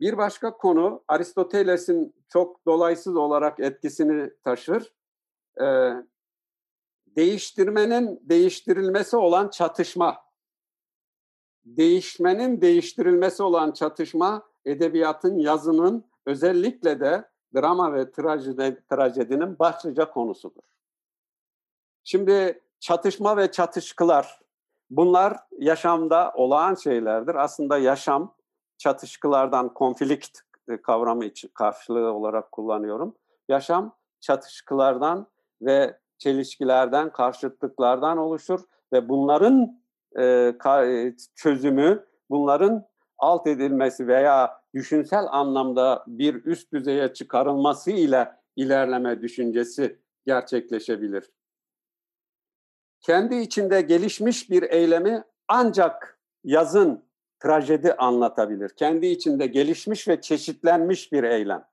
Bir 0.00 0.16
başka 0.16 0.56
konu 0.56 1.04
Aristoteles'in 1.08 2.14
çok 2.28 2.66
dolaysız 2.66 3.16
olarak 3.16 3.60
etkisini 3.60 4.30
taşır. 4.44 4.92
Ee, 5.60 5.92
değiştirmenin 7.06 8.20
değiştirilmesi 8.22 9.16
olan 9.16 9.48
çatışma. 9.48 10.16
Değişmenin 11.64 12.60
değiştirilmesi 12.60 13.42
olan 13.42 13.72
çatışma 13.72 14.48
edebiyatın, 14.64 15.38
yazının 15.38 16.04
özellikle 16.26 17.00
de 17.00 17.24
drama 17.54 17.94
ve 17.94 18.10
trajedi, 18.10 18.82
trajedinin 18.90 19.58
başlıca 19.58 20.10
konusudur. 20.10 20.62
Şimdi 22.04 22.60
çatışma 22.80 23.36
ve 23.36 23.50
çatışkılar 23.50 24.44
Bunlar 24.90 25.36
yaşamda 25.58 26.32
olağan 26.34 26.74
şeylerdir. 26.74 27.34
Aslında 27.34 27.78
yaşam 27.78 28.34
çatışkılardan 28.78 29.74
konflikt 29.74 30.38
e, 30.68 30.82
kavramı 30.82 31.24
için 31.24 31.50
karşılığı 31.54 32.12
olarak 32.12 32.52
kullanıyorum. 32.52 33.14
Yaşam 33.48 33.96
çatışkılardan 34.20 35.26
ve 35.62 35.98
çelişkilerden, 36.18 37.12
karşıtlıklardan 37.12 38.18
oluşur 38.18 38.60
ve 38.92 39.08
bunların 39.08 39.80
e, 40.18 40.24
e, 40.66 41.14
çözümü, 41.34 42.06
bunların 42.30 42.86
alt 43.18 43.46
edilmesi 43.46 44.08
veya 44.08 44.63
düşünsel 44.74 45.24
anlamda 45.30 46.04
bir 46.06 46.44
üst 46.44 46.72
düzeye 46.72 47.12
çıkarılması 47.12 47.90
ile 47.90 48.32
ilerleme 48.56 49.22
düşüncesi 49.22 49.98
gerçekleşebilir 50.26 51.30
kendi 53.04 53.34
içinde 53.34 53.80
gelişmiş 53.80 54.50
bir 54.50 54.62
eylemi 54.62 55.24
ancak 55.48 56.18
yazın 56.44 57.04
trajedi 57.40 57.94
anlatabilir. 57.94 58.68
Kendi 58.68 59.06
içinde 59.06 59.46
gelişmiş 59.46 60.08
ve 60.08 60.20
çeşitlenmiş 60.20 61.12
bir 61.12 61.24
eylem. 61.24 61.64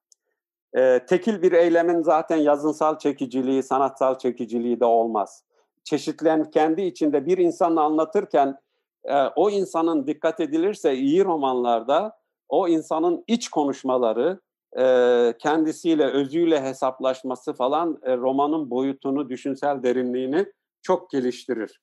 E, 0.73 1.05
tekil 1.05 1.41
bir 1.41 1.51
eylemin 1.51 2.01
zaten 2.01 2.37
yazınsal 2.37 2.97
çekiciliği, 2.99 3.63
sanatsal 3.63 4.17
çekiciliği 4.17 4.79
de 4.79 4.85
olmaz. 4.85 5.43
Çeşitlen 5.83 6.51
kendi 6.51 6.81
içinde 6.81 7.25
bir 7.25 7.37
insanla 7.37 7.81
anlatırken 7.81 8.59
e, 9.03 9.15
o 9.35 9.49
insanın 9.49 10.07
dikkat 10.07 10.39
edilirse 10.39 10.95
iyi 10.95 11.25
romanlarda 11.25 12.20
o 12.51 12.67
insanın 12.67 13.23
iç 13.27 13.49
konuşmaları, 13.49 14.39
e, 14.77 14.83
kendisiyle, 15.39 16.05
özüyle 16.05 16.61
hesaplaşması 16.61 17.53
falan 17.53 17.99
e, 18.03 18.17
romanın 18.17 18.69
boyutunu, 18.69 19.29
düşünsel 19.29 19.83
derinliğini 19.83 20.45
çok 20.81 21.09
geliştirir. 21.09 21.81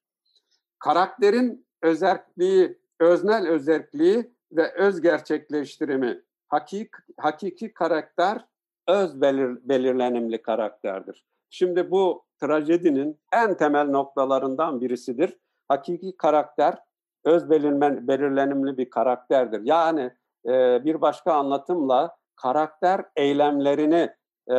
Karakterin 0.78 1.66
özelliği, 1.82 2.78
öznel 3.00 3.48
özelliği 3.48 4.32
ve 4.52 4.72
öz 4.74 5.00
gerçekleştirimi, 5.00 6.22
hakik, 6.48 6.90
hakiki 7.16 7.74
karakter 7.74 8.44
öz 8.88 9.20
belir, 9.20 9.58
belirlenimli 9.62 10.42
karakterdir. 10.42 11.24
Şimdi 11.50 11.90
bu 11.90 12.24
trajedinin 12.40 13.20
en 13.32 13.56
temel 13.56 13.88
noktalarından 13.88 14.80
birisidir. 14.80 15.36
Hakiki 15.68 16.16
karakter 16.16 16.78
öz 17.24 17.50
belirmen, 17.50 18.08
belirlenimli 18.08 18.78
bir 18.78 18.90
karakterdir. 18.90 19.60
Yani 19.64 20.12
e, 20.48 20.84
bir 20.84 21.00
başka 21.00 21.32
anlatımla 21.32 22.16
karakter 22.36 23.04
eylemlerini, 23.16 24.10
e, 24.50 24.56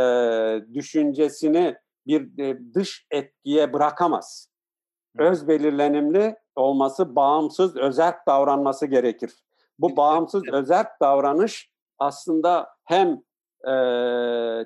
düşüncesini 0.73 1.75
bir 2.07 2.43
e, 2.43 2.59
dış 2.73 3.07
etkiye 3.11 3.73
bırakamaz. 3.73 4.49
Öz 5.17 5.47
belirlenimli 5.47 6.35
olması, 6.55 7.15
bağımsız, 7.15 7.77
özerk 7.77 8.27
davranması 8.27 8.85
gerekir. 8.85 9.33
Bu 9.79 9.97
bağımsız, 9.97 10.43
özerk 10.51 10.87
davranış 11.01 11.71
aslında 11.99 12.69
hem 12.85 13.21
e, 13.67 13.73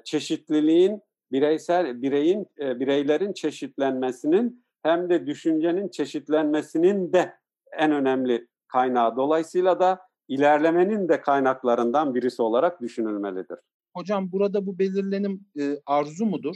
çeşitliliğin, 0.06 1.02
bireysel 1.32 2.02
bireyin, 2.02 2.48
e, 2.60 2.80
bireylerin 2.80 3.34
çeşitlenmesinin 3.34 4.66
hem 4.84 5.10
de 5.10 5.28
düşüncenin 5.28 5.90
çeşitlenmesinin 5.90 7.14
de 7.14 7.34
en 7.72 7.92
önemli 7.92 8.48
kaynağı. 8.68 9.16
Dolayısıyla 9.16 9.80
da 9.80 10.00
ilerlemenin 10.28 11.10
de 11.10 11.22
kaynaklarından 11.22 12.16
birisi 12.16 12.42
olarak 12.42 12.82
düşünülmelidir. 12.82 13.60
Hocam 13.96 14.32
burada 14.32 14.66
bu 14.66 14.80
belirlenim 14.80 15.46
e, 15.60 15.78
arzu 15.86 16.26
mudur? 16.26 16.56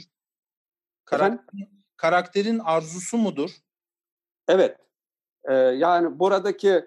Karakter, 1.04 1.68
karakterin 1.96 2.58
arzusu 2.58 3.18
mudur? 3.18 3.50
Evet. 4.48 4.76
E, 5.44 5.54
yani 5.54 6.18
buradaki 6.18 6.86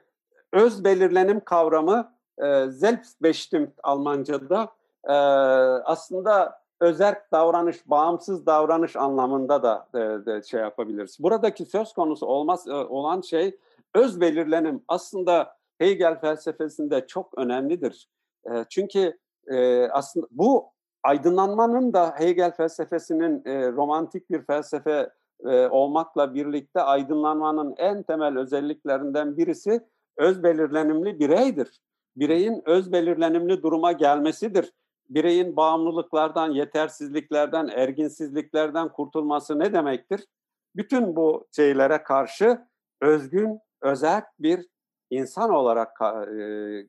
öz 0.53 0.83
belirlenim 0.83 1.39
kavramı 1.39 2.13
e, 2.43 2.71
Selbstbestimmt 2.71 3.73
Almanca'da 3.83 4.69
e, 5.03 5.13
aslında 5.85 6.61
özerk 6.79 7.31
davranış, 7.31 7.89
bağımsız 7.89 8.45
davranış 8.45 8.95
anlamında 8.95 9.63
da 9.63 9.87
de, 9.93 10.25
de 10.25 10.43
şey 10.43 10.61
yapabiliriz. 10.61 11.17
Buradaki 11.19 11.65
söz 11.65 11.93
konusu 11.93 12.25
olmaz 12.25 12.67
e, 12.67 12.73
olan 12.73 13.21
şey 13.21 13.57
öz 13.95 14.21
belirlenim 14.21 14.83
aslında 14.87 15.60
Hegel 15.81 16.19
felsefesinde 16.19 17.07
çok 17.07 17.37
önemlidir. 17.37 18.07
E, 18.45 18.65
çünkü 18.69 19.17
e, 19.47 19.87
aslında 19.87 20.27
bu 20.31 20.71
aydınlanmanın 21.03 21.93
da 21.93 22.15
Hegel 22.17 22.55
felsefesinin 22.55 23.45
e, 23.45 23.71
romantik 23.71 24.29
bir 24.29 24.41
felsefe 24.41 25.09
e, 25.45 25.67
olmakla 25.67 26.33
birlikte 26.33 26.81
aydınlanmanın 26.81 27.75
en 27.77 28.03
temel 28.03 28.37
özelliklerinden 28.37 29.37
birisi 29.37 29.81
öz 30.17 30.43
belirlenimli 30.43 31.19
bireydir. 31.19 31.81
Bireyin 32.15 32.61
öz 32.65 32.91
belirlenimli 32.91 33.63
duruma 33.63 33.91
gelmesidir. 33.91 34.73
Bireyin 35.09 35.55
bağımlılıklardan, 35.55 36.51
yetersizliklerden, 36.51 37.67
erginsizliklerden 37.67 38.89
kurtulması 38.89 39.59
ne 39.59 39.73
demektir? 39.73 40.25
Bütün 40.75 41.15
bu 41.15 41.47
şeylere 41.55 42.03
karşı 42.03 42.61
özgün, 43.01 43.59
özel 43.81 44.23
bir 44.39 44.67
insan 45.11 45.49
olarak 45.49 45.97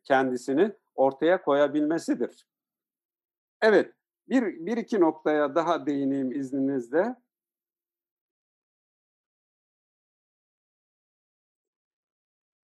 kendisini 0.05 0.73
ortaya 0.95 1.43
koyabilmesidir. 1.43 2.47
Evet, 3.63 3.95
bir, 4.29 4.67
bir 4.67 4.77
iki 4.77 5.01
noktaya 5.01 5.55
daha 5.55 5.87
değineyim 5.87 6.33
izninizle. 6.33 7.17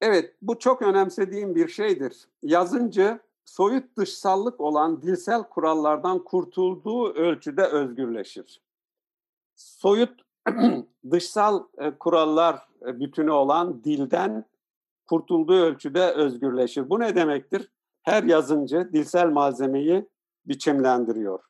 Evet, 0.02 0.36
bu 0.42 0.60
çok 0.60 0.82
önemsediğim 0.82 1.56
bir 1.56 1.68
şeydir. 1.68 2.28
Yazıncı, 2.44 3.20
soyut 3.46 3.98
dışsallık 3.98 4.62
olan 4.62 5.02
dilsel 5.02 5.44
kurallardan 5.44 6.24
kurtulduğu 6.24 7.14
ölçüde 7.14 7.64
özgürleşir. 7.64 8.62
Soyut 9.56 10.22
dışsal 11.12 11.64
kurallar 12.00 12.68
bütünü 12.82 13.32
olan 13.32 13.84
dilden 13.84 14.46
kurtulduğu 15.06 15.62
ölçüde 15.62 16.12
özgürleşir. 16.12 16.90
Bu 16.90 17.00
ne 17.00 17.16
demektir? 17.16 17.72
Her 18.04 18.24
yazıncı 18.24 18.90
dilsel 18.94 19.28
malzemeyi 19.28 20.10
biçimlendiriyor. 20.46 21.44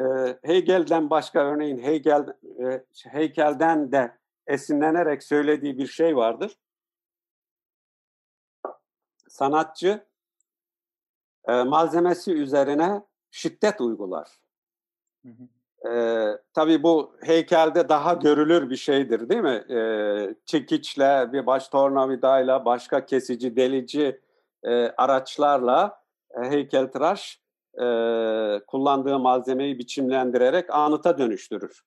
Ee, 0.00 0.38
Hegel'den 0.42 1.10
başka 1.10 1.40
örneğin 1.40 1.78
Hegel 1.78 2.26
e, 2.64 2.84
heykelden 3.10 3.92
de 3.92 4.18
esinlenerek 4.46 5.22
söylediği 5.22 5.78
bir 5.78 5.86
şey 5.86 6.16
vardır. 6.16 6.58
Sanatçı 9.28 10.06
e, 11.48 11.62
malzemesi 11.62 12.32
üzerine 12.32 13.02
şiddet 13.30 13.80
uygular. 13.80 14.40
Hı 15.22 15.28
hı. 15.28 15.55
Ee, 15.92 16.38
tabii 16.54 16.82
bu 16.82 17.16
heykelde 17.22 17.88
daha 17.88 18.14
görülür 18.14 18.70
bir 18.70 18.76
şeydir 18.76 19.28
değil 19.28 19.40
mi? 19.40 19.64
Ee, 19.74 20.34
çekiçle, 20.44 21.32
bir 21.32 21.46
baş 21.46 21.68
tornavidayla, 21.68 22.64
başka 22.64 23.06
kesici, 23.06 23.56
delici 23.56 24.20
e, 24.64 24.70
araçlarla 24.88 26.00
e, 26.30 26.48
heykeltıraş 26.48 27.40
e, 27.74 27.84
kullandığı 28.66 29.18
malzemeyi 29.18 29.78
biçimlendirerek 29.78 30.74
anıta 30.74 31.18
dönüştürür. 31.18 31.82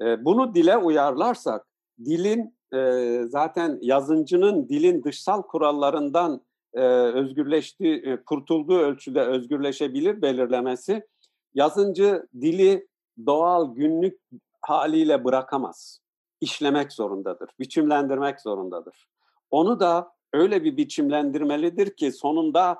E, 0.00 0.24
bunu 0.24 0.54
dile 0.54 0.76
uyarlarsak, 0.76 1.66
dilin 2.04 2.56
e, 2.74 3.22
zaten 3.26 3.78
yazıncının 3.80 4.68
dilin 4.68 5.04
dışsal 5.04 5.42
kurallarından 5.42 6.40
e, 6.74 6.80
özgürleştiği, 6.90 8.02
e, 8.02 8.24
kurtulduğu 8.24 8.78
ölçüde 8.78 9.20
özgürleşebilir 9.20 10.22
belirlemesi, 10.22 11.06
yazıncı 11.54 12.26
dili 12.40 12.89
doğal 13.26 13.74
günlük 13.74 14.20
haliyle 14.60 15.24
bırakamaz. 15.24 16.00
İşlemek 16.40 16.92
zorundadır, 16.92 17.50
biçimlendirmek 17.58 18.40
zorundadır. 18.40 19.08
Onu 19.50 19.80
da 19.80 20.12
öyle 20.32 20.64
bir 20.64 20.76
biçimlendirmelidir 20.76 21.96
ki 21.96 22.12
sonunda 22.12 22.78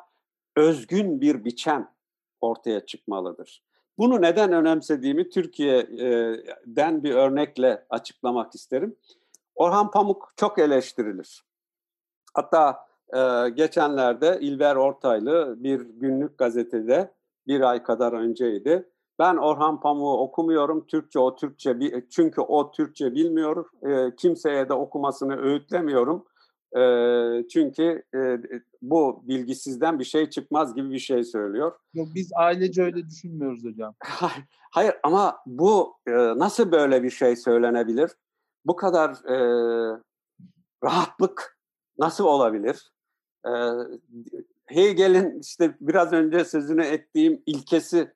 özgün 0.56 1.20
bir 1.20 1.44
biçem 1.44 1.90
ortaya 2.40 2.86
çıkmalıdır. 2.86 3.62
Bunu 3.98 4.22
neden 4.22 4.52
önemsediğimi 4.52 5.28
Türkiye'den 5.28 7.02
bir 7.02 7.14
örnekle 7.14 7.86
açıklamak 7.90 8.54
isterim. 8.54 8.96
Orhan 9.54 9.90
Pamuk 9.90 10.32
çok 10.36 10.58
eleştirilir. 10.58 11.44
Hatta 12.34 12.86
e, 13.16 13.48
geçenlerde 13.48 14.38
İlber 14.40 14.76
Ortaylı 14.76 15.54
bir 15.58 15.80
günlük 15.80 16.38
gazetede 16.38 17.14
bir 17.46 17.60
ay 17.60 17.82
kadar 17.82 18.12
önceydi 18.12 18.90
ben 19.20 19.36
Orhan 19.36 19.80
Pamuk'u 19.80 20.18
okumuyorum. 20.18 20.86
Türkçe 20.86 21.18
o 21.18 21.36
Türkçe 21.36 21.76
çünkü 22.10 22.40
o 22.40 22.70
Türkçe 22.70 23.14
bilmiyor. 23.14 23.66
E, 23.82 24.16
kimseye 24.16 24.68
de 24.68 24.74
okumasını 24.74 25.36
öğütlemiyorum. 25.36 26.26
E, 26.76 26.82
çünkü 27.48 28.02
e, 28.14 28.38
bu 28.82 29.22
bilgisizden 29.28 29.98
bir 29.98 30.04
şey 30.04 30.30
çıkmaz 30.30 30.74
gibi 30.74 30.90
bir 30.90 30.98
şey 30.98 31.24
söylüyor. 31.24 31.72
Yok 31.94 32.08
biz 32.14 32.30
ailece 32.36 32.82
öyle 32.82 33.06
düşünmüyoruz 33.06 33.64
hocam. 33.64 33.94
Hayır 34.72 34.94
ama 35.02 35.38
bu 35.46 35.94
e, 36.06 36.12
nasıl 36.12 36.72
böyle 36.72 37.02
bir 37.02 37.10
şey 37.10 37.36
söylenebilir? 37.36 38.10
Bu 38.64 38.76
kadar 38.76 39.10
e, 39.10 39.36
rahatlık 40.84 41.58
nasıl 41.98 42.24
olabilir? 42.24 42.92
E, 43.46 43.50
Hegel'in 44.66 45.40
işte 45.40 45.76
biraz 45.80 46.12
önce 46.12 46.44
sözünü 46.44 46.82
ettiğim 46.82 47.42
ilkesi 47.46 48.12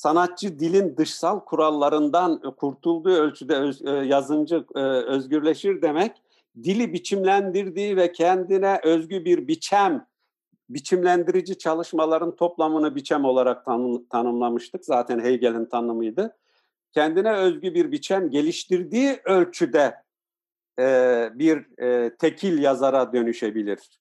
sanatçı 0.00 0.58
dilin 0.58 0.96
dışsal 0.96 1.40
kurallarından 1.40 2.54
kurtulduğu 2.56 3.10
ölçüde 3.10 3.56
öz, 3.56 3.82
e, 3.82 3.90
yazıncı 3.90 4.64
e, 4.74 4.80
özgürleşir 4.80 5.82
demek, 5.82 6.22
dili 6.62 6.92
biçimlendirdiği 6.92 7.96
ve 7.96 8.12
kendine 8.12 8.80
özgü 8.84 9.24
bir 9.24 9.48
biçem, 9.48 10.06
biçimlendirici 10.70 11.58
çalışmaların 11.58 12.36
toplamını 12.36 12.94
biçem 12.96 13.24
olarak 13.24 13.64
tanım, 13.64 14.04
tanımlamıştık. 14.04 14.84
Zaten 14.84 15.24
Hegel'in 15.24 15.64
tanımıydı. 15.64 16.36
Kendine 16.92 17.32
özgü 17.32 17.74
bir 17.74 17.92
biçem 17.92 18.30
geliştirdiği 18.30 19.20
ölçüde 19.24 19.94
e, 20.78 20.84
bir 21.34 21.82
e, 21.82 22.16
tekil 22.16 22.58
yazara 22.58 23.12
dönüşebilir. 23.12 24.00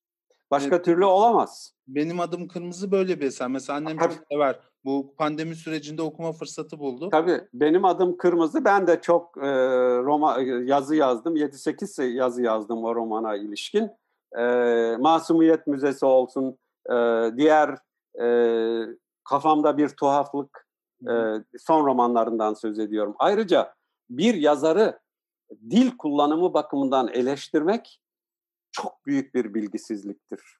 Başka 0.51 0.75
Evet. 0.75 0.85
türlü 0.85 1.05
olamaz. 1.05 1.73
Benim 1.87 2.19
adım 2.19 2.47
kırmızı 2.47 2.91
böyle 2.91 3.19
bir 3.19 3.25
eser. 3.25 3.47
Mesela 3.47 3.77
annem 3.77 3.97
çok 3.97 4.13
sever. 4.31 4.68
Bu 4.85 5.13
pandemi 5.17 5.55
sürecinde 5.55 6.01
okuma 6.01 6.31
fırsatı 6.31 6.79
buldu. 6.79 7.09
Tabii 7.11 7.41
benim 7.53 7.85
adım 7.85 8.17
Kırmızı. 8.17 8.65
Ben 8.65 8.87
de 8.87 9.01
çok 9.01 9.37
e, 9.37 9.49
roma, 9.97 10.41
yazı 10.63 10.95
yazdım. 10.95 11.35
7-8 11.35 12.03
yazı 12.03 12.41
yazdım 12.41 12.83
o 12.83 12.95
romana 12.95 13.35
ilişkin. 13.35 13.91
E, 14.37 14.43
Masumiyet 14.99 15.67
Müzesi 15.67 16.05
olsun, 16.05 16.57
e, 16.91 16.95
diğer 17.37 17.77
e, 18.21 18.27
kafamda 19.23 19.77
bir 19.77 19.89
tuhaflık 19.89 20.67
e, 21.09 21.13
son 21.59 21.85
romanlarından 21.85 22.53
söz 22.53 22.79
ediyorum. 22.79 23.15
Ayrıca 23.19 23.73
bir 24.09 24.33
yazarı 24.33 24.99
dil 25.69 25.97
kullanımı 25.97 26.53
bakımından 26.53 27.07
eleştirmek 27.07 28.01
çok 28.71 29.05
büyük 29.05 29.35
bir 29.35 29.53
bilgisizliktir. 29.53 30.59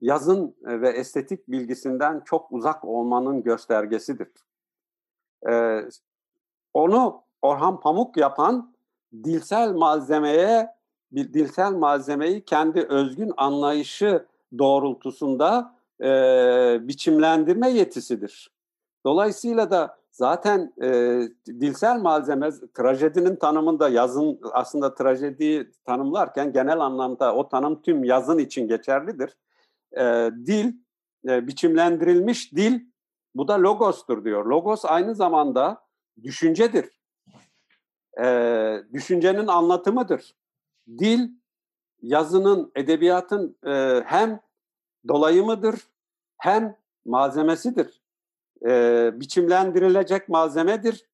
Yazın 0.00 0.56
e, 0.66 0.80
ve 0.80 0.90
estetik 0.90 1.48
bilgisinden 1.48 2.22
çok 2.24 2.52
uzak 2.52 2.84
olmanın 2.84 3.42
göstergesidir. 3.42 4.28
Ee, 5.50 5.80
onu 6.74 7.22
Orhan 7.42 7.80
Pamuk 7.80 8.16
yapan 8.16 8.74
dilsel 9.24 9.72
malzemeye 9.72 10.68
bir 11.12 11.32
dilsel 11.32 11.72
malzemeyi 11.72 12.44
kendi 12.44 12.80
özgün 12.80 13.32
anlayışı 13.36 14.26
doğrultusunda 14.58 15.74
e, 16.00 16.08
biçimlendirme 16.88 17.70
yetisidir. 17.70 18.50
Dolayısıyla 19.06 19.70
da 19.70 19.98
zaten 20.10 20.72
e, 20.82 21.20
dilsel 21.46 22.00
malzeme 22.00 22.50
trajedinin 22.74 23.36
tanımında 23.36 23.88
yazın 23.88 24.40
aslında 24.52 24.94
trajediyi 24.94 25.70
tanımlarken 25.84 26.52
genel 26.52 26.80
anlamda 26.80 27.34
o 27.34 27.48
tanım 27.48 27.82
tüm 27.82 28.04
yazın 28.04 28.38
için 28.38 28.68
geçerlidir. 28.68 29.36
E, 29.96 30.30
dil, 30.46 30.72
e, 31.28 31.46
biçimlendirilmiş 31.46 32.52
dil 32.52 32.80
bu 33.34 33.48
da 33.48 33.62
logostur 33.62 34.24
diyor. 34.24 34.46
Logos 34.46 34.84
aynı 34.84 35.14
zamanda 35.14 35.84
düşüncedir. 36.22 36.98
Ee, 38.24 38.82
düşüncenin 38.92 39.46
anlatımıdır. 39.46 40.34
Dil, 40.98 41.30
yazının, 42.02 42.72
edebiyatın 42.74 43.58
e, 43.66 44.02
hem 44.06 44.40
dolayımıdır 45.08 45.80
hem 46.38 46.76
malzemesidir. 47.04 48.02
Ee, 48.66 49.10
biçimlendirilecek 49.14 50.28
malzemedir 50.28 51.08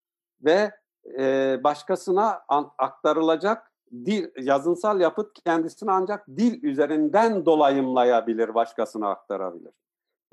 ve 0.44 0.70
e, 1.18 1.60
başkasına 1.64 2.44
aktarılacak 2.78 3.72
dil, 3.92 4.26
yazınsal 4.38 5.00
yapıt 5.00 5.42
kendisini 5.44 5.90
ancak 5.90 6.28
dil 6.28 6.62
üzerinden 6.62 7.46
dolayımlayabilir, 7.46 8.54
başkasına 8.54 9.10
aktarabilir. 9.10 9.72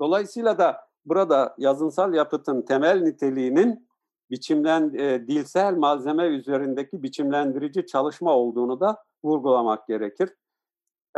Dolayısıyla 0.00 0.58
da 0.58 0.80
burada 1.04 1.54
yazınsal 1.58 2.14
yapıtın 2.14 2.62
temel 2.62 3.02
niteliğinin 3.02 3.88
biçimlen 4.30 4.94
e, 4.94 5.26
dilsel 5.26 5.74
malzeme 5.74 6.26
üzerindeki 6.26 7.02
biçimlendirici 7.02 7.86
çalışma 7.86 8.36
olduğunu 8.36 8.80
da 8.80 9.04
vurgulamak 9.24 9.86
gerekir. 9.88 10.30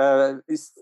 E, 0.00 0.04
iz, 0.48 0.74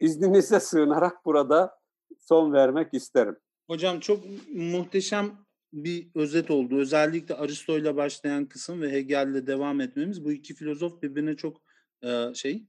izninize 0.00 0.60
sığınarak 0.60 1.24
burada 1.24 1.78
son 2.18 2.52
vermek 2.52 2.94
isterim. 2.94 3.36
Hocam 3.66 4.00
çok 4.00 4.18
muhteşem 4.54 5.45
bir 5.84 6.08
özet 6.14 6.50
oldu. 6.50 6.78
Özellikle 6.78 7.34
Aristo 7.34 7.78
ile 7.78 7.96
başlayan 7.96 8.46
kısım 8.48 8.82
ve 8.82 8.92
Hegel'le 8.92 9.46
devam 9.46 9.80
etmemiz 9.80 10.24
bu 10.24 10.32
iki 10.32 10.54
filozof 10.54 11.02
birbirine 11.02 11.36
çok 11.36 11.62
e, 12.02 12.34
şey. 12.34 12.64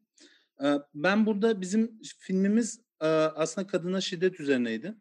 E, 0.64 0.68
ben 0.94 1.26
burada 1.26 1.62
bizim 1.62 2.00
filmimiz 2.20 2.82
e, 3.02 3.06
aslında 3.08 3.68
kadına 3.68 4.02
şiddet 4.02 4.40
üzerineydi. 4.40 4.96